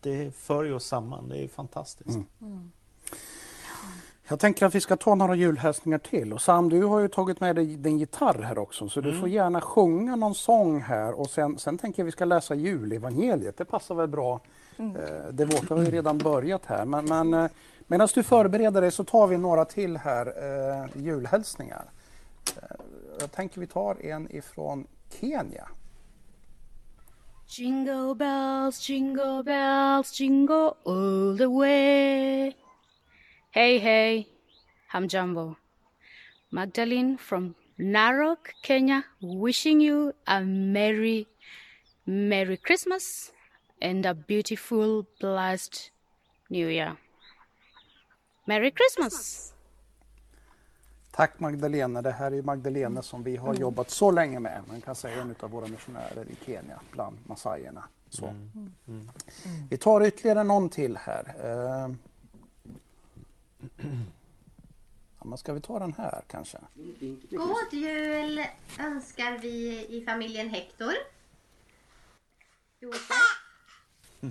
Det 0.00 0.34
för 0.36 0.64
ju 0.64 0.72
oss 0.74 0.86
samman. 0.86 1.28
Det 1.28 1.44
är 1.44 1.48
fantastiskt. 1.48 2.18
Mm. 2.40 2.70
Jag 4.28 4.40
tänker 4.40 4.66
att 4.66 4.74
vi 4.74 4.80
ska 4.80 4.96
ta 4.96 5.14
några 5.14 5.34
julhälsningar 5.34 5.98
till. 5.98 6.32
Och 6.32 6.40
Sam, 6.40 6.68
du 6.68 6.84
har 6.84 7.00
ju 7.00 7.08
tagit 7.08 7.40
med 7.40 7.56
dig 7.56 7.66
din 7.76 7.98
gitarr 7.98 8.42
här 8.42 8.58
också, 8.58 8.88
så 8.88 9.00
du 9.00 9.20
får 9.20 9.28
gärna 9.28 9.60
sjunga 9.60 10.16
någon 10.16 10.34
sång 10.34 10.80
här. 10.80 11.20
Och 11.20 11.30
sen, 11.30 11.58
sen 11.58 11.78
tänker 11.78 12.00
jag 12.02 12.04
att 12.04 12.08
vi 12.08 12.12
ska 12.12 12.24
läsa 12.24 12.54
julevangeliet. 12.54 13.56
Det 13.56 13.64
passar 13.64 13.94
väl 13.94 14.08
bra. 14.08 14.40
Mm. 14.76 14.96
Eh, 14.96 15.28
Devota 15.32 15.74
har 15.74 15.82
ju 15.82 15.90
redan 15.90 16.18
börjat 16.18 16.66
här. 16.66 16.84
Men, 16.84 17.04
men 17.04 17.34
eh, 17.34 17.50
medan 17.86 18.08
du 18.14 18.22
förbereder 18.22 18.80
dig 18.80 18.90
så 18.90 19.04
tar 19.04 19.26
vi 19.26 19.38
några 19.38 19.64
till 19.64 19.96
här, 19.96 20.26
eh, 20.26 21.02
julhälsningar. 21.02 21.90
Eh, 22.56 22.76
jag 23.20 23.32
tänker 23.32 23.60
vi 23.60 23.66
tar 23.66 24.06
en 24.06 24.36
ifrån 24.36 24.86
Kenya. 25.20 25.68
Jingle 27.46 28.14
bells, 28.14 28.88
jingle 28.88 29.42
bells, 29.42 30.20
jingle 30.20 30.72
all 30.84 31.38
the 31.38 31.46
way. 31.46 32.52
Hey, 33.50 33.78
hey, 33.78 34.26
Hamjambo. 34.88 35.54
Magdalene 36.50 37.18
from 37.18 37.54
Narok, 37.78 38.52
Kenya, 38.62 39.04
wishing 39.20 39.80
you 39.80 40.12
a 40.26 40.40
merry, 40.40 41.26
merry 42.06 42.56
Christmas 42.56 43.32
and 43.82 44.06
a 44.06 44.14
beautiful, 44.14 45.06
blessed 45.20 45.90
New 46.48 46.68
Year. 46.68 46.96
Merry 48.44 48.72
Christmas! 48.72 49.50
Tack 51.10 51.40
Magdalena. 51.40 52.02
Det 52.02 52.10
här 52.10 52.32
är 52.32 52.42
Magdalena 52.42 53.02
som 53.02 53.22
vi 53.22 53.36
har 53.36 53.54
jobbat 53.54 53.90
så 53.90 54.10
länge 54.10 54.40
med. 54.40 54.62
Man 54.68 54.80
kan 54.80 54.94
säga 54.94 55.20
en 55.22 55.34
av 55.40 55.50
våra 55.50 55.66
missionärer 55.66 56.24
i 56.28 56.36
Kenya 56.46 56.80
bland 56.90 57.18
massajerna. 57.26 57.84
Så. 58.08 58.34
Vi 59.70 59.76
tar 59.76 60.06
ytterligare 60.06 60.44
någon 60.44 60.68
till 60.68 60.96
här. 60.96 61.34
Eh, 61.44 61.90
Ja, 65.18 65.28
men 65.28 65.38
ska 65.38 65.52
vi 65.52 65.60
ta 65.60 65.78
den 65.78 65.92
här 65.92 66.22
kanske? 66.26 66.58
God 67.30 67.72
jul 67.72 68.44
önskar 68.80 69.38
vi 69.38 69.86
i 69.88 70.04
familjen 70.04 70.48
Hector. 70.48 70.92
Josef. 72.80 73.10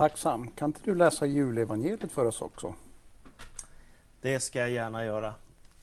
Tacksam. 0.00 0.50
Kan 0.50 0.68
inte 0.68 0.80
du 0.84 0.94
läsa 0.94 1.26
julevangeliet 1.26 2.12
för 2.12 2.24
oss 2.24 2.42
också? 2.42 2.74
Det 4.20 4.40
ska 4.40 4.58
jag 4.58 4.70
gärna 4.70 5.04
göra. 5.04 5.34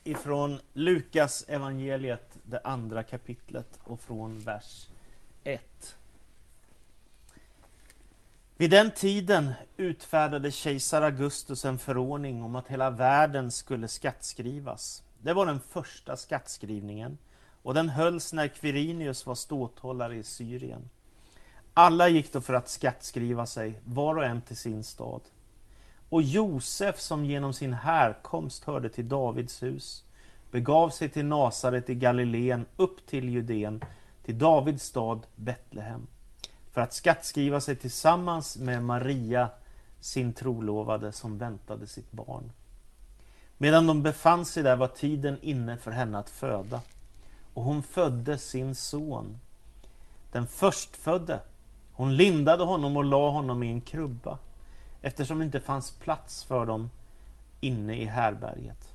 Ifrån 0.04 0.60
Lukas 0.72 1.44
evangeliet, 1.48 2.38
det 2.42 2.60
andra 2.64 3.02
kapitlet 3.02 3.78
och 3.84 4.00
från 4.00 4.40
vers 4.40 4.88
1. 5.44 5.96
Vid 8.56 8.70
den 8.70 8.90
tiden 8.90 9.52
utfärdade 9.76 10.50
kejsar 10.50 11.02
Augustus 11.02 11.64
en 11.64 11.78
förordning 11.78 12.42
om 12.42 12.56
att 12.56 12.68
hela 12.68 12.90
världen 12.90 13.50
skulle 13.50 13.88
skattskrivas. 13.88 15.02
Det 15.22 15.32
var 15.32 15.46
den 15.46 15.60
första 15.60 16.16
skattskrivningen 16.16 17.18
och 17.62 17.74
den 17.74 17.88
hölls 17.88 18.32
när 18.32 18.48
Quirinius 18.48 19.26
var 19.26 19.34
ståthållare 19.34 20.16
i 20.16 20.22
Syrien. 20.22 20.90
Alla 21.80 22.08
gick 22.08 22.32
då 22.32 22.40
för 22.40 22.54
att 22.54 22.68
skattskriva 22.68 23.46
sig, 23.46 23.80
var 23.84 24.16
och 24.16 24.24
en 24.24 24.40
till 24.40 24.56
sin 24.56 24.84
stad. 24.84 25.20
Och 26.08 26.22
Josef, 26.22 27.00
som 27.00 27.24
genom 27.24 27.52
sin 27.52 27.72
härkomst 27.72 28.64
hörde 28.64 28.88
till 28.88 29.08
Davids 29.08 29.62
hus, 29.62 30.04
begav 30.50 30.90
sig 30.90 31.08
till 31.08 31.24
Nasaret 31.24 31.90
i 31.90 31.94
Galileen 31.94 32.66
upp 32.76 33.06
till 33.06 33.28
Judeen, 33.28 33.84
till 34.24 34.38
Davids 34.38 34.84
stad 34.84 35.26
Betlehem, 35.36 36.06
för 36.72 36.80
att 36.80 36.94
skattskriva 36.94 37.60
sig 37.60 37.76
tillsammans 37.76 38.56
med 38.56 38.82
Maria, 38.82 39.48
sin 40.00 40.32
trolovade, 40.32 41.12
som 41.12 41.38
väntade 41.38 41.86
sitt 41.86 42.12
barn. 42.12 42.52
Medan 43.58 43.86
de 43.86 44.02
befann 44.02 44.44
sig 44.44 44.62
där 44.62 44.76
var 44.76 44.88
tiden 44.88 45.38
inne 45.42 45.76
för 45.76 45.90
henne 45.90 46.18
att 46.18 46.30
föda, 46.30 46.80
och 47.54 47.62
hon 47.62 47.82
födde 47.82 48.38
sin 48.38 48.74
son, 48.74 49.40
den 50.32 50.46
förstfödde. 50.46 51.40
Hon 51.98 52.16
lindade 52.16 52.64
honom 52.64 52.96
och 52.96 53.04
la 53.04 53.30
honom 53.30 53.62
i 53.62 53.68
en 53.68 53.80
krubba 53.80 54.38
eftersom 55.02 55.38
det 55.38 55.44
inte 55.44 55.60
fanns 55.60 55.90
plats 55.90 56.44
för 56.44 56.66
dem 56.66 56.90
inne 57.60 57.96
i 57.96 58.04
härberget. 58.04 58.88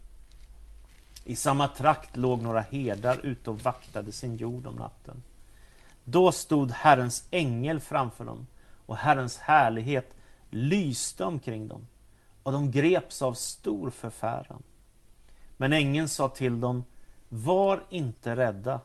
I 1.24 1.36
samma 1.36 1.68
trakt 1.68 2.18
låg 2.18 2.42
några 2.42 2.62
herdar 2.62 3.26
ute 3.26 3.50
och 3.50 3.60
vaktade 3.60 4.12
sin 4.12 4.38
jord 4.38 4.68
om 4.68 4.76
natten. 4.76 5.24
Då 6.04 6.32
stod 6.32 6.72
Herrens 6.72 7.28
ängel 7.32 7.80
framför 7.80 8.26
dem 8.26 8.48
och 8.86 8.98
Herrens 8.98 9.38
härlighet 9.38 10.14
lyste 10.50 11.26
omkring 11.26 11.68
dem 11.68 11.88
och 12.44 12.52
de 12.52 12.72
greps 12.72 13.22
av 13.22 13.34
stor 13.34 13.90
förfäran. 13.90 14.64
Men 15.58 15.74
ängeln 15.74 16.10
sa 16.10 16.30
till 16.30 16.60
dem, 16.60 16.84
var 17.30 17.84
inte 17.90 18.36
rädda. 18.36 18.80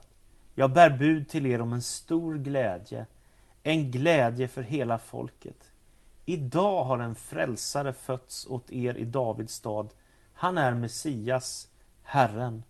Jag 0.55 0.73
bär 0.73 0.91
bud 0.91 1.29
till 1.29 1.47
er 1.47 1.61
om 1.61 1.73
en 1.73 1.83
stor 1.83 2.35
glädje, 2.35 3.07
en 3.69 3.91
glädje 3.91 4.49
för 4.49 4.63
hela 4.63 4.99
folket. 4.99 5.71
Idag 6.25 6.85
har 6.85 6.99
en 6.99 7.15
frälsare 7.15 7.93
fötts 7.93 8.47
åt 8.47 8.73
er 8.73 8.95
i 8.95 9.05
Davids 9.05 9.55
stad. 9.55 9.89
Han 10.33 10.59
är 10.59 10.75
Messias, 10.75 11.69
Herren. 12.03 12.63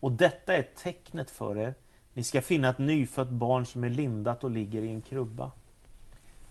Och 0.00 0.12
detta 0.12 0.54
är 0.54 0.62
tecknet 0.62 1.30
för 1.30 1.58
er. 1.58 1.74
Ni 2.12 2.24
ska 2.24 2.42
finna 2.42 2.68
ett 2.68 2.78
nyfött 2.78 3.28
barn 3.28 3.66
som 3.66 3.84
är 3.84 3.88
lindat 3.88 4.44
och 4.44 4.50
ligger 4.50 4.82
i 4.82 4.88
en 4.88 5.02
krubba. 5.02 5.50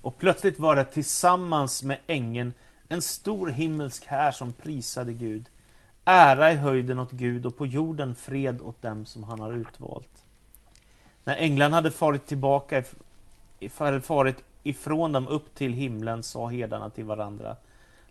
Och 0.02 0.18
plötsligt 0.18 0.60
var 0.60 0.76
det 0.76 0.86
tillsammans 0.86 1.84
med 1.84 2.00
ängeln 2.08 2.54
en 2.88 3.02
stor 3.02 3.48
himmelsk 3.48 4.06
här 4.06 4.32
som 4.32 4.54
prisade 4.54 5.14
Gud. 5.14 5.50
Ära 6.06 6.52
i 6.52 6.56
höjden 6.56 7.00
åt 7.00 7.12
Gud 7.12 7.46
och 7.46 7.58
på 7.58 7.66
jorden 7.66 8.16
fred 8.16 8.62
åt 8.62 8.82
dem 8.82 9.06
som 9.06 9.24
han 9.24 9.40
har 9.40 9.54
utvalt. 9.54 10.26
När 11.24 11.36
änglarna 11.36 11.76
hade 11.76 11.92
farit 11.92 12.26
tillbaka, 12.26 12.84
farit 13.70 14.44
ifrån 14.64 15.12
dem 15.12 15.28
upp 15.28 15.56
till 15.56 15.74
himlen 15.74 16.24
sa 16.24 16.48
herdarna 16.48 16.90
till 16.90 17.06
varandra. 17.06 17.56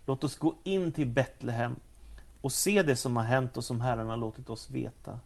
Låt 0.07 0.24
oss 0.24 0.38
gå 0.38 0.55
in 0.64 0.92
till 0.92 1.07
Betlehem 1.07 1.76
och 2.40 2.53
se 2.53 2.82
det 2.82 2.96
som 2.96 3.16
har 3.16 3.24
hänt 3.24 3.57
och 3.57 3.64
som 3.64 3.80
Herren 3.80 4.09
har 4.09 4.16
låtit 4.16 4.50
oss 4.50 4.70
veta. 4.70 5.18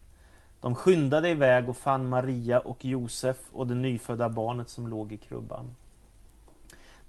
De 0.60 0.74
skyndade 0.74 1.28
iväg 1.28 1.68
och 1.68 1.76
fann 1.76 2.08
Maria 2.08 2.60
och 2.60 2.84
Josef 2.84 3.36
och 3.52 3.66
det 3.66 3.74
nyfödda 3.74 4.28
barnet 4.28 4.68
som 4.68 4.88
låg 4.88 5.12
i 5.12 5.16
krubban. 5.16 5.76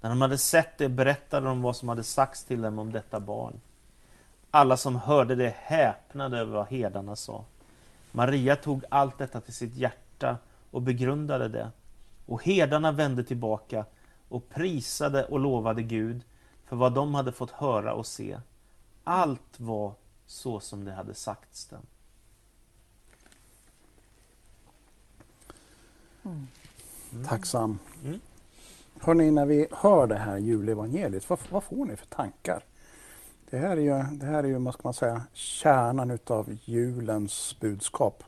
När 0.00 0.10
de 0.10 0.22
hade 0.22 0.38
sett 0.38 0.78
det 0.78 0.88
berättade 0.88 1.46
de 1.46 1.62
vad 1.62 1.76
som 1.76 1.88
hade 1.88 2.02
sagts 2.02 2.44
till 2.44 2.62
dem 2.62 2.78
om 2.78 2.92
detta 2.92 3.20
barn. 3.20 3.60
Alla 4.50 4.76
som 4.76 4.96
hörde 4.96 5.34
det 5.34 5.54
häpnade 5.56 6.38
över 6.38 6.52
vad 6.52 6.66
herdarna 6.66 7.16
sa. 7.16 7.44
Maria 8.12 8.56
tog 8.56 8.84
allt 8.88 9.18
detta 9.18 9.40
till 9.40 9.54
sitt 9.54 9.74
hjärta 9.74 10.36
och 10.70 10.82
begrundade 10.82 11.48
det. 11.48 11.70
Och 12.28 12.44
herdarna 12.44 12.92
vände 12.92 13.24
tillbaka 13.24 13.84
och 14.28 14.48
prisade 14.48 15.24
och 15.24 15.40
lovade 15.40 15.82
Gud 15.82 16.24
för 16.64 16.76
vad 16.76 16.94
de 16.94 17.14
hade 17.14 17.32
fått 17.32 17.50
höra 17.50 17.94
och 17.94 18.06
se. 18.06 18.38
Allt 19.04 19.60
var 19.60 19.92
så 20.26 20.60
som 20.60 20.84
det 20.84 20.92
hade 20.92 21.14
sagts 21.14 21.66
dem. 21.66 21.82
Mm. 26.24 26.46
Tacksam. 27.26 27.78
Mm. 28.04 28.20
Hörrni, 29.00 29.30
när 29.30 29.46
vi 29.46 29.66
hör 29.72 30.06
det 30.06 30.18
här 30.18 30.38
julevangeliet, 30.38 31.30
vad, 31.30 31.38
vad 31.50 31.64
får 31.64 31.84
ni 31.84 31.96
för 31.96 32.06
tankar? 32.06 32.62
Det 33.50 33.58
här 33.58 33.76
är 33.76 33.80
ju, 33.80 34.16
det 34.16 34.26
här 34.26 34.44
är 34.44 34.48
ju 34.48 34.58
vad 34.58 34.74
ska 34.74 34.80
man 34.84 34.94
säga, 34.94 35.22
kärnan 35.32 36.10
utav 36.10 36.58
julens 36.64 37.56
budskap. 37.60 38.24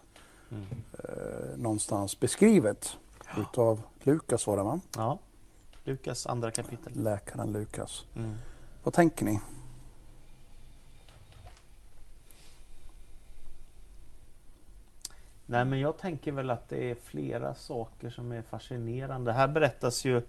Mm. 0.51 0.67
Eh, 0.93 1.57
någonstans 1.57 2.21
beskrivet 2.21 2.97
ja. 3.37 3.43
utav 3.43 3.83
Lukas 4.03 4.47
var 4.47 4.57
det 4.57 4.63
va? 4.63 4.81
Ja. 4.97 5.19
Lukas 5.85 6.27
andra 6.27 6.51
kapitel. 6.51 6.93
Läkaren 7.03 7.53
Lukas. 7.53 8.05
Mm. 8.17 8.35
Vad 8.83 8.95
tänker 8.95 9.25
ni? 9.25 9.41
Nej, 15.47 15.65
men 15.65 15.81
jag 15.81 15.99
tänker 15.99 16.33
väl 16.33 16.51
att 16.51 16.69
det 16.69 16.91
är 16.91 16.95
flera 16.95 17.55
saker 17.55 18.11
som 18.11 18.33
är 18.33 18.43
fascinerande. 18.43 19.33
Här 19.33 19.49
berättas 19.49 20.05
ju 20.05 20.23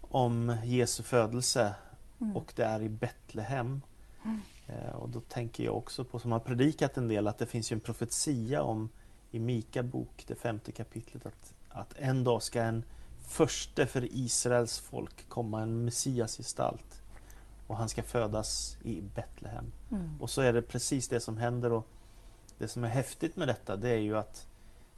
om 0.00 0.56
Jesu 0.64 1.02
födelse 1.02 1.74
mm. 2.20 2.36
och 2.36 2.52
det 2.56 2.64
är 2.64 2.82
i 2.82 2.88
Betlehem. 2.88 3.82
Mm. 4.24 4.40
Eh, 4.66 4.94
och 4.94 5.08
då 5.08 5.20
tänker 5.20 5.64
jag 5.64 5.76
också 5.76 6.04
på, 6.04 6.18
som 6.18 6.32
har 6.32 6.38
predikat 6.38 6.96
en 6.96 7.08
del, 7.08 7.28
att 7.28 7.38
det 7.38 7.46
finns 7.46 7.72
ju 7.72 7.74
en 7.74 7.80
profetia 7.80 8.62
om 8.62 8.88
i 9.30 9.38
Mika 9.38 9.82
bok, 9.82 10.24
det 10.26 10.34
femte 10.34 10.72
kapitlet, 10.72 11.26
att, 11.26 11.54
att 11.72 11.94
en 11.96 12.24
dag 12.24 12.42
ska 12.42 12.62
en 12.62 12.84
förste 13.20 13.86
för 13.86 14.08
Israels 14.10 14.78
folk 14.78 15.28
komma 15.28 15.62
en 15.62 15.84
Messiasgestalt. 15.84 17.02
Och 17.66 17.76
han 17.76 17.88
ska 17.88 18.02
födas 18.02 18.76
i 18.82 19.00
Betlehem. 19.00 19.72
Mm. 19.90 20.20
Och 20.20 20.30
så 20.30 20.40
är 20.40 20.52
det 20.52 20.62
precis 20.62 21.08
det 21.08 21.20
som 21.20 21.36
händer. 21.36 21.72
och 21.72 21.86
Det 22.58 22.68
som 22.68 22.84
är 22.84 22.88
häftigt 22.88 23.36
med 23.36 23.48
detta 23.48 23.76
det 23.76 23.88
är 23.88 23.98
ju 23.98 24.16
att 24.16 24.46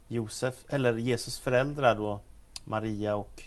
Josef, 0.07 0.65
eller 0.67 0.97
Jesus 0.97 1.39
föräldrar 1.39 1.95
då, 1.95 2.19
Maria 2.63 3.15
och 3.15 3.43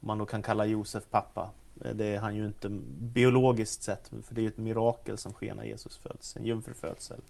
om 0.00 0.06
man 0.06 0.18
då 0.18 0.26
kan 0.26 0.42
kalla 0.42 0.66
Josef 0.66 1.04
pappa, 1.10 1.50
Det 1.74 2.06
är 2.06 2.18
han 2.18 2.36
ju 2.36 2.46
inte 2.46 2.68
biologiskt 2.98 3.82
sett, 3.82 4.08
för 4.08 4.34
det 4.34 4.40
är 4.40 4.42
ju 4.42 4.48
ett 4.48 4.58
mirakel 4.58 5.18
som 5.18 5.32
sker 5.32 5.54
när 5.54 5.64
Jesus 5.64 5.96
föds, 5.96 6.36
en 6.36 6.44
jungfrufödsel. 6.44 7.20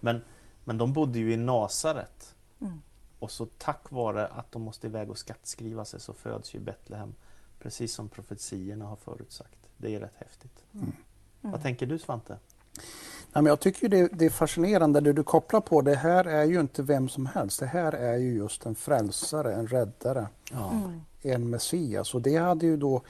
Men, 0.00 0.20
men 0.64 0.78
de 0.78 0.92
bodde 0.92 1.18
ju 1.18 1.32
i 1.32 1.36
Nasaret. 1.36 2.34
Mm. 2.60 2.82
Och 3.26 3.32
så 3.32 3.46
tack 3.58 3.90
vare 3.90 4.26
att 4.26 4.52
de 4.52 4.62
måste 4.62 4.86
iväg 4.86 5.10
och 5.10 5.18
skattskriva 5.18 5.84
sig 5.84 6.00
så 6.00 6.12
föds 6.12 6.54
ju 6.54 6.60
Betlehem, 6.60 7.14
precis 7.58 7.94
som 7.94 8.08
profetierna 8.08 8.84
har 8.84 8.96
förutsagt. 8.96 9.58
Det 9.76 9.94
är 9.94 10.00
rätt 10.00 10.16
häftigt. 10.16 10.64
Mm. 10.74 10.92
Vad 11.40 11.62
tänker 11.62 11.86
du 11.86 11.98
Svante? 11.98 12.38
Nej, 13.32 13.42
men 13.42 13.46
jag 13.46 13.60
tycker 13.60 13.82
ju 13.82 13.88
det, 13.88 14.08
det 14.12 14.24
är 14.26 14.30
fascinerande 14.30 15.00
det 15.00 15.12
du 15.12 15.22
kopplar 15.22 15.60
på. 15.60 15.80
Det 15.82 15.94
här 15.94 16.24
är 16.24 16.44
ju 16.44 16.60
inte 16.60 16.82
vem 16.82 17.08
som 17.08 17.26
helst. 17.26 17.60
Det 17.60 17.66
här 17.66 17.92
är 17.92 18.16
ju 18.16 18.34
just 18.34 18.66
en 18.66 18.74
frälsare, 18.74 19.54
en 19.54 19.66
räddare, 19.66 20.28
Ja. 20.52 20.70
Mm. 20.70 21.00
en 21.22 21.50
Messias. 21.50 22.14
Och 22.14 22.22
det 22.22 22.36
hade 22.36 22.66
ju 22.66 22.76
då 22.76 23.02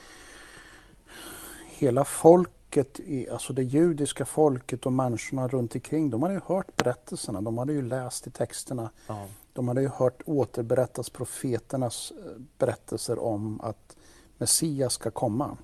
hela 1.66 2.04
folket, 2.04 3.00
i, 3.00 3.30
alltså 3.30 3.52
det 3.52 3.62
judiska 3.62 4.24
folket 4.24 4.86
och 4.86 4.92
människorna 4.92 5.48
runt 5.48 5.74
omkring, 5.74 6.10
de 6.10 6.22
hade 6.22 6.34
ju 6.34 6.40
hört 6.46 6.76
berättelserna, 6.76 7.40
de 7.40 7.58
hade 7.58 7.72
ju 7.72 7.82
läst 7.82 8.26
i 8.26 8.30
texterna. 8.30 8.90
Ja. 9.06 9.26
De 9.56 9.68
hade 9.68 9.80
ju 9.80 9.88
hört 9.88 10.22
återberättas 10.26 11.10
profeternas 11.10 12.12
eh, 12.24 12.40
berättelser 12.58 13.18
om 13.18 13.60
att 13.60 13.96
Messias 14.38 14.92
ska 14.92 15.10
komma. 15.10 15.56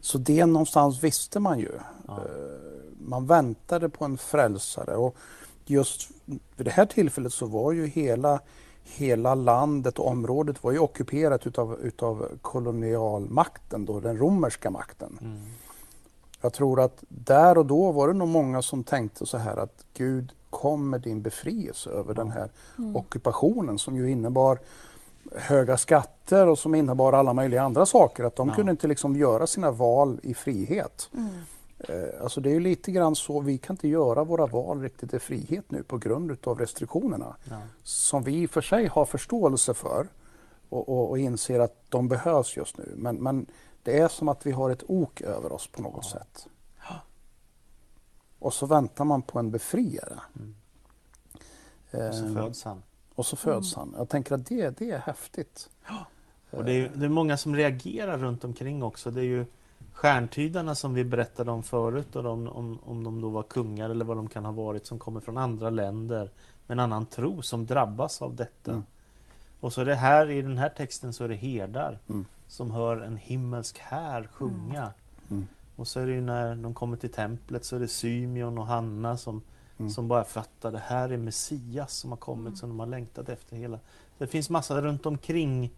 Så 0.00 0.18
det 0.18 0.46
någonstans 0.46 1.02
visste 1.02 1.40
man 1.40 1.58
ju. 1.58 1.72
Ja. 2.06 2.12
Eh, 2.18 2.24
Man 2.98 3.26
väntade 3.26 3.88
på 3.88 4.04
en 4.04 4.18
frälsare 4.18 4.96
och 4.96 5.16
just 5.64 6.10
vid 6.56 6.66
det 6.66 6.70
här 6.70 6.86
tillfället 6.86 7.32
så 7.32 7.46
var 7.46 7.72
ju 7.72 7.86
hela, 7.86 8.40
hela 8.82 9.34
landet 9.34 9.98
och 9.98 10.08
området 10.08 10.64
var 10.64 10.72
ju 10.72 10.78
ockuperat 10.78 11.46
utav, 11.46 11.80
utav 11.80 12.28
kolonialmakten, 12.42 13.84
då, 13.84 14.00
den 14.00 14.18
romerska 14.18 14.70
makten. 14.70 15.18
Mm. 15.20 15.40
Jag 16.40 16.52
tror 16.52 16.80
att 16.80 17.04
där 17.08 17.58
och 17.58 17.66
då 17.66 17.92
var 17.92 18.08
det 18.08 18.14
nog 18.14 18.28
många 18.28 18.62
som 18.62 18.84
tänkte 18.84 19.26
så 19.26 19.38
här 19.38 19.56
att 19.56 19.84
Gud 19.94 20.32
kom 20.52 20.90
med 20.90 21.00
din 21.00 21.22
befrielse 21.22 21.90
över 21.90 22.14
den 22.14 22.30
här 22.30 22.50
ockupationen 22.94 23.78
som 23.78 23.96
ju 23.96 24.10
innebar 24.10 24.58
höga 25.36 25.76
skatter 25.76 26.46
och 26.48 26.58
som 26.58 26.74
innebar 26.74 27.12
alla 27.12 27.32
möjliga 27.32 27.62
andra 27.62 27.86
saker. 27.86 28.24
Att 28.24 28.36
de 28.36 28.48
Ja. 28.48 28.54
kunde 28.54 28.70
inte 28.70 28.86
liksom 28.88 29.16
göra 29.16 29.46
sina 29.46 29.70
val 29.70 30.20
i 30.22 30.34
frihet. 30.34 31.10
Mm. 31.14 31.28
Eh, 31.78 32.22
Alltså 32.22 32.40
det 32.40 32.50
är 32.56 32.60
lite 32.60 32.92
grann 32.92 33.14
så, 33.16 33.40
vi 33.40 33.58
kan 33.58 33.74
inte 33.74 33.88
göra 33.88 34.24
våra 34.24 34.46
val 34.46 34.80
riktigt 34.80 35.14
i 35.14 35.18
frihet 35.18 35.64
nu 35.70 35.82
på 35.82 35.98
grund 35.98 36.30
utav 36.30 36.58
restriktionerna. 36.58 37.36
Ja. 37.50 37.56
Som 37.82 38.22
vi 38.22 38.42
i 38.42 38.46
och 38.46 38.50
för 38.50 38.60
sig 38.60 38.86
har 38.86 39.04
förståelse 39.04 39.74
för 39.74 40.06
och, 40.68 40.88
och, 40.88 41.10
och 41.10 41.18
inser 41.18 41.60
att 41.60 41.76
de 41.88 42.08
behövs 42.08 42.56
just 42.56 42.78
nu. 42.78 42.92
Men, 42.96 43.16
men 43.16 43.46
det 43.82 43.98
är 43.98 44.08
som 44.08 44.28
att 44.28 44.46
vi 44.46 44.50
har 44.52 44.70
ett 44.70 44.82
ok 44.88 45.20
över 45.20 45.52
oss 45.52 45.66
på 45.66 45.82
något 45.82 46.04
sätt. 46.04 46.46
Och 48.42 48.54
så 48.54 48.66
väntar 48.66 49.04
man 49.04 49.22
på 49.22 49.38
en 49.38 49.50
befriare. 49.50 50.20
Mm. 50.36 50.54
Eh, 51.90 52.08
Och 52.08 52.14
så 52.14 52.34
föds 52.34 52.64
han. 52.64 52.82
och 53.14 53.26
så 53.26 53.36
föds 53.36 53.74
han. 53.74 53.94
Jag 53.98 54.08
tänker 54.08 54.34
att 54.34 54.46
det, 54.46 54.78
det 54.78 54.90
är 54.90 54.98
häftigt. 54.98 55.70
Och 56.50 56.64
det 56.64 56.72
är, 56.72 56.90
det 56.94 57.04
är 57.04 57.08
många 57.08 57.36
som 57.36 57.56
reagerar 57.56 58.18
runt 58.18 58.44
omkring 58.44 58.82
också. 58.82 59.10
Det 59.10 59.20
är 59.20 59.24
ju 59.24 59.46
stjärntydarna 59.92 60.74
som 60.74 60.94
vi 60.94 61.04
berättade 61.04 61.50
om 61.50 61.62
förut, 61.62 62.16
och 62.16 62.22
de, 62.22 62.48
om, 62.48 62.78
om 62.84 63.04
de 63.04 63.20
då 63.20 63.28
var 63.28 63.42
kungar 63.42 63.90
eller 63.90 64.04
vad 64.04 64.16
de 64.16 64.28
kan 64.28 64.44
ha 64.44 64.52
varit, 64.52 64.86
som 64.86 64.98
kommer 64.98 65.20
från 65.20 65.38
andra 65.38 65.70
länder 65.70 66.30
med 66.66 66.74
en 66.74 66.80
annan 66.80 67.06
tro, 67.06 67.42
som 67.42 67.66
drabbas 67.66 68.22
av 68.22 68.34
detta. 68.36 68.70
Mm. 68.70 68.82
Och 69.60 69.72
så 69.72 69.80
är 69.80 69.84
det 69.84 69.94
här, 69.94 70.30
i 70.30 70.42
den 70.42 70.58
här 70.58 70.68
texten 70.68 71.12
så 71.12 71.24
är 71.24 71.28
det 71.28 71.34
herdar 71.34 71.98
Mm. 72.08 72.24
som 72.48 72.70
hör 72.70 72.96
en 73.00 73.16
himmelsk 73.16 73.78
här 73.78 74.28
sjunga. 74.32 74.92
Mm. 75.30 75.46
Och 75.82 75.88
så 75.88 76.00
är 76.00 76.06
det 76.06 76.12
ju 76.12 76.20
när 76.20 76.54
de 76.56 76.74
kommer 76.74 76.96
till 76.96 77.10
templet 77.12 77.64
så 77.64 77.76
är 77.76 77.80
det 77.80 77.88
Symeon 77.88 78.58
och 78.58 78.66
Hanna 78.66 79.16
som, 79.16 79.42
Mm. 79.78 79.90
som 79.90 80.08
bara 80.08 80.24
fattar 80.24 80.72
det 80.72 80.82
här 80.84 81.08
är 81.08 81.16
Messias 81.16 81.92
som 81.94 82.10
har 82.10 82.16
kommit 82.16 82.58
som 82.58 82.68
de 82.68 82.80
har 82.80 82.86
längtat 82.86 83.28
efter 83.28 83.56
hela. 83.56 83.78
Det 84.18 84.26
finns 84.26 84.50
massa 84.50 84.80
runt 84.80 85.06
omkring 85.06 85.70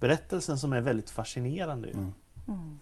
berättelsen 0.00 0.58
som 0.58 0.72
är 0.72 0.80
väldigt 0.80 1.10
fascinerande. 1.10 1.88
Ju. 1.88 1.94
Mm. 1.94 2.12
Mm. 2.48 2.78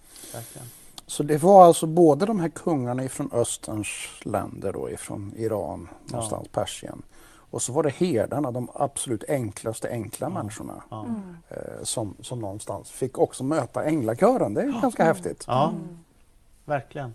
Så 1.07 1.23
det 1.23 1.39
var 1.43 1.65
alltså 1.65 1.87
både 1.87 2.27
de 2.27 2.41
här 2.41 2.49
kungarna 2.49 3.05
ifrån 3.05 3.31
Österns 3.33 3.89
länder, 4.25 4.73
då, 4.73 4.91
ifrån 4.91 5.33
Iran, 5.37 5.89
någonstans 6.05 6.49
Persien. 6.53 7.03
Och 7.51 7.63
så 7.63 7.73
var 7.73 7.83
det 7.83 7.91
herdarna, 7.91 8.51
de 8.51 8.69
absolut 8.75 9.25
enklaste 9.29 9.91
enkla 9.91 10.29
människorna. 10.29 10.83
Ja. 10.91 11.05
Mm. 11.05 11.37
Eh, 11.49 11.83
som, 11.83 12.15
som 12.21 12.39
någonstans 12.39 12.91
fick 12.91 13.19
också 13.19 13.45
möta 13.45 13.85
änglakören. 13.85 14.55
Det 14.55 14.63
är 14.63 14.81
ganska 14.81 15.05
häftigt. 15.05 15.45
ja, 15.47 15.69
Mm. 15.69 15.99
Verkligen. 16.69 17.15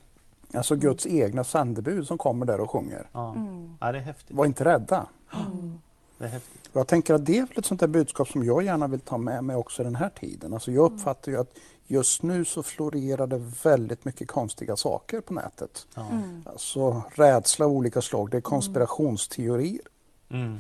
Alltså 0.54 0.76
Guds 0.76 1.06
egna 1.08 1.44
sändebud 1.44 2.08
som 2.08 2.18
kommer 2.18 2.46
där 2.46 2.60
och 2.60 2.72
sjunger. 2.72 3.08
Ja. 3.14 3.32
Mm. 3.36 3.78
ja, 3.82 3.92
det 3.92 3.98
är 3.98 4.02
häftigt. 4.02 4.38
Var 4.38 4.46
inte 4.46 4.66
rädda. 4.66 5.06
Mm. 5.34 5.80
Det 6.18 6.26
är 6.26 6.30
häftigt. 6.30 6.70
Och 6.74 6.80
jag 6.80 6.88
tänker 6.88 7.14
att 7.14 7.26
det 7.26 7.38
är 7.40 7.46
väl 7.46 7.58
ett 7.58 7.66
sånt 7.66 7.80
där 7.80 7.88
budskap 7.88 8.28
som 8.28 8.44
jag 8.44 8.64
gärna 8.64 8.88
vill 8.88 9.00
ta 9.00 9.18
med 9.18 9.44
mig 9.44 9.56
också 9.56 9.82
i 9.82 9.86
den 9.86 9.96
här 9.96 10.10
tiden. 10.10 10.54
Alltså 10.54 10.72
jag 10.72 10.92
uppfattar 10.94 11.32
ju 11.32 11.38
att 11.40 11.54
just 11.88 12.24
nu 12.24 12.46
så 12.46 12.64
florerar 12.64 13.28
det 13.28 13.38
väldigt 13.64 14.06
mycket 14.06 14.28
konstiga 14.28 14.76
saker 14.76 15.22
på 15.22 15.34
nätet. 15.34 15.88
Ja. 15.96 16.08
Mm. 16.12 16.44
Alltså 16.46 17.02
rädsla 17.16 17.66
av 17.66 17.72
olika 17.72 18.02
slag. 18.02 18.32
Det 18.32 18.38
är 18.38 18.42
konspirationsteorier 18.42 19.82
Mm. 20.30 20.58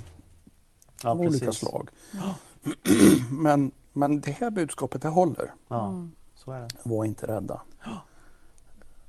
Ja, 1.04 1.10
av 1.10 1.22
olika 1.22 1.46
precis. 1.46 1.60
slag. 1.70 1.90
men, 3.32 3.72
men 3.94 4.20
det 4.22 4.32
här 4.32 4.50
budskapet 4.50 5.02
det 5.02 5.08
håller. 5.08 5.54
Ja, 5.68 5.88
Mm. 5.88 6.12
så 6.36 6.52
är 6.52 6.60
det. 6.62 6.70
Var 6.84 7.06
inte 7.06 7.28
rädda. 7.28 7.62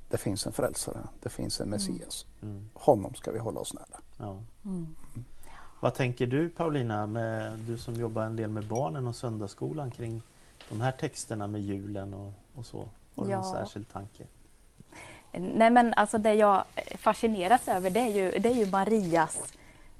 Det 0.09 0.17
finns 0.17 0.45
en 0.47 0.53
frälsare. 0.53 0.97
Det 1.23 1.29
finns 1.29 1.61
en 1.61 1.69
Messias. 1.69 2.25
Mm. 2.41 2.69
Honom 2.73 3.13
ska 3.15 3.31
vi 3.31 3.39
hålla 3.39 3.59
oss 3.59 3.73
nära. 3.73 3.99
Ja. 4.17 4.41
Mm. 4.65 4.95
Vad 5.79 5.93
tänker 5.93 6.27
du 6.27 6.49
Paulina, 6.49 7.07
med, 7.07 7.59
du 7.59 7.77
som 7.77 7.93
jobbar 7.95 8.23
en 8.23 8.35
del 8.35 8.49
med 8.49 8.67
barnen 8.67 9.07
och 9.07 9.15
söndagsskolan 9.15 9.91
kring 9.91 10.21
de 10.69 10.81
här 10.81 10.91
texterna 10.91 11.47
med 11.47 11.61
julen 11.61 12.13
och, 12.13 12.31
och 12.55 12.65
så? 12.65 12.77
Har 13.15 13.25
du 13.25 13.31
någon 13.31 13.31
Ja. 13.31 13.51
särskild 13.53 13.91
tanke? 13.93 14.23
Nej 15.31 15.69
men 15.69 15.93
alltså 15.93 16.17
det 16.17 16.33
jag 16.33 16.63
fascineras 16.97 17.67
över 17.67 17.89
det 17.89 17.99
är 17.99 18.09
ju, 18.15 18.39
det 18.39 18.49
är 18.49 18.53
ju 18.55 18.65
Marias 18.71 19.53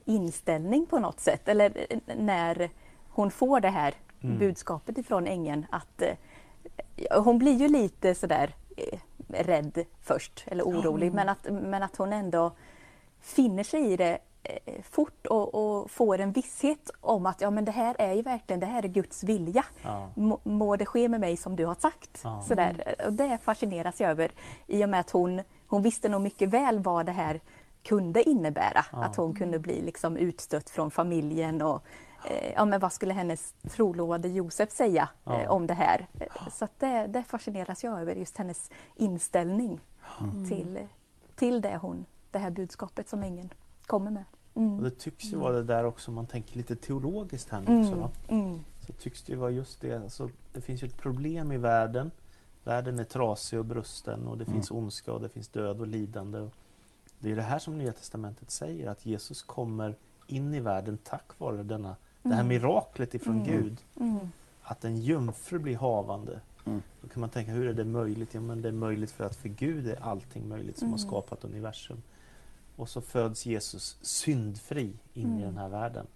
inställning 0.05 0.85
på 0.85 0.99
något 0.99 1.19
sätt. 1.19 1.47
Eller 1.47 1.85
eh, 1.89 1.99
när 2.17 2.69
hon 3.09 3.31
får 3.31 3.59
det 3.59 3.69
här 3.69 3.93
Mm. 4.21 4.39
budskapet 4.39 4.97
ifrån 4.97 5.27
ängeln 5.27 5.65
att 5.69 6.01
eh, 6.01 7.23
hon 7.23 7.39
blir 7.39 7.53
ju 7.59 7.67
lite 7.67 8.15
sådär 8.15 8.55
eh, 8.77 8.99
rädd 9.43 9.86
först 10.01 10.43
eller 10.47 10.63
orolig 10.63 11.13
men, 11.13 11.29
att, 11.29 11.47
men 11.51 11.83
att 11.83 11.95
hon 11.95 12.13
ändå 12.13 12.51
finner 13.21 13.63
sig 13.63 13.91
i 13.91 13.97
det 13.97 14.17
eh, 14.43 14.81
fort 14.89 15.25
och, 15.25 15.55
och 15.55 15.91
får 15.91 16.19
en 16.19 16.31
visshet 16.31 16.91
om 17.01 17.25
att 17.25 17.41
ja 17.41 17.49
men 17.49 17.65
det 17.65 17.71
här 17.71 17.95
är 17.99 18.13
ju 18.13 18.21
verkligen 18.21 18.59
det 18.59 18.65
här 18.65 18.83
är 18.83 18.88
Guds 18.88 19.23
vilja. 19.23 19.65
Ja. 19.83 20.09
Må, 20.43 20.75
det 20.75 20.86
ske 20.86 21.09
med 21.09 21.19
mig 21.19 21.38
som 21.38 21.55
du 21.55 21.65
har 21.65 21.75
sagt. 21.75 22.21
Ja. 22.23 22.43
Sådär. 22.47 22.95
Och 23.05 23.13
det 23.13 23.38
fascineras 23.43 24.01
jag 24.01 24.11
över 24.11 24.31
i 24.67 24.86
och 24.86 24.89
med 24.89 24.99
att 24.99 25.11
hon, 25.11 25.41
hon 25.67 25.81
visste 25.81 26.09
nog 26.09 26.21
mycket 26.21 26.49
väl 26.49 26.79
vad 26.79 27.05
det 27.05 27.11
här 27.11 27.39
kunde 27.83 28.29
innebära. 28.29 28.86
Ja. 28.91 29.03
Att 29.03 29.15
hon 29.15 29.36
kunde 29.36 29.59
bli 29.59 29.81
liksom 29.81 30.17
utstött 30.17 30.69
från 30.69 30.91
familjen 30.91 31.61
och 31.61 31.83
ja, 32.55 32.65
men 32.65 32.80
vad 32.80 32.93
skulle 32.93 33.13
hennes 33.13 33.53
trolovade 33.69 34.28
Josef 34.28 34.71
säga 34.71 35.09
Ja. 35.23 35.41
eh, 35.41 35.51
om 35.51 35.67
det 35.67 35.73
här? 35.73 36.07
Eh, 36.19 36.28
Så 36.51 36.65
att 36.65 36.80
det, 36.80 37.07
det 37.07 37.23
fascineras 37.23 37.84
jag 37.84 38.01
över, 38.01 38.15
just 38.15 38.38
hennes 38.38 38.69
inställning 38.95 39.80
till, 40.49 40.80
till 41.36 41.61
det, 41.61 41.78
hon, 41.82 42.05
det 42.32 42.39
här 42.39 42.49
budskapet 42.49 43.09
som 43.09 43.23
ängeln 43.23 43.49
kommer 43.86 44.11
med. 44.11 44.23
Och 44.53 44.61
Mm. 44.61 44.84
det 44.84 44.91
tycks 44.91 45.26
ju 45.26 45.38
vara 45.38 45.53
det 45.53 45.63
där 45.63 45.84
också, 45.86 46.11
om 46.11 46.15
man 46.15 46.26
tänker 46.28 46.57
lite 46.57 46.76
teologiskt 46.76 47.49
här 47.49 47.61
nu 47.61 47.80
också. 47.80 47.91
Mm. 47.93 47.99
va? 47.99 48.09
Mm. 48.28 48.59
Så 48.88 48.93
tycks 48.93 49.23
det 49.23 49.32
ju 49.34 49.38
vara 49.39 49.51
just 49.51 49.82
det, 49.82 49.93
alltså, 50.03 50.30
det 50.53 50.61
finns 50.61 50.84
ju 50.84 50.88
ett 50.88 50.97
problem 50.97 51.51
i 51.51 51.57
världen. 51.57 52.11
Världen 52.63 52.99
är 52.99 53.03
trasig 53.03 53.59
och 53.59 53.65
brusten 53.65 54.28
och 54.28 54.38
det 54.38 54.45
finns 54.45 54.71
ondska 54.71 55.13
och 55.13 55.21
det 55.21 55.30
finns 55.30 55.47
död 55.47 55.82
och 55.82 55.88
lidande. 55.88 56.39
Och 56.39 56.51
det 57.19 57.32
är 57.32 57.36
det 57.36 57.41
här 57.41 57.59
som 57.59 57.78
Nya 57.78 57.91
Testamentet 57.93 58.51
säger, 58.51 58.89
att 58.89 59.05
Jesus 59.05 59.43
kommer 59.43 59.95
in 60.28 60.53
i 60.53 60.59
världen 60.59 60.97
tack 61.03 61.39
vare 61.39 61.63
denna, 61.63 61.95
det 62.30 62.36
här 62.36 62.41
Mm. 62.43 62.47
miraklet 62.47 63.13
ifrån 63.15 63.36
Mm. 63.41 63.47
Gud. 63.47 63.78
Mm. 63.99 64.32
Att 64.61 64.86
en 64.86 64.97
jungfru 64.97 65.59
blir 65.59 65.78
havande. 65.78 66.39
Mm. 66.65 66.82
Då 67.01 67.07
kan 67.07 67.21
man 67.21 67.30
tänka, 67.30 67.51
hur 67.51 67.67
är 67.67 67.73
det 67.73 67.84
möjligt? 67.86 68.34
Ja, 68.34 68.41
men 68.41 68.61
det 68.61 68.67
är 68.67 68.73
möjligt 68.73 69.11
för 69.11 69.23
att 69.26 69.36
för 69.36 69.49
Gud 69.49 69.88
är 69.88 70.03
allting 70.03 70.47
möjligt 70.47 70.78
som 70.80 70.91
har 70.91 70.97
skapat 70.97 71.43
universum. 71.43 72.01
Och 72.76 72.89
så 72.89 73.01
föds 73.01 73.45
Jesus 73.45 73.97
syndfri 74.01 74.93
in 75.13 75.39
i 75.39 75.43
den 75.43 75.57
här 75.57 75.69
världen. 75.69 76.07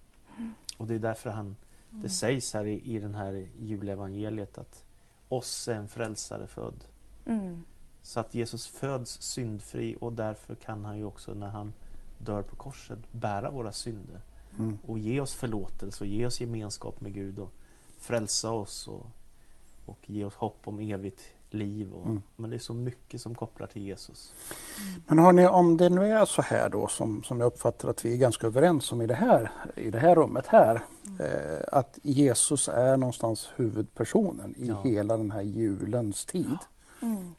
Och 0.77 0.87
det 0.87 0.95
är 0.95 0.99
därför 0.99 1.29
han, 1.29 1.55
det 1.89 2.09
sägs 2.09 2.53
här 2.53 2.65
i, 2.65 2.81
i 2.95 2.99
den 2.99 3.15
här 3.15 3.47
julevangeliet 3.59 4.57
att 4.57 4.83
oss 5.29 5.67
är 5.67 5.75
en 5.75 5.87
frälsare 5.87 6.47
född. 6.47 6.83
Mm. 7.25 7.63
Så 8.01 8.19
att 8.19 8.33
Jesus 8.33 8.67
föds 8.67 9.21
syndfri 9.21 9.97
och 10.01 10.13
därför 10.13 10.55
kan 10.55 10.85
han 10.85 10.97
ju 10.97 11.03
också 11.05 11.33
när 11.33 11.47
han 11.49 11.73
dör 12.17 12.41
på 12.41 12.55
korset 12.55 12.99
bära 13.11 13.51
våra 13.51 13.71
synder 13.71 14.21
Mm. 14.59 14.77
och 14.87 14.99
ge 14.99 15.19
oss 15.21 15.33
förlåtelse 15.33 16.03
och 16.03 16.07
ge 16.07 16.25
oss 16.25 16.41
gemenskap 16.41 17.01
med 17.01 17.13
Gud 17.13 17.39
och 17.39 17.51
frälsa 17.99 18.51
oss 18.51 18.87
och, 18.87 19.05
och 19.85 19.99
ge 20.05 20.25
oss 20.25 20.33
hopp 20.33 20.57
om 20.63 20.79
evigt 20.79 21.21
liv. 21.49 21.93
Och, 21.93 22.05
Mm. 22.05 22.21
Men 22.35 22.49
det 22.49 22.55
är 22.55 22.59
så 22.59 22.73
mycket 22.73 23.21
som 23.21 23.35
kopplar 23.35 23.67
till 23.67 23.81
Jesus. 23.81 24.33
Men 25.07 25.19
hörni, 25.19 25.47
om 25.47 25.77
det 25.77 25.89
nu 25.89 26.05
är 26.13 26.25
så 26.25 26.41
här 26.41 26.69
då 26.69 26.87
som, 26.87 27.23
som 27.23 27.39
jag 27.39 27.47
uppfattar 27.47 27.89
att 27.89 28.05
vi 28.05 28.13
är 28.13 28.17
ganska 28.17 28.47
överens 28.47 28.91
om 28.91 29.01
i 29.01 29.07
det 29.07 29.13
här, 29.15 29.51
i 29.75 29.91
det 29.91 29.99
här 29.99 30.15
rummet 30.15 30.47
här. 30.47 30.81
Eh, 31.19 31.63
att 31.71 31.99
Jesus 32.03 32.67
är 32.67 32.97
någonstans 32.97 33.49
huvudpersonen 33.55 34.55
i 34.57 34.67
Ja. 34.67 34.81
hela 34.83 35.17
den 35.17 35.31
här 35.31 35.41
julens 35.41 36.25
tid. 36.25 36.57
Mm. 37.01 37.35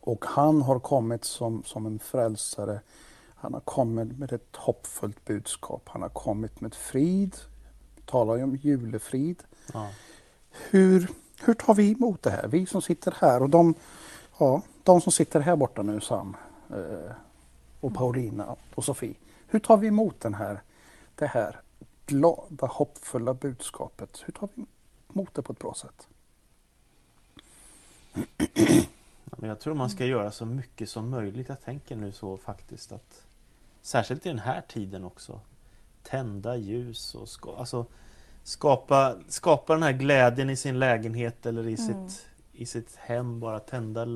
Och 0.00 0.24
han 0.24 0.62
har 0.62 0.78
kommit 0.78 1.24
som, 1.24 1.62
som 1.66 1.86
en 1.86 1.98
frälsare. 1.98 2.80
Han 3.40 3.54
har 3.54 3.60
kommit 3.60 4.18
med 4.18 4.32
ett 4.32 4.56
hoppfullt 4.56 5.24
budskap. 5.24 5.82
Han 5.88 6.02
har 6.02 6.08
kommit 6.08 6.60
med 6.60 6.74
frid. 6.74 7.36
Vi 7.96 8.02
talar 8.02 8.36
ju 8.36 8.42
om 8.42 8.56
julefrid. 8.56 9.42
Ja. 9.72 9.90
Hur, 10.50 11.10
hur 11.42 11.54
tar 11.54 11.74
vi 11.74 11.92
emot 11.92 12.22
det 12.22 12.30
här? 12.30 12.48
Vi 12.48 12.66
som 12.66 12.82
sitter 12.82 13.14
här 13.20 13.42
och 13.42 13.50
de, 13.50 13.74
ja, 14.38 14.62
de 14.82 15.00
som 15.00 15.12
sitter 15.12 15.40
här 15.40 15.56
borta 15.56 15.82
nu, 15.82 16.00
Sam 16.00 16.36
eh, 16.70 17.12
och 17.80 17.94
Paulina 17.94 18.56
och 18.74 18.84
Sofie. 18.84 19.14
Hur 19.46 19.58
tar 19.58 19.76
vi 19.76 19.86
emot 19.86 20.20
den 20.20 20.34
här, 20.34 20.62
det 21.14 21.26
här 21.26 21.60
glada, 22.06 22.66
hoppfulla 22.66 23.34
budskapet? 23.34 24.22
Hur 24.24 24.32
tar 24.32 24.48
vi 24.54 24.66
emot 25.14 25.34
det 25.34 25.42
på 25.42 25.52
ett 25.52 25.58
bra 25.58 25.74
sätt? 25.74 26.08
Jag 29.42 29.60
tror 29.60 29.74
man 29.74 29.90
ska 29.90 30.04
göra 30.04 30.30
så 30.30 30.46
mycket 30.46 30.88
som 30.88 31.10
möjligt. 31.10 31.48
Jag 31.48 31.60
tänker 31.60 31.96
nu 31.96 32.12
så 32.12 32.36
faktiskt 32.36 32.92
att 32.92 33.26
särskilt 33.82 34.26
i 34.26 34.28
den 34.28 34.38
här 34.38 34.60
tiden 34.68 35.04
också 35.04 35.40
tända 36.02 36.56
ljus 36.56 37.14
och 37.14 37.28
ska, 37.28 37.56
alltså, 37.56 37.86
skapa, 38.42 39.16
skapa 39.28 39.74
den 39.74 39.82
här 39.82 39.92
glädjen 39.92 40.50
i 40.50 40.56
sin 40.56 40.78
lägenhet 40.78 41.46
eller 41.46 41.68
i, 41.68 41.76
sitt, 41.76 42.28
i 42.52 42.66
sitt 42.66 42.96
hem. 42.96 43.40
Bara 43.40 43.60
tända 43.60 44.06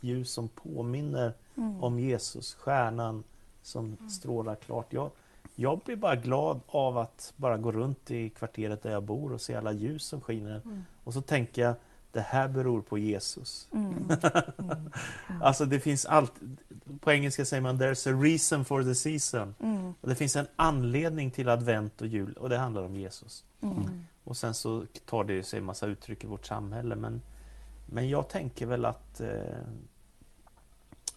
ljus 0.00 0.32
som 0.32 0.48
påminner 0.48 1.32
om 1.80 1.98
Jesus, 1.98 2.54
stjärnan 2.54 3.24
som 3.62 3.96
strålar 4.10 4.54
klart. 4.54 4.92
Jag, 4.92 5.10
jag 5.54 5.78
blir 5.78 5.96
bara 5.96 6.16
glad 6.16 6.60
av 6.66 6.98
att 6.98 7.32
bara 7.36 7.56
gå 7.56 7.72
runt 7.72 8.10
i 8.10 8.30
kvarteret 8.30 8.82
där 8.82 8.90
jag 8.90 9.02
bor 9.02 9.32
och 9.32 9.40
se 9.40 9.54
alla 9.54 9.72
ljus 9.72 10.04
som 10.04 10.20
skiner. 10.20 10.60
Och 11.04 11.14
så 11.14 11.20
tänker 11.22 11.62
jag, 11.62 11.74
det 12.12 12.20
här 12.20 12.48
beror 12.48 12.82
på 12.82 12.98
Jesus. 12.98 13.68
Alltså 15.40 15.66
det 15.66 15.80
finns 15.80 16.06
allt. 16.06 16.32
På 17.00 17.12
engelska 17.12 17.44
säger 17.44 17.60
man 17.60 17.78
there's 17.80 18.10
a 18.14 18.22
reason 18.22 18.64
for 18.64 18.82
the 18.82 18.94
season. 18.94 19.54
Mm. 19.60 19.94
Och 20.00 20.08
det 20.08 20.14
finns 20.14 20.36
en 20.36 20.46
anledning 20.56 21.30
till 21.30 21.48
advent 21.48 22.00
och 22.00 22.06
jul 22.06 22.32
och 22.32 22.48
det 22.48 22.58
handlar 22.58 22.82
om 22.82 22.96
Jesus. 22.96 23.44
Mm. 23.60 24.04
Och 24.24 24.36
sen 24.36 24.54
så 24.54 24.86
tar 25.06 25.24
det 25.24 25.42
sig 25.42 25.58
en 25.58 25.64
massa 25.64 25.86
uttryck 25.86 26.24
i 26.24 26.26
vårt 26.26 26.46
samhälle 26.46 26.96
men, 26.96 27.22
men 27.86 28.08
jag 28.08 28.28
tänker 28.28 28.66
väl 28.66 28.84
att 28.84 29.20
eh, 29.20 29.28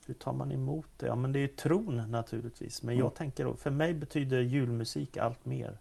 hur 0.05 0.13
tar 0.13 0.33
man 0.33 0.51
emot 0.51 0.87
det? 0.97 1.05
Ja 1.07 1.15
men 1.15 1.31
det 1.31 1.39
är 1.39 1.41
ju 1.41 1.47
tron 1.47 2.11
naturligtvis. 2.11 2.83
Men 2.83 2.95
jag 2.95 3.05
Mm. 3.05 3.15
tänker, 3.15 3.53
för 3.53 3.69
mig 3.71 3.93
betyder 3.93 4.39
julmusik 4.41 5.17
allt 5.17 5.45
mer. 5.45 5.77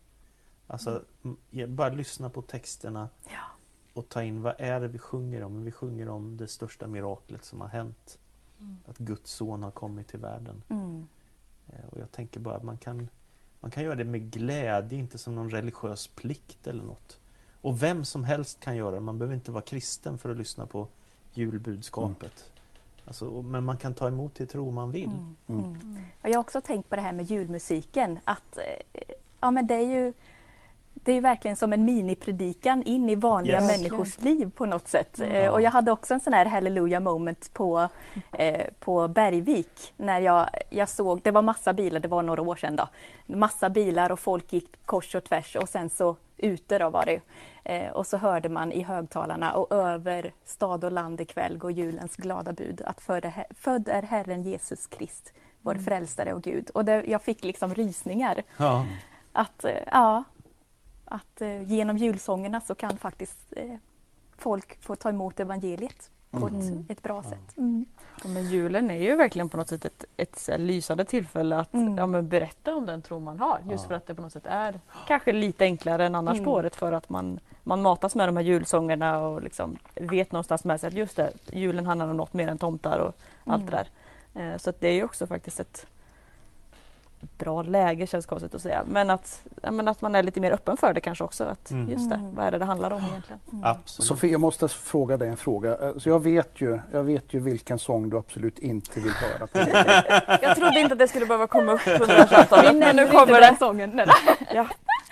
Alltså 0.66 1.02
bara 1.68 1.88
lyssna 1.88 2.30
på 2.30 2.42
texterna 2.42 3.08
och 3.94 4.08
ta 4.08 4.22
in 4.22 4.42
vad 4.42 4.54
är 4.58 4.80
det 4.80 4.88
vi 4.88 4.98
sjunger 4.98 5.42
om? 5.42 5.64
Vi 5.64 5.72
sjunger 5.72 6.08
om 6.08 6.36
det 6.36 6.48
största 6.48 6.86
miraklet 6.86 7.44
som 7.44 7.60
har 7.60 7.68
hänt. 7.68 8.18
Att 8.88 8.98
Guds 8.98 9.30
son 9.32 9.62
har 9.62 9.70
kommit 9.70 10.08
till 10.08 10.18
världen. 10.18 10.62
Mm. 10.68 11.06
Eh, 11.68 11.84
Och 11.92 11.98
jag 12.00 12.12
tänker 12.12 12.40
bara 12.40 12.56
att 12.56 12.62
man 12.64 12.78
kan, 12.78 13.08
man 13.60 13.70
kan 13.70 13.82
göra 13.84 13.94
det 13.94 14.04
med 14.04 14.30
glädje, 14.30 14.98
inte 14.98 15.18
som 15.18 15.34
någon 15.34 15.50
religiös 15.50 16.06
plikt 16.08 16.66
eller 16.66 16.84
något. 16.84 17.20
Och 17.60 17.82
vem 17.82 18.04
som 18.04 18.24
helst 18.24 18.60
kan 18.60 18.76
göra 18.76 18.90
det. 18.94 19.00
Man 19.00 19.18
behöver 19.18 19.34
inte 19.34 19.50
vara 19.50 19.62
kristen 19.62 20.18
för 20.18 20.30
att 20.30 20.36
lyssna 20.36 20.66
på 20.66 20.88
julbudskapet. 21.32 22.50
Alltså, 23.04 23.26
och- 23.28 23.44
men 23.44 23.64
man 23.64 23.76
kan 23.76 23.94
ta 23.94 24.08
emot 24.08 24.34
det 24.34 24.46
tro 24.46 24.70
man 24.70 24.90
vill. 24.90 25.10
Mm. 25.10 25.36
Mm. 25.48 25.96
Och 26.22 26.28
jag 26.28 26.34
har 26.34 26.40
också 26.40 26.60
tänkt 26.60 26.88
på 26.88 26.96
det 26.96 27.02
här 27.02 27.12
med 27.12 27.24
julmusiken. 27.30 28.18
Att, 28.24 28.58
eh, 28.58 29.14
ja, 29.40 29.50
men 29.50 29.66
det 29.66 29.74
är 29.74 29.86
ju 29.96 30.12
det 30.94 31.10
är 31.12 31.14
ju 31.14 31.20
verkligen 31.20 31.56
som 31.56 31.72
en 31.72 31.84
minipredikan 31.84 32.82
in 32.82 33.08
i 33.08 33.14
vanliga 33.14 33.60
Yes. 33.60 33.76
människors 33.76 34.20
liv 34.20 34.50
på 34.56 34.66
något 34.66 34.88
sätt. 34.88 35.18
Mm. 35.18 35.32
Eh, 35.32 35.50
Och 35.50 35.60
jag 35.62 35.70
hade 35.70 35.92
också 35.92 36.14
en 36.14 36.20
sån 36.20 36.32
här 36.32 36.46
hallelujah 36.46 37.02
moment 37.02 37.50
på, 37.52 37.88
eh, 38.32 38.66
på 38.80 39.08
Bergvik. 39.08 39.92
När 39.96 40.20
jag, 40.20 40.48
jag 40.70 40.88
såg, 40.88 41.20
det 41.22 41.30
var 41.30 41.42
massa 41.42 41.72
bilar, 41.72 42.00
det 42.00 42.08
var 42.08 42.22
några 42.22 42.42
år 42.42 42.56
sedan 42.56 42.76
då. 42.76 42.88
Massa 43.26 43.70
bilar 43.70 44.12
och 44.12 44.20
folk 44.20 44.52
gick 44.52 44.86
kors 44.86 45.14
och 45.14 45.24
tvärs 45.24 45.56
och 45.56 45.68
sen 45.68 45.90
så 45.90 46.16
ute 46.36 46.78
då 46.78 46.90
var 46.90 47.04
det. 47.04 47.20
Eh, 47.64 47.90
och 47.92 48.06
så 48.06 48.16
hörde 48.16 48.48
man 48.48 48.72
i 48.72 48.82
högtalarna 48.82 49.52
och 49.52 49.72
över 49.72 50.32
stad 50.44 50.84
och 50.84 50.92
land 50.92 51.20
ikväll 51.20 51.58
går 51.58 51.70
julens 51.72 52.16
glada 52.16 52.52
bud 52.52 52.82
att 52.86 53.00
född 53.00 53.24
är, 53.24 53.44
född 53.50 53.88
är 53.88 54.02
Herren 54.02 54.42
Jesus 54.42 54.86
Krist, 54.86 55.32
vår 55.62 55.74
frälsare 55.74 56.32
och 56.34 56.42
Gud. 56.42 56.70
Och 56.74 56.84
det, 56.84 57.04
jag 57.06 57.22
fick 57.22 57.44
liksom 57.44 57.74
rysningar. 57.74 58.42
Ja. 58.56 58.86
Att, 59.32 59.64
eh, 59.64 59.72
ja, 59.92 60.24
att 61.14 61.40
eh, 61.40 61.62
genom 61.72 61.96
julsångerna 61.98 62.60
så 62.60 62.74
kan 62.74 62.96
faktiskt 62.98 63.38
eh, 63.56 63.74
folk 64.36 64.82
få 64.82 64.96
ta 64.96 65.08
emot 65.08 65.40
evangeliet 65.40 66.10
på 66.30 66.48
Mm. 66.48 66.60
ett, 66.60 66.90
ett 66.90 67.02
bra 67.02 67.22
sätt. 67.22 67.56
Mm. 67.56 67.84
Ja, 68.22 68.28
men 68.28 68.44
julen 68.50 68.90
är 68.90 68.94
ju 69.02 69.16
verkligen 69.16 69.48
på 69.48 69.56
något 69.56 69.68
sätt 69.68 69.84
ett, 69.84 70.04
ett 70.16 70.44
här 70.48 70.58
lysande 70.58 71.04
tillfälle 71.04 71.56
att 71.56 71.74
Mm. 71.74 71.98
ja, 71.98 72.06
men 72.06 72.28
berätta 72.28 72.74
om 72.74 72.86
den 72.86 73.02
tro 73.02 73.18
man 73.20 73.38
har. 73.38 73.58
Just 73.70 73.84
Ja. 73.84 73.88
för 73.88 73.94
att 73.94 74.06
det 74.06 74.14
på 74.14 74.22
något 74.22 74.32
sätt 74.32 74.46
är 74.46 74.80
kanske 75.08 75.32
lite 75.32 75.64
enklare 75.64 76.06
än 76.06 76.14
annars 76.14 76.34
Mm. 76.34 76.44
på 76.44 76.52
året 76.52 76.76
för 76.76 76.92
att 76.92 77.08
man, 77.08 77.40
man 77.62 77.82
matas 77.82 78.14
med 78.14 78.28
de 78.28 78.36
här 78.36 78.44
julsångerna 78.44 79.18
och 79.18 79.42
liksom 79.42 79.76
vet 79.94 80.32
någonstans 80.32 80.64
med 80.64 80.80
sig 80.80 80.88
att 80.88 80.94
just 80.94 81.16
det, 81.16 81.32
julen 81.52 81.86
handlar 81.86 82.08
om 82.08 82.16
något 82.16 82.32
mer 82.32 82.48
än 82.48 82.58
tomtar 82.58 82.98
och 82.98 83.14
allt 83.44 83.62
Mm. 83.62 83.74
det 83.74 83.84
där. 84.34 84.52
Eh, 84.52 84.58
så 84.58 84.70
att 84.70 84.80
det 84.80 84.88
är 84.88 84.92
ju 84.92 85.04
också 85.04 85.26
faktiskt 85.26 85.60
ett 85.60 85.86
bra 87.38 87.62
läge 87.62 88.06
känns 88.06 88.26
konstigt 88.26 88.54
att 88.54 88.62
säga. 88.62 88.82
Men 88.86 89.10
att, 89.10 89.42
men 89.70 89.88
att 89.88 90.00
man 90.00 90.14
är 90.14 90.22
lite 90.22 90.40
mer 90.40 90.50
öppen 90.52 90.76
för 90.76 90.92
det 90.94 91.00
kanske 91.00 91.24
också. 91.24 91.44
Att 91.44 91.70
Mm. 91.70 91.88
just 91.90 92.10
det, 92.10 92.16
Mm. 92.16 92.34
vad 92.34 92.46
är 92.46 92.50
det 92.50 92.58
det 92.58 92.64
handlar 92.64 92.90
om 92.90 93.02
egentligen? 93.10 93.40
Absolut. 93.62 94.06
Sofie, 94.08 94.30
jag 94.32 94.40
måste 94.40 94.68
fråga 94.68 95.16
dig 95.16 95.28
en 95.28 95.36
fråga. 95.36 95.76
Eh, 95.78 95.92
Så 95.98 96.08
jag, 96.08 96.20
vet 96.22 96.60
ju, 96.60 96.80
jag 96.92 97.02
vet 97.04 97.34
ju 97.34 97.40
vilken 97.40 97.78
sång 97.78 98.10
du 98.10 98.16
absolut 98.18 98.58
inte 98.58 99.00
vill 99.00 99.12
höra. 99.12 99.46
På. 99.46 99.58
Jag 100.42 100.56
trodde 100.56 100.80
inte 100.80 100.92
att 100.92 100.98
det 100.98 101.08
skulle 101.08 101.26
behöva 101.26 101.46
komma 101.46 101.72
upp 101.72 101.80
under 101.86 102.06
det 102.06 102.12
här 102.12 102.26
samtalet. 102.26 102.74
Vi 102.74 102.78
Men 102.78 102.96
nu 102.96 103.06
kommer 103.08 103.40
den 103.40 103.52
det. 103.52 103.58
sången. 103.58 103.90
Nej. 103.94 104.06
Ja. 104.54 104.66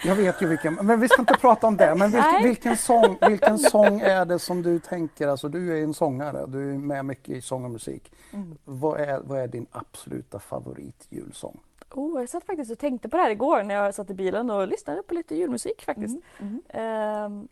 Jag 0.05 0.15
vet 0.15 0.43
ju 0.43 0.47
vilken, 0.47 0.75
men 0.75 1.01
vi 1.01 1.09
ska 1.09 1.23
inte 1.23 1.35
prata 1.41 1.67
om 1.67 1.77
det. 1.77 1.95
Men 1.95 2.11
vilken, 2.11 2.43
vilken, 2.43 2.77
sång, 2.77 3.19
vilken 3.29 3.59
sång 3.59 4.01
är 4.01 4.25
det 4.25 4.39
som 4.39 4.63
du 4.63 4.79
tänker, 4.79 5.29
alltså 5.29 5.49
du 5.49 5.79
är 5.79 5.83
en 5.85 5.95
sångare, 5.95 6.47
du 6.47 6.71
är 6.75 6.79
med 6.79 7.05
mycket 7.05 7.29
i 7.29 7.41
sång 7.41 7.65
och 7.65 7.71
musik. 7.71 8.13
Mm. 8.33 8.57
Vad, 8.65 9.01
är, 9.01 9.21
vad 9.25 9.41
är 9.41 9.49
din 9.49 9.67
absoluta 9.73 10.39
favorit 10.39 11.07
julsång? 11.11 11.61
Oh, 11.95 12.21
jag 12.21 12.29
satt 12.29 12.45
faktiskt 12.45 12.71
och 12.73 12.79
tänkte 12.79 13.09
på 13.09 13.17
det 13.17 13.23
här 13.23 13.31
igår 13.31 13.63
när 13.63 13.75
jag 13.75 13.95
satt 13.95 14.11
i 14.11 14.15
bilen 14.15 14.51
och 14.51 14.69
lyssnade 14.69 15.03
på 15.03 15.15
lite 15.15 15.35
julmusik 15.37 15.83
faktiskt. 15.83 16.19
Mm. 16.39 16.63
Ehm, 16.69 17.49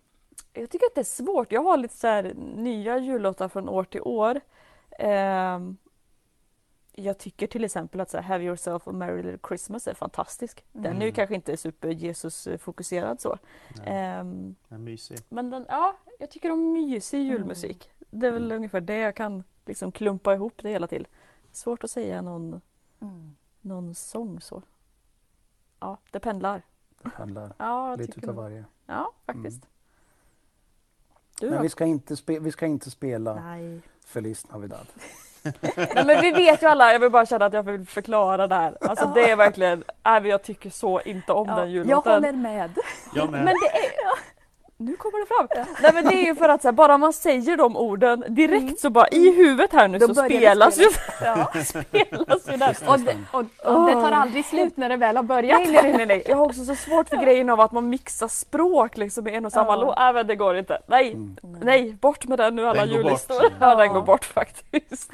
jag 0.53 0.71
tycker 0.71 0.87
att 0.87 0.95
det 0.95 1.01
är 1.01 1.05
svårt. 1.05 1.53
Jag 1.53 1.63
har 1.63 1.77
lite 1.77 1.97
så 1.97 2.23
nya 2.57 2.99
jullåtar 2.99 3.49
från 3.49 3.69
år 3.69 3.85
till 3.85 4.01
år. 4.03 4.41
Ehm, 4.99 5.77
jag 6.93 7.19
tycker 7.19 7.47
till 7.47 7.65
exempel 7.65 8.01
att 8.01 8.11
så 8.11 8.17
här, 8.17 8.25
Have 8.25 8.45
yourself 8.45 8.89
a 8.89 8.93
merry 8.93 9.23
little 9.23 9.39
Christmas 9.49 9.87
är 9.89 9.95
fantastisk. 9.95 10.65
Den 10.73 10.85
är 10.87 10.91
ju 11.01 11.03
Mm. 11.03 11.13
kanske 11.13 11.35
inte 11.35 11.57
super 11.57 11.89
Jesus-fokuserad 11.89 13.21
så. 13.21 13.39
Nej, 13.77 13.85
Ehm, 13.87 14.55
den 14.69 14.79
är 14.81 14.85
mysig. 14.85 15.19
men 15.29 15.51
den, 15.51 15.67
ja, 15.69 15.97
jag 16.19 16.31
tycker 16.31 16.51
om 16.53 16.73
mysig 16.73 17.21
julmusik. 17.23 17.91
Det 18.11 18.27
är 18.27 18.31
väl 18.31 18.45
Mm. 18.45 18.57
ungefär 18.57 18.81
det 18.81 18.97
jag 18.97 19.15
kan 19.15 19.45
liksom 19.67 19.93
klumpa 19.93 20.35
ihop 20.35 20.63
det 20.63 20.69
hela 20.71 20.87
till. 20.87 21.09
Svårt 21.53 21.85
att 21.85 21.91
säga 21.91 22.23
någon, 22.23 22.61
Mm. 23.01 23.37
Någon 23.61 23.95
sång 23.95 24.41
så. 24.41 24.63
Ja, 25.81 25.99
det 26.11 26.21
pendlar. 26.21 26.63
Det 27.03 27.11
handlar 27.15 27.53
Ja, 27.59 27.91
jag 27.91 27.99
lite 28.01 28.19
utav 28.21 28.35
varje. 28.35 28.65
Ja, 28.87 29.13
faktiskt. 29.27 29.67
Du 31.41 31.51
Men 31.51 31.63
vi 31.63 31.69
ska 31.69 31.85
inte, 31.85 32.17
spe, 32.17 32.39
vi 32.39 32.53
ska 32.53 32.67
inte 32.67 32.91
spela 32.91 33.35
Nej. 33.35 33.81
Feliz 34.07 34.51
Navidad. 34.51 34.87
Nej 35.43 36.05
men 36.07 36.21
vi 36.21 36.31
vet 36.31 36.63
ju 36.63 36.67
alla, 36.67 36.93
jag 36.93 37.01
vill 37.01 37.11
bara 37.11 37.27
känna 37.27 37.45
att 37.47 37.53
jag 37.53 37.63
vill 37.63 37.87
förklara 37.87 38.47
det 38.47 38.55
här. 38.55 38.79
Alltså 38.81 39.13
det 39.15 39.31
är 39.31 39.37
verkligen, 39.37 39.85
äh, 40.07 40.29
jag 40.29 40.43
tycker 40.43 40.71
så 40.71 41.01
inte 41.01 41.33
om 41.33 41.49
Ja, 41.49 41.55
den 41.55 41.65
jag 41.65 41.73
jullåten. 41.87 42.13
håller 42.13 42.33
med. 42.33 42.79
Jag 43.15 43.31
med. 43.31 43.45
Men 43.45 43.55
det 43.63 43.79
är... 43.79 44.30
Nu 44.83 44.97
kommer 44.97 45.21
det 45.21 45.27
fram! 45.27 45.67
Nej 45.83 45.91
men 45.95 46.05
det 46.05 46.15
är 46.23 46.27
ju 46.27 46.35
för 46.35 46.49
att 46.49 46.63
så 46.63 46.69
här, 46.69 46.73
bara 46.73 46.99
man 46.99 47.13
säger 47.13 47.57
de 47.57 47.77
orden 47.77 48.25
direkt 48.29 48.81
så 48.81 48.91
bara 48.91 49.09
i 49.09 49.37
huvudet 49.37 49.73
här 49.73 49.89
nu 49.89 49.99
Då 49.99 50.15
så 50.15 50.25
spelas 50.25 50.79
ju, 50.79 50.87
Ja. 51.25 51.51
spelas 51.65 52.49
ju 52.53 52.57
där. 52.57 52.77
Och, 52.89 53.01
det, 53.01 53.17
och, 53.33 53.41
och 53.75 53.87
det 53.87 53.93
tar 53.93 54.13
aldrig 54.13 54.45
slut 54.45 54.77
när 54.77 54.89
det 54.89 54.97
väl 54.97 55.17
har 55.17 55.23
börjat. 55.23 55.61
Nej, 55.61 55.73
nej, 55.83 55.93
nej, 55.97 56.07
nej. 56.07 56.23
Jag 56.29 56.37
har 56.37 56.45
också 56.45 56.65
så 56.65 56.75
svårt 56.75 57.09
för 57.09 57.17
grejen 57.17 57.51
av 57.51 57.61
att 57.61 57.73
man 57.73 57.89
mixar 57.89 58.29
språk 58.29 58.97
liksom 58.97 59.29
i 59.29 59.35
en 59.35 59.47
och 59.47 59.53
samma 59.53 59.73
Ja. 59.73 59.77
låt. 59.83 59.99
Nej 59.99 60.13
men 60.13 60.27
det 60.27 60.37
går 60.37 60.57
inte. 60.57 60.79
Nej, 60.87 61.13
Mm. 61.13 61.37
nej, 61.43 61.93
bort 61.93 62.29
med 62.29 62.39
den 62.39 62.57
nu 62.57 62.67
alla 62.67 62.81
Den 62.87 62.89
går 62.89 62.97
bort. 62.97 63.05
jullistor. 63.05 63.43
Ja, 63.61 63.75
den 63.75 63.93
går 63.93 64.03
bort 64.03 64.25
faktiskt. 64.25 65.13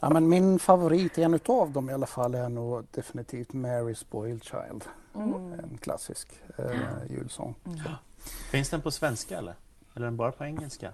Ja, 0.00 0.10
men 0.10 0.28
min 0.28 0.58
favorit, 0.58 1.18
en 1.18 1.34
utav 1.34 1.70
dem 1.70 1.90
i 1.90 1.92
alla 1.92 2.06
fall, 2.06 2.34
är 2.34 2.48
nog 2.48 2.84
definitivt 2.90 3.52
Mary 3.52 3.94
Spoiled 3.94 4.44
Child. 4.44 4.84
Mm. 5.14 5.34
En 5.34 5.78
klassisk 5.80 6.28
eh, 6.58 6.64
julsång. 7.10 7.54
Så. 7.64 7.90
Finns 8.50 8.70
den 8.70 8.80
på 8.82 8.90
svenska 8.90 9.38
eller? 9.38 9.54
Eller 9.94 10.06
är 10.06 10.10
den 10.10 10.16
bara 10.16 10.32
på 10.32 10.44
engelska? 10.44 10.92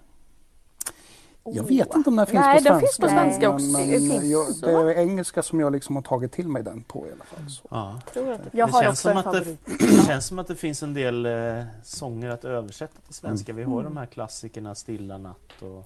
Jag 1.45 1.65
vet 1.65 1.95
inte 1.95 2.11
om 2.11 2.17
den 2.17 2.27
finns 2.27 2.41
Nej, 2.41 2.59
på 2.59 2.65
den 2.65 2.81
svenska. 2.81 2.81
finns 2.81 2.99
på 2.99 3.09
svenska 3.09 3.51
också. 3.51 3.67
Men, 3.67 3.91
Det 3.91 4.01
men 4.01 4.11
finns 4.21 4.25
jag, 4.25 4.47
det 4.61 4.71
är 4.95 4.99
engelska 4.99 5.43
som 5.43 5.61
jag 5.61 5.73
liksom 5.73 5.97
har 5.97 6.03
tagit 6.03 6.33
till 6.33 6.49
mig 6.49 6.63
den 6.63 6.83
på 6.83 7.07
i 7.07 7.13
alla 7.13 7.25
fall. 7.25 7.51
Så. 7.51 7.63
Ja. 7.71 8.01
Tror 8.13 8.33
att 8.33 8.45
det 8.45 8.59
Jag 8.59 8.69
det, 8.69 8.73
känns 8.83 9.01
som 9.01 9.17
att 9.17 9.33
det, 9.33 9.57
det 9.79 10.07
känns 10.07 10.27
som 10.27 10.39
att 10.39 10.47
det 10.47 10.57
finns 10.57 10.83
en 10.83 10.95
del 10.95 11.27
eh, 11.27 11.65
sånger 11.85 12.31
att 12.31 12.45
översätta 12.45 13.01
till 13.01 13.15
svenska. 13.15 13.53
Vi 13.53 13.63
har 13.63 13.73
Mm. 13.81 13.85
de 13.85 13.97
här 13.97 14.07
klassikerna 14.07 14.75
Stilla 14.75 15.19
natt 15.19 15.53
och 15.63 15.85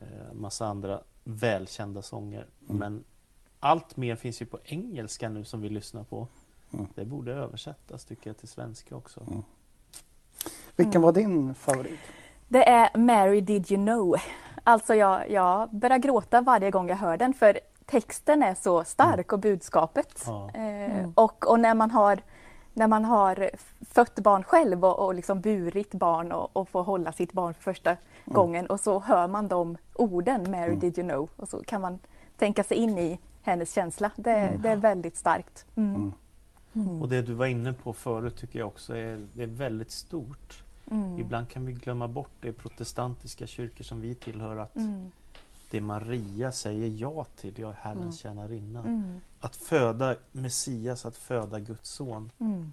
eh, 0.00 0.32
massa 0.32 0.66
andra 0.66 1.00
välkända 1.24 2.02
sånger. 2.02 2.46
Mm. 2.68 2.78
Men 2.78 3.04
allt 3.60 3.96
mer 3.96 4.16
finns 4.16 4.42
ju 4.42 4.46
på 4.46 4.58
engelska 4.64 5.28
nu 5.28 5.44
som 5.44 5.60
vi 5.60 5.68
lyssnar 5.68 6.04
på. 6.04 6.28
Mm. 6.72 6.86
Det 6.94 7.04
borde 7.04 7.32
översättas 7.34 8.04
tycker 8.04 8.30
jag 8.30 8.36
till 8.36 8.48
svenska 8.48 8.96
också. 8.96 9.42
Mm. 10.80 10.88
Vilken 10.88 11.02
var 11.02 11.12
din 11.12 11.54
favorit? 11.54 12.00
Det 12.48 12.68
är 12.68 12.98
Mary 12.98 13.40
Did 13.40 13.72
You 13.72 13.84
Know. 13.84 14.16
Alltså 14.64 14.94
jag, 14.94 15.30
jag 15.30 15.68
börjar 15.70 15.98
gråta 15.98 16.40
varje 16.40 16.70
gång 16.70 16.88
jag 16.88 16.96
hör 16.96 17.16
den 17.16 17.34
för 17.34 17.60
texten 17.86 18.42
är 18.42 18.54
så 18.54 18.84
stark 18.84 19.32
och 19.32 19.38
budskapet. 19.38 20.24
Ja. 20.26 20.50
Eh, 20.54 21.08
och, 21.14 21.50
och 21.50 21.60
när 21.60 21.74
man 21.74 21.90
har 21.90 22.20
när 22.74 22.88
man 22.88 23.04
har 23.04 23.50
fött 23.80 24.18
barn 24.18 24.42
själv 24.42 24.84
och, 24.84 25.06
och 25.06 25.14
liksom 25.14 25.40
burit 25.40 25.94
barn 25.94 26.32
och, 26.32 26.56
och 26.56 26.68
får 26.68 26.82
hålla 26.82 27.12
sitt 27.12 27.32
barn 27.32 27.54
för 27.54 27.62
första 27.62 27.96
gången 28.24 28.66
och 28.66 28.80
så 28.80 29.00
hör 29.00 29.28
man 29.28 29.48
de 29.48 29.76
orden, 29.94 30.50
Mary 30.50 30.76
did 30.76 30.98
you 30.98 31.08
know, 31.08 31.28
och 31.36 31.48
så 31.48 31.62
kan 31.64 31.80
man 31.80 31.98
tänka 32.38 32.64
sig 32.64 32.76
in 32.76 32.98
i 32.98 33.18
hennes 33.42 33.72
känsla. 33.72 34.10
Det, 34.16 34.58
det 34.62 34.68
är 34.68 34.76
väldigt 34.76 35.16
starkt. 35.16 35.66
Mm. 35.76 36.12
Och 37.02 37.08
det 37.08 37.22
du 37.22 37.34
var 37.34 37.46
inne 37.46 37.72
på 37.72 37.92
förut 37.92 38.36
tycker 38.36 38.58
jag 38.58 38.68
också 38.68 38.96
är, 38.96 39.26
det 39.34 39.42
är 39.42 39.46
väldigt 39.46 39.90
stort. 39.90 40.64
Mm. 40.90 41.18
Ibland 41.18 41.48
kan 41.48 41.66
vi 41.66 41.72
glömma 41.72 42.08
bort 42.08 42.30
det 42.40 42.48
i 42.48 42.52
protestantiska 42.52 43.46
kyrkor 43.46 43.84
som 43.84 44.00
vi 44.00 44.14
tillhör 44.14 44.56
att 44.56 44.76
Mm. 44.76 45.10
det 45.70 45.80
Maria 45.80 46.52
säger 46.52 46.88
ja 46.88 47.26
till, 47.36 47.58
jag 47.58 47.70
är 47.70 47.74
Herrens 47.80 48.18
tjänarinna. 48.18 48.80
Mm. 48.80 49.20
Att 49.40 49.56
föda 49.56 50.16
Messias, 50.32 51.06
att 51.06 51.16
föda 51.16 51.58
Guds 51.60 51.90
son. 51.90 52.30
Mm. 52.38 52.72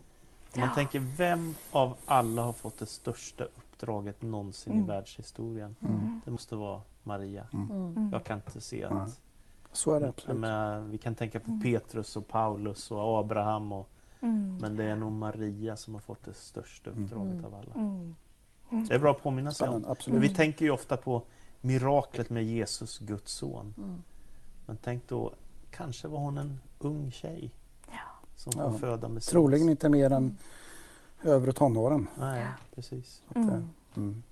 Om 0.55 0.59
man 0.61 0.73
tänker, 0.75 0.99
vem 0.99 1.55
av 1.71 1.95
alla 2.05 2.41
har 2.43 2.53
fått 2.53 2.79
det 2.79 2.85
största 2.85 3.43
uppdraget 3.43 4.21
någonsin 4.21 4.73
i 4.73 4.75
Mm. 4.75 4.87
världshistorien? 4.87 5.75
Mm. 5.81 6.21
Det 6.25 6.31
måste 6.31 6.55
vara 6.55 6.81
Maria. 7.03 7.47
Mm. 7.53 8.09
Jag 8.11 8.23
kan 8.23 8.37
inte 8.37 8.61
se 8.61 8.83
att... 8.83 9.19
Så 9.71 9.93
är 9.93 9.99
det 9.99 10.09
absolut. 10.09 10.39
menar, 10.39 10.79
vi 10.79 10.97
kan 10.97 11.15
tänka 11.15 11.39
på 11.39 11.49
Mm. 11.51 11.61
Petrus 11.61 12.15
och 12.17 12.27
Paulus 12.27 12.91
och 12.91 13.19
Abraham. 13.19 13.71
Och, 13.71 13.89
Mm. 14.21 14.57
men 14.61 14.75
det 14.75 14.83
är 14.83 14.95
nog 14.95 15.11
Maria 15.11 15.75
som 15.77 15.93
har 15.93 16.01
fått 16.01 16.23
det 16.25 16.33
största 16.33 16.89
Mm. 16.89 17.03
uppdraget 17.03 17.45
av 17.45 17.55
alla. 17.55 17.73
Mm. 17.75 18.15
Det 18.87 18.95
är 18.95 18.99
bra 18.99 19.11
att 19.11 19.23
påminna 19.23 19.51
sig 19.51 19.69
om. 19.69 19.85
Absolut. 19.87 20.21
vi 20.21 20.29
tänker 20.35 20.65
ju 20.65 20.71
ofta 20.71 20.97
på 20.97 21.21
miraklet 21.61 22.29
med 22.29 22.43
Jesus, 22.45 22.99
Guds 22.99 23.31
son. 23.31 23.73
Mm. 23.77 24.03
Men 24.65 24.77
tänk 24.83 25.07
då, 25.07 25.33
kanske 25.71 26.07
var 26.07 26.19
hon 26.19 26.37
en 26.37 26.59
ung 26.79 27.11
tjej 27.11 27.51
som 28.35 28.53
Ja, 28.57 28.73
föda 28.73 29.07
Messias. 29.07 29.31
Troligen 29.31 29.69
inte 29.69 29.89
mer 29.89 30.11
än 30.11 30.37
övre 31.23 31.53
tonåren. 31.53 32.07
Nej, 32.19 32.45
precis. 32.75 33.21
Att, 33.29 33.35
eh, 33.35 33.43
Mm. 33.43 33.69
mm. 33.95 34.23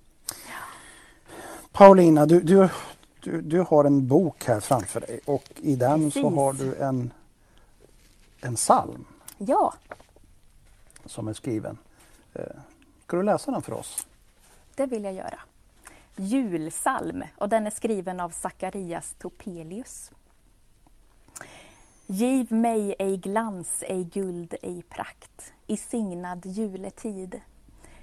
Paulina, 1.72 2.26
du, 2.26 2.40
du, 2.40 2.68
du, 3.22 3.40
du 3.42 3.60
har 3.60 3.84
en 3.84 4.06
bok 4.08 4.44
här 4.44 4.60
framför 4.60 5.00
dig 5.00 5.20
och 5.24 5.44
i 5.56 5.76
den 5.76 6.10
så 6.10 6.20
Precis. 6.22 6.36
har 6.36 6.52
du 6.52 6.74
en, 6.74 7.12
en 8.40 8.54
psalm 8.54 9.04
Ja, 9.38 9.74
som 11.04 11.28
är 11.28 11.32
skriven. 11.32 11.78
Eh, 12.34 12.42
Ska 13.04 13.16
du 13.16 13.22
läsa 13.22 13.50
den 13.50 13.62
för 13.62 13.72
oss? 13.72 14.06
det 14.74 14.86
vill 14.86 15.04
jag 15.04 15.14
göra. 15.14 15.38
Julsalm 16.16 17.24
och 17.38 17.48
den 17.48 17.66
är 17.66 17.70
skriven 17.70 18.20
av 18.20 18.30
Zacharias 18.30 19.14
Topelius. 19.18 20.10
Giv 22.06 22.52
mig 22.52 22.94
ej 22.98 23.16
glans, 23.16 23.82
ej 23.86 24.04
guld, 24.04 24.54
ej 24.62 24.82
prakt 24.82 25.52
i 25.66 25.76
signad 25.76 26.46
juletid. 26.46 27.40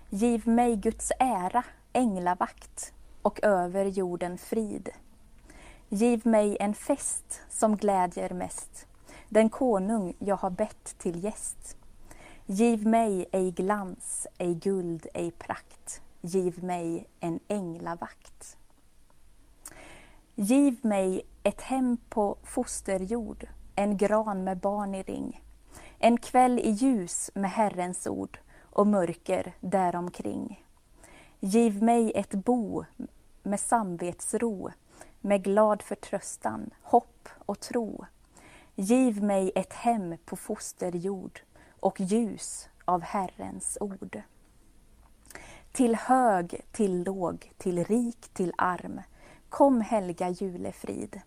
Giv 0.09 0.47
mig 0.47 0.75
Guds 0.75 1.11
ära, 1.19 1.63
änglavakt 1.93 2.93
och 3.21 3.39
över 3.43 3.85
jorden 3.85 4.37
frid. 4.37 4.89
Giv 5.89 6.27
mig 6.27 6.57
en 6.59 6.73
fest 6.73 7.41
som 7.49 7.77
glädjer 7.77 8.29
mest, 8.29 8.85
den 9.33 9.49
konung 9.49 10.13
jag 10.19 10.35
har 10.35 10.49
bett 10.49 10.95
till 10.97 11.23
gäst. 11.23 11.77
Giv 12.45 12.87
mig 12.87 13.25
ej 13.31 13.51
glans, 13.51 14.27
ej 14.37 14.55
guld, 14.55 15.07
ej 15.13 15.31
prakt. 15.31 16.01
Giv 16.21 16.63
mig 16.63 17.07
en 17.19 17.39
änglavakt. 17.47 18.57
Giv 20.35 20.77
mig 20.81 21.21
ett 21.43 21.61
hem 21.61 21.97
på 22.09 22.37
fosterjord, 22.43 23.47
en 23.75 23.97
gran 23.97 24.43
med 24.43 24.57
barn 24.57 24.95
i 24.95 25.03
ring. 25.03 25.43
En 25.99 26.17
kväll 26.17 26.59
i 26.59 26.69
ljus 26.69 27.31
med 27.33 27.51
Herrens 27.51 28.07
ord 28.07 28.39
och 28.61 28.87
mörker 28.87 29.53
däromkring. 29.59 30.65
Giv 31.39 31.83
mig 31.83 32.11
ett 32.15 32.33
bo 32.33 32.85
med 33.43 33.59
samvetsro, 33.59 34.71
med 35.21 35.43
glad 35.43 35.81
förtröstan, 35.81 36.69
hopp 36.81 37.29
och 37.45 37.59
tro. 37.59 38.05
Giv 38.75 39.23
mig 39.23 39.51
ett 39.55 39.73
hem 39.73 40.17
på 40.25 40.35
fosterjord 40.35 41.39
och 41.79 41.99
ljus 42.01 42.69
av 42.85 43.01
Herrens 43.01 43.77
ord. 43.81 44.21
Till 45.71 45.95
hög, 45.95 46.61
till 46.71 47.03
låg, 47.03 47.51
till 47.57 47.83
rik, 47.83 48.29
till 48.33 48.53
arm. 48.57 49.01
Kom 49.49 49.81
helga 49.81 50.29
julefrid. 50.29 51.21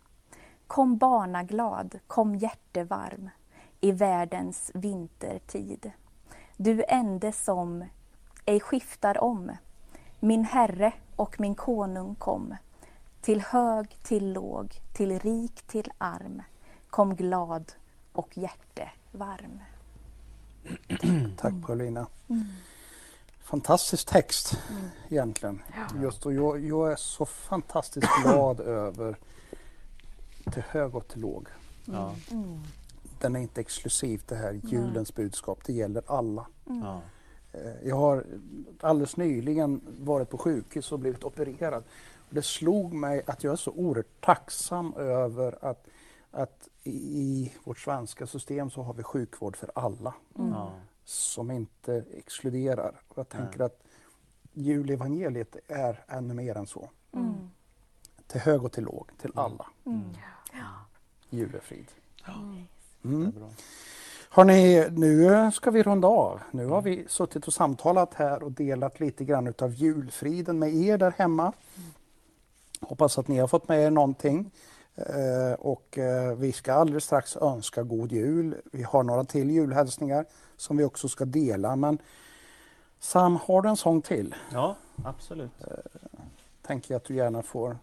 Kom 0.67 0.99
barnaglad, 0.99 1.99
kom 2.07 2.35
hjärtevarm 2.35 3.31
i 3.81 3.93
världens 3.93 4.71
vintertid. 4.75 5.91
Du 6.57 6.85
ende 6.89 7.33
som 7.33 7.85
ej 8.45 8.61
skiftar 8.61 9.25
om. 9.25 9.53
Min 10.21 10.45
Herre 10.45 10.93
och 11.17 11.41
min 11.41 11.55
konung 11.55 12.15
kom. 12.15 12.55
Till 13.21 13.41
hög, 13.41 13.99
till 14.03 14.33
låg, 14.33 14.75
till 14.97 15.19
rik, 15.19 15.63
till 15.63 15.93
arm. 15.99 16.43
Kom 16.91 17.15
glad 17.17 17.73
och 18.13 18.39
hjärtevarm. 18.39 19.61
Tack 21.37 21.55
Paulina. 21.67 22.07
Fantastisk 23.41 24.07
text 24.09 24.59
egentligen. 25.09 25.63
Just 26.03 26.27
och 26.27 26.33
jag, 26.33 26.65
jag 26.65 26.93
är 26.93 26.97
så 26.97 27.27
fantastiskt 27.27 28.09
glad 28.23 28.61
över 28.61 29.17
till 30.53 30.63
hög 30.69 30.95
och 30.95 31.09
till 31.09 31.21
låg. 31.21 31.49
Ja, 31.85 32.15
Den 33.21 33.37
är 33.37 33.41
inte 33.41 33.61
exklusivt 33.61 34.29
det 34.29 34.37
här 34.37 34.61
julens 34.65 35.15
budskap, 35.15 35.59
det 35.65 35.73
gäller 35.73 36.03
alla. 36.07 36.47
ja. 36.65 37.01
Eh, 37.53 37.89
Jag 37.89 37.97
har 37.97 38.25
alldeles 38.81 39.17
nyligen 39.17 39.81
varit 40.01 40.31
på 40.31 40.39
sjukhus 40.39 40.93
och 40.93 40.99
blivit 40.99 41.25
opererad. 41.25 41.85
Det 42.31 42.43
slog 42.43 42.93
mig 42.93 43.23
att 43.27 43.45
jag 43.45 43.53
är 43.53 43.57
så 43.57 43.71
oerhört 43.71 44.21
tacksam 44.21 44.95
över 44.95 45.65
att, 45.65 45.87
att 46.37 46.69
i, 46.83 46.91
i 46.91 47.53
vårt 47.65 47.79
svenska 47.79 48.27
system 48.27 48.71
så 48.71 48.83
har 48.83 48.95
vi 48.95 49.03
sjukvård 49.03 49.57
för 49.57 49.71
alla 49.75 50.15
ja. 50.35 50.73
som 51.05 51.51
inte 51.51 52.05
exkluderar. 52.15 53.01
Och 53.09 53.19
jag 53.19 53.29
tänker 53.29 53.61
att 53.61 53.83
julevangeliet 54.53 55.57
är 55.69 56.05
ännu 56.09 56.35
mer 56.35 56.57
än 56.57 56.67
så. 56.67 56.91
Mm. 57.13 57.35
Till 58.27 58.41
hög 58.41 58.65
och 58.65 58.73
till 58.73 58.85
låg, 58.85 59.11
till 59.21 59.33
alla. 59.35 59.67
Mm. 59.87 60.03
Julefrid. 61.31 61.87
Det 63.03 63.09
Mm. 63.09 63.31
bra. 63.31 63.51
Hörrni, 64.31 64.87
nu 64.91 65.51
ska 65.53 65.71
vi 65.71 65.83
runda 65.83 66.09
av. 66.09 66.41
Nu 66.51 66.67
har 66.67 66.83
vi 66.83 67.05
suttit 67.09 67.47
och 67.47 67.53
samtalat 67.53 68.15
här 68.15 68.43
och 68.43 68.53
delat 68.53 69.01
lite 69.01 69.25
grann 69.25 69.47
utav 69.47 69.73
julfriden 69.73 70.59
med 70.59 70.75
er 70.75 70.99
där 70.99 71.15
hemma. 71.19 71.53
Hoppas 72.81 73.19
att 73.19 73.29
ni 73.29 73.39
har 73.39 73.49
fått 73.49 73.69
med 73.69 73.81
er 73.81 73.91
någonting. 73.91 74.51
Eh, 74.97 75.53
och 75.59 75.99
eh, 75.99 76.37
vi 76.37 76.53
ska 76.53 76.73
alldeles 76.73 77.05
strax 77.05 77.37
önska 77.37 77.83
god 77.83 78.13
jul. 78.13 78.57
Vi 78.73 78.83
har 78.83 79.03
några 79.03 79.25
till 79.25 79.51
julhälsningar 79.51 80.25
som 80.57 80.77
vi 80.77 80.85
också 80.85 81.09
ska 81.09 81.25
dela. 81.25 81.77
Men 81.77 81.99
Sam, 82.99 83.37
har 83.37 83.63
du 83.63 83.69
en 83.69 83.77
sång 83.77 84.03
till? 84.03 84.35
Ja, 84.53 84.77
absolut. 85.05 85.51
Tänker 86.63 86.95
jag 86.95 86.97
att 86.97 87.05
du 87.05 87.15
gärna 87.15 87.43
får, 87.43 87.79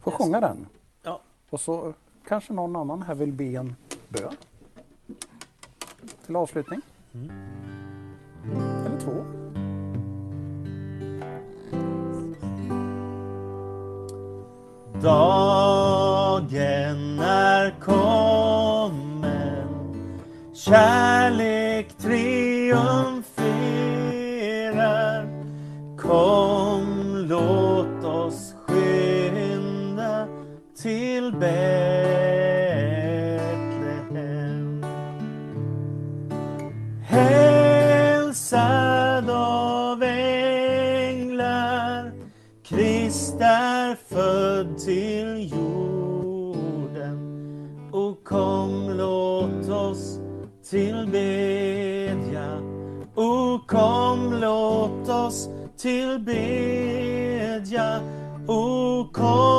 får 0.00 0.10
sjunga 0.10 0.40
den. 0.40 0.66
Ja. 1.02 1.20
Och 1.50 1.60
så 1.60 1.94
kanske 2.28 2.52
någon 2.52 2.76
annan 2.76 3.02
här 3.02 3.14
vill 3.14 3.32
be 3.32 3.44
en 3.44 3.76
bön 4.08 4.36
till 6.26 6.36
avslutning. 6.36 6.80
Mm. 7.12 7.30
Eller 8.86 9.00
två. 9.00 9.47
Dagen 15.02 16.48
är 17.20 17.74
kommen, 17.80 19.68
kärlek 20.54 21.88
triumferar. 21.98 22.78
Kom, 25.98 27.16
låt 27.28 28.04
oss 28.04 28.54
skynda 28.66 30.26
till 30.82 31.32
Betlehem. 31.32 31.58
Hälsad 37.06 39.30
av 39.30 40.02
änglar, 40.02 42.12
Kristus 42.68 43.67
är 43.90 43.96
född 44.08 44.78
till 44.78 45.52
jorden. 45.52 47.18
Och 47.92 48.24
kom 48.24 48.90
låt 48.90 49.68
oss 49.68 50.20
tillbedja. 50.70 52.58
O 53.14 53.58
kom 53.66 54.34
låt 54.40 55.08
oss 55.08 55.48
tillbedja. 55.76 56.80
O 58.46 59.04
kom 59.12 59.57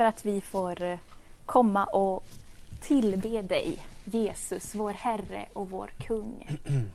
för 0.00 0.04
att 0.04 0.24
vi 0.24 0.40
får 0.40 0.82
eh, 0.82 0.98
komma 1.46 1.84
och 1.84 2.24
tillbe 2.80 3.42
dig, 3.42 3.78
Jesus, 4.04 4.74
vår 4.74 4.92
Herre 4.92 5.46
och 5.52 5.70
vår 5.70 5.86
kung. 5.86 6.58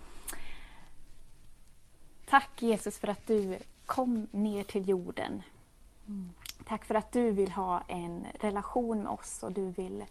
Tack 2.29 2.61
Jesus 2.61 2.97
för 2.97 3.07
att 3.07 3.27
du 3.27 3.57
kom 3.85 4.27
ner 4.31 4.63
till 4.63 4.89
jorden. 4.89 5.41
Tack 6.67 6.85
för 6.85 6.95
att 6.95 7.11
du 7.11 7.31
vill 7.31 7.51
ha 7.51 7.83
en 7.87 8.27
relation 8.39 9.03
med 9.03 9.11
oss 9.11 9.43
och 9.43 9.51
du 9.51 9.65
vill, 9.65 10.05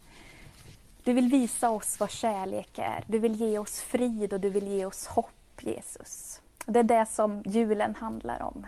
du 1.05 1.13
vill 1.13 1.29
visa 1.29 1.71
oss 1.71 2.01
vad 2.01 2.11
kärlek 2.11 2.79
är. 2.79 3.05
Du 3.07 3.19
vill 3.19 3.35
ge 3.35 3.59
oss 3.59 3.81
frid 3.81 4.33
och 4.33 4.41
du 4.41 4.51
vill 4.51 4.67
ge 4.67 4.87
oss 4.87 5.07
hopp, 5.07 5.61
Jesus. 5.61 6.41
Det 6.67 6.79
är 6.79 6.83
det 6.83 7.07
som 7.07 7.43
julen 7.47 7.95
handlar 7.95 8.43
om. 8.43 8.67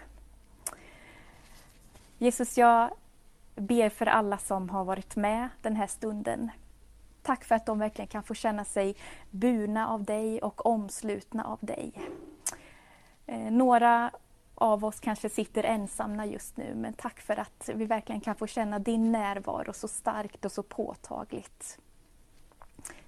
Jesus, 2.18 2.58
jag 2.58 2.90
ber 3.56 3.88
för 3.88 4.06
alla 4.06 4.38
som 4.38 4.70
har 4.70 4.84
varit 4.84 5.16
med 5.16 5.48
den 5.62 5.76
här 5.76 5.86
stunden. 5.86 6.50
Tack 7.22 7.44
för 7.44 7.54
att 7.54 7.66
de 7.66 7.78
verkligen 7.78 8.08
kan 8.08 8.22
få 8.22 8.34
känna 8.34 8.64
sig 8.64 8.96
burna 9.30 9.88
av 9.88 10.04
dig 10.04 10.42
och 10.42 10.66
omslutna 10.66 11.44
av 11.44 11.58
dig. 11.60 11.92
Eh, 13.26 13.50
några 13.50 14.10
av 14.54 14.84
oss 14.84 15.00
kanske 15.00 15.30
sitter 15.30 15.64
ensamma 15.64 16.26
just 16.26 16.56
nu, 16.56 16.74
men 16.74 16.92
tack 16.92 17.20
för 17.20 17.36
att 17.40 17.70
vi 17.74 17.86
verkligen 17.86 18.20
kan 18.20 18.34
få 18.34 18.46
känna 18.46 18.78
din 18.78 19.12
närvaro 19.12 19.72
så 19.72 19.88
starkt 19.88 20.44
och 20.44 20.52
så 20.52 20.62
påtagligt. 20.62 21.78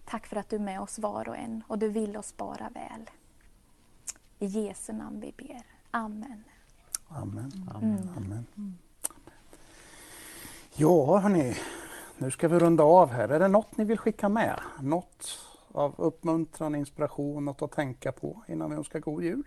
Tack 0.05 0.27
för 0.27 0.37
att 0.37 0.49
du 0.49 0.57
är 0.57 0.61
med 0.61 0.81
oss 0.81 0.99
var 0.99 1.29
och 1.29 1.37
en 1.37 1.65
och 1.67 1.79
du 1.79 1.89
vill 1.89 2.17
oss 2.17 2.37
bara 2.37 2.69
väl. 2.69 3.11
I 4.39 4.47
Jesu 4.47 4.93
namn 4.93 5.21
vi 5.21 5.33
ber. 5.37 5.63
Amen. 5.91 6.45
Amen. 7.09 7.69
Mm. 7.83 8.09
Amen. 8.17 8.79
Ja, 10.81 11.19
hörni. 11.19 11.57
Nu 12.19 12.31
ska 12.31 12.49
vi 12.49 12.59
runda 12.59 12.85
av 12.85 13.11
här. 13.11 13.29
Är 13.29 13.39
det 13.39 13.49
något 13.49 13.77
ni 13.77 13.85
vill 13.85 13.99
skicka 13.99 14.29
med? 14.29 14.61
Något 14.81 15.39
av 15.73 15.95
uppmuntran, 15.97 16.75
inspiration, 16.75 17.45
något 17.45 17.63
att 17.63 17.73
tänka 17.73 18.13
på 18.13 18.43
innan 18.49 18.71
vi 18.71 18.77
önskar 18.77 19.01
god 19.01 19.25
jul? 19.25 19.43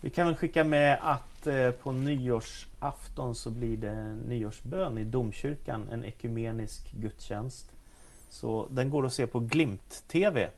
Vi 0.00 0.10
kan 0.10 0.26
väl 0.26 0.36
skicka 0.36 0.64
med 0.64 0.98
att 1.02 1.46
eh, 1.46 1.70
på 1.70 1.92
nyårsafton 1.92 3.34
så 3.34 3.50
blir 3.50 3.76
det 3.76 4.14
nyårsbön 4.28 4.98
i 4.98 5.04
domkyrkan, 5.04 5.88
en 5.92 6.04
ekumenisk 6.04 6.92
gudstjänst. 6.92 7.72
Så 8.28 8.66
den 8.70 8.90
går 8.90 9.06
att 9.06 9.12
se 9.12 9.26
på 9.26 9.40
Glimt 9.40 10.04
TV. 10.08 10.50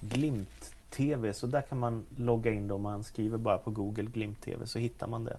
Glimt 0.00 0.74
TV, 0.90 1.34
så 1.34 1.46
där 1.46 1.62
kan 1.62 1.78
man 1.78 2.06
logga 2.16 2.52
in 2.52 2.68
då 2.68 2.78
man 2.78 3.04
skriver 3.04 3.38
bara 3.38 3.58
på 3.58 3.70
Google 3.70 4.10
Glimt 4.10 4.40
TV 4.40 4.66
så 4.66 4.78
hittar 4.78 5.06
man 5.06 5.24
det. 5.24 5.36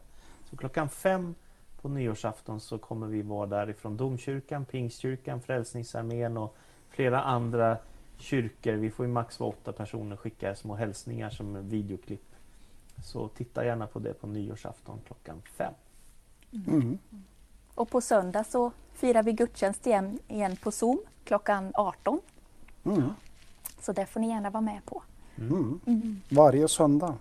Så 0.49 0.57
klockan 0.57 0.89
fem 0.89 1.35
på 1.83 1.89
nyårsafton 1.89 2.59
så 2.59 2.77
kommer 2.77 3.07
vi 3.07 3.21
vara 3.21 3.45
där 3.45 3.69
ifrån 3.69 3.97
domkyrkan, 3.97 4.65
Pingstkyrkan, 4.65 5.41
Frälsningsarmén 5.41 6.37
och 6.37 6.55
flera 6.89 7.21
andra 7.21 7.77
kyrkor. 8.17 8.73
Vi 8.73 8.91
får 8.91 9.05
ju 9.05 9.11
max 9.11 9.39
vara 9.39 9.49
åtta 9.49 9.71
personer 9.71 10.15
skicka 10.15 10.55
små 10.55 10.75
hälsningar 10.75 11.29
som 11.29 11.69
videoklipp. 11.69 12.35
Så 13.03 13.27
titta 13.27 13.65
gärna 13.65 13.87
på 13.87 13.99
det 13.99 14.13
på 14.13 14.27
nyårsafton 14.27 14.99
klockan 15.07 15.41
fem. 15.57 15.73
Mm. 16.67 16.97
Och 17.75 17.89
på 17.89 18.01
söndag 18.01 18.43
så 18.43 18.71
firar 18.93 19.23
vi 19.23 19.33
gudstjänst 19.33 19.87
igen, 19.87 20.19
igen 20.27 20.55
på 20.55 20.71
Zoom 20.71 20.99
klockan 21.23 21.71
18. 21.75 22.19
Mm. 22.83 23.03
Så 23.81 23.91
det 23.93 24.05
får 24.05 24.19
ni 24.19 24.29
gärna 24.29 24.49
vara 24.49 24.61
med 24.61 24.85
på. 24.85 25.03
Mm. 25.37 26.21
Varje 26.29 26.67
söndag 26.67 27.17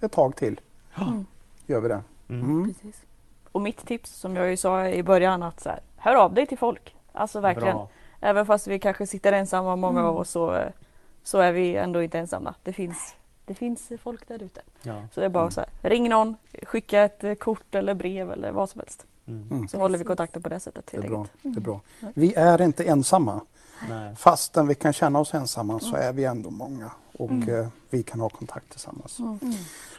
ett 0.00 0.12
tag 0.12 0.36
till 0.36 0.60
Mm. 0.94 1.26
gör 1.66 1.80
vi 1.80 1.88
det. 1.88 2.02
Mm. 2.28 2.64
Precis. 2.64 3.02
Och 3.52 3.60
mitt 3.60 3.86
tips 3.86 4.10
som 4.10 4.36
jag 4.36 4.50
ju 4.50 4.56
sa 4.56 4.88
i 4.88 5.02
början 5.02 5.42
att 5.42 5.60
så 5.60 5.68
här, 5.68 5.80
hör 5.96 6.14
av 6.14 6.34
dig 6.34 6.46
till 6.46 6.58
folk. 6.58 6.96
Alltså 7.12 7.40
verkligen. 7.40 7.74
Bra. 7.76 7.88
Även 8.20 8.46
fast 8.46 8.66
vi 8.66 8.78
kanske 8.78 9.06
sitter 9.06 9.32
ensamma 9.32 9.76
många 9.76 10.00
Mm. 10.00 10.10
av 10.10 10.18
oss 10.18 10.30
så, 10.30 10.64
så 11.22 11.38
är 11.38 11.52
vi 11.52 11.76
ändå 11.76 12.02
inte 12.02 12.18
ensamma. 12.18 12.54
Det 12.62 12.72
finns, 12.72 13.14
det 13.44 13.54
finns 13.54 13.92
folk 14.02 14.28
där 14.28 14.42
ute. 14.42 14.60
Ja. 14.82 15.02
Så 15.14 15.20
det 15.20 15.26
är 15.26 15.30
bara 15.30 15.50
så 15.50 15.60
här, 15.60 15.90
ring 15.90 16.08
någon, 16.08 16.36
skicka 16.62 17.02
ett 17.02 17.24
eh, 17.24 17.34
kort 17.34 17.74
eller 17.74 17.94
brev 17.94 18.32
eller 18.32 18.52
vad 18.52 18.70
som 18.70 18.78
helst. 18.80 19.06
Mm. 19.26 19.68
Så 19.68 19.78
håller 19.78 19.98
vi 19.98 20.04
kontakten 20.04 20.42
på 20.42 20.48
det 20.48 20.60
sättet. 20.60 20.86
Det 20.90 20.96
är 20.96 21.08
bra. 21.08 21.26
Det 21.42 21.58
är 21.58 21.60
bra. 21.60 21.80
Vi 22.14 22.34
är 22.34 22.62
inte 22.62 22.84
ensamma. 22.84 23.40
Nej. 23.88 24.16
Fastän 24.16 24.66
vi 24.66 24.74
kan 24.74 24.92
känna 24.92 25.18
oss 25.18 25.34
ensamma 25.34 25.80
så 25.80 25.96
är 25.96 26.12
vi 26.12 26.24
ändå 26.24 26.50
många 26.50 26.90
och 27.12 27.30
Mm. 27.30 27.60
eh, 27.60 27.66
vi 27.90 28.02
kan 28.02 28.20
ha 28.20 28.28
kontakt 28.28 28.70
tillsammans. 28.70 29.18
Mm. 29.18 29.38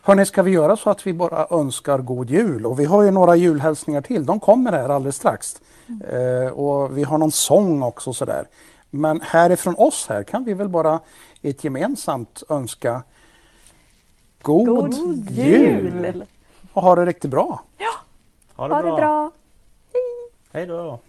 Hörni, 0.01 0.25
ska 0.25 0.43
vi 0.43 0.51
göra 0.51 0.77
så 0.77 0.89
att 0.89 1.07
vi 1.07 1.13
bara 1.13 1.47
önskar 1.49 1.97
god 1.99 2.29
jul? 2.29 2.65
Och 2.65 2.79
vi 2.79 2.85
har 2.85 3.03
ju 3.03 3.11
några 3.11 3.35
julhälsningar 3.35 4.01
till. 4.01 4.25
De 4.25 4.39
kommer 4.39 4.71
här 4.71 4.89
alldeles 4.89 5.15
strax. 5.15 5.61
Eh, 6.09 6.51
och 6.53 6.97
vi 6.97 7.03
har 7.03 7.17
någon 7.17 7.31
sång 7.31 7.83
också 7.83 8.13
sådär. 8.13 8.47
Men 8.89 9.21
härifrån 9.21 9.75
oss 9.77 10.05
här 10.09 10.23
kan 10.23 10.43
vi 10.43 10.53
väl 10.53 10.69
bara 10.69 10.99
ett 11.41 11.63
gemensamt 11.63 12.43
önska 12.49 13.03
god, 14.41 14.67
God 14.67 14.93
jul! 15.29 15.93
jul! 16.05 16.25
Och 16.73 16.81
ha 16.81 16.95
det 16.95 17.05
riktigt 17.05 17.31
bra! 17.31 17.63
Ha 18.55 18.67
det 18.67 18.73
Ha 18.75 18.81
bra! 18.81 18.91
det 18.91 18.97
bra! 19.01 19.31
Hej 20.51 20.65
då! 20.65 20.99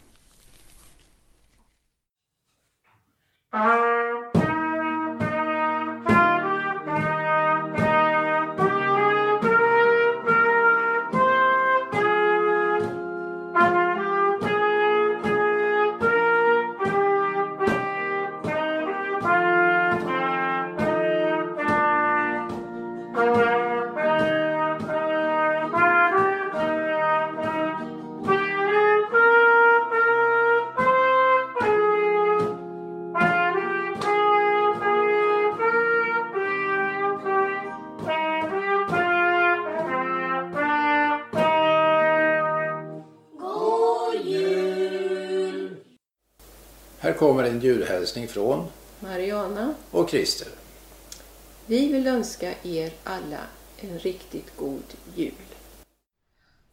Kommer 47.19 47.45
en 47.45 47.61
julhälsning 47.61 48.29
från 48.29 48.69
Mariana, 49.01 49.75
och 49.91 50.11
Christer. 50.11 50.49
vi 51.67 51.93
vill 51.93 52.07
önska 52.07 52.55
er 52.63 52.93
alla 53.05 53.47
en 53.77 53.99
riktigt 53.99 54.57
god 54.57 54.95
jul. 55.17 55.33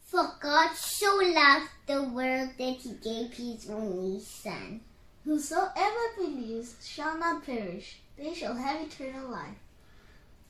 For 0.06 0.24
God 0.42 0.78
so 0.78 1.22
loved 1.22 1.70
the 1.88 2.00
world 2.16 2.50
that 2.58 2.78
he 2.84 2.90
gave 3.04 3.30
his 3.34 3.70
only 3.70 4.20
Son. 4.20 4.80
Whosoever 5.24 6.16
believes 6.18 6.76
shall 6.86 7.18
not 7.18 7.46
perish, 7.46 8.02
they 8.18 8.36
shall 8.36 8.56
have 8.56 8.82
eternal 8.82 9.30
life. 9.32 9.60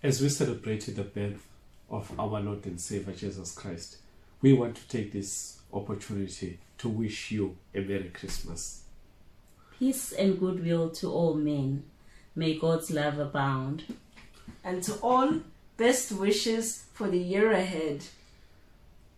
As 0.02 0.22
we 0.22 0.30
celebrate 0.30 0.96
the 0.96 1.04
birth 1.04 1.42
of 1.90 2.20
our 2.20 2.42
Lord 2.42 2.66
and 2.66 2.80
Savior 2.80 3.14
Jesus 3.14 3.54
Christ, 3.56 3.98
we 4.42 4.54
want 4.54 4.76
to 4.76 4.88
take 4.88 5.12
this 5.12 5.60
opportunity 5.74 6.58
to 6.78 6.90
wish 6.90 7.32
you 7.32 7.56
a 7.76 7.80
Merry 7.80 8.10
Christmas. 8.14 8.81
Peace 9.82 10.14
and 10.14 10.40
goodwill 10.40 10.92
to 10.92 11.12
all 11.12 11.34
men. 11.34 11.82
May 12.36 12.54
God's 12.60 12.92
love 12.92 13.18
abound. 13.18 13.82
And 14.64 14.84
to 14.84 14.94
all, 15.02 15.40
best 15.76 16.12
wishes 16.12 16.86
for 16.94 17.08
the 17.08 17.18
year 17.18 17.52
ahead. 17.52 18.04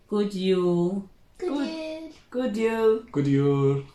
Good 0.07 0.34
you. 0.34 1.09
Good 1.38 1.68
jul. 1.68 2.11
Good 2.30 2.55
jul. 2.55 3.03
God 3.11 3.28
jul! 3.28 3.86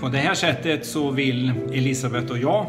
På 0.00 0.08
det 0.08 0.18
här 0.18 0.34
sättet 0.34 0.86
så 0.86 1.10
vill 1.10 1.52
Elisabeth 1.72 2.32
och 2.32 2.38
jag 2.38 2.66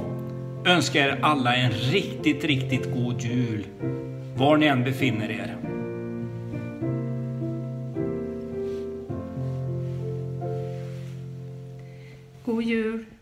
önska 0.65 0.99
er 0.99 1.19
alla 1.21 1.55
en 1.55 1.71
riktigt, 1.71 2.43
riktigt 2.43 2.93
god 2.93 3.21
jul. 3.21 3.67
Var 4.35 4.57
ni 4.57 4.65
än 4.65 4.83
befinner 4.83 5.31
er. 5.31 5.66
God 12.57 12.65
jul. 12.65 13.16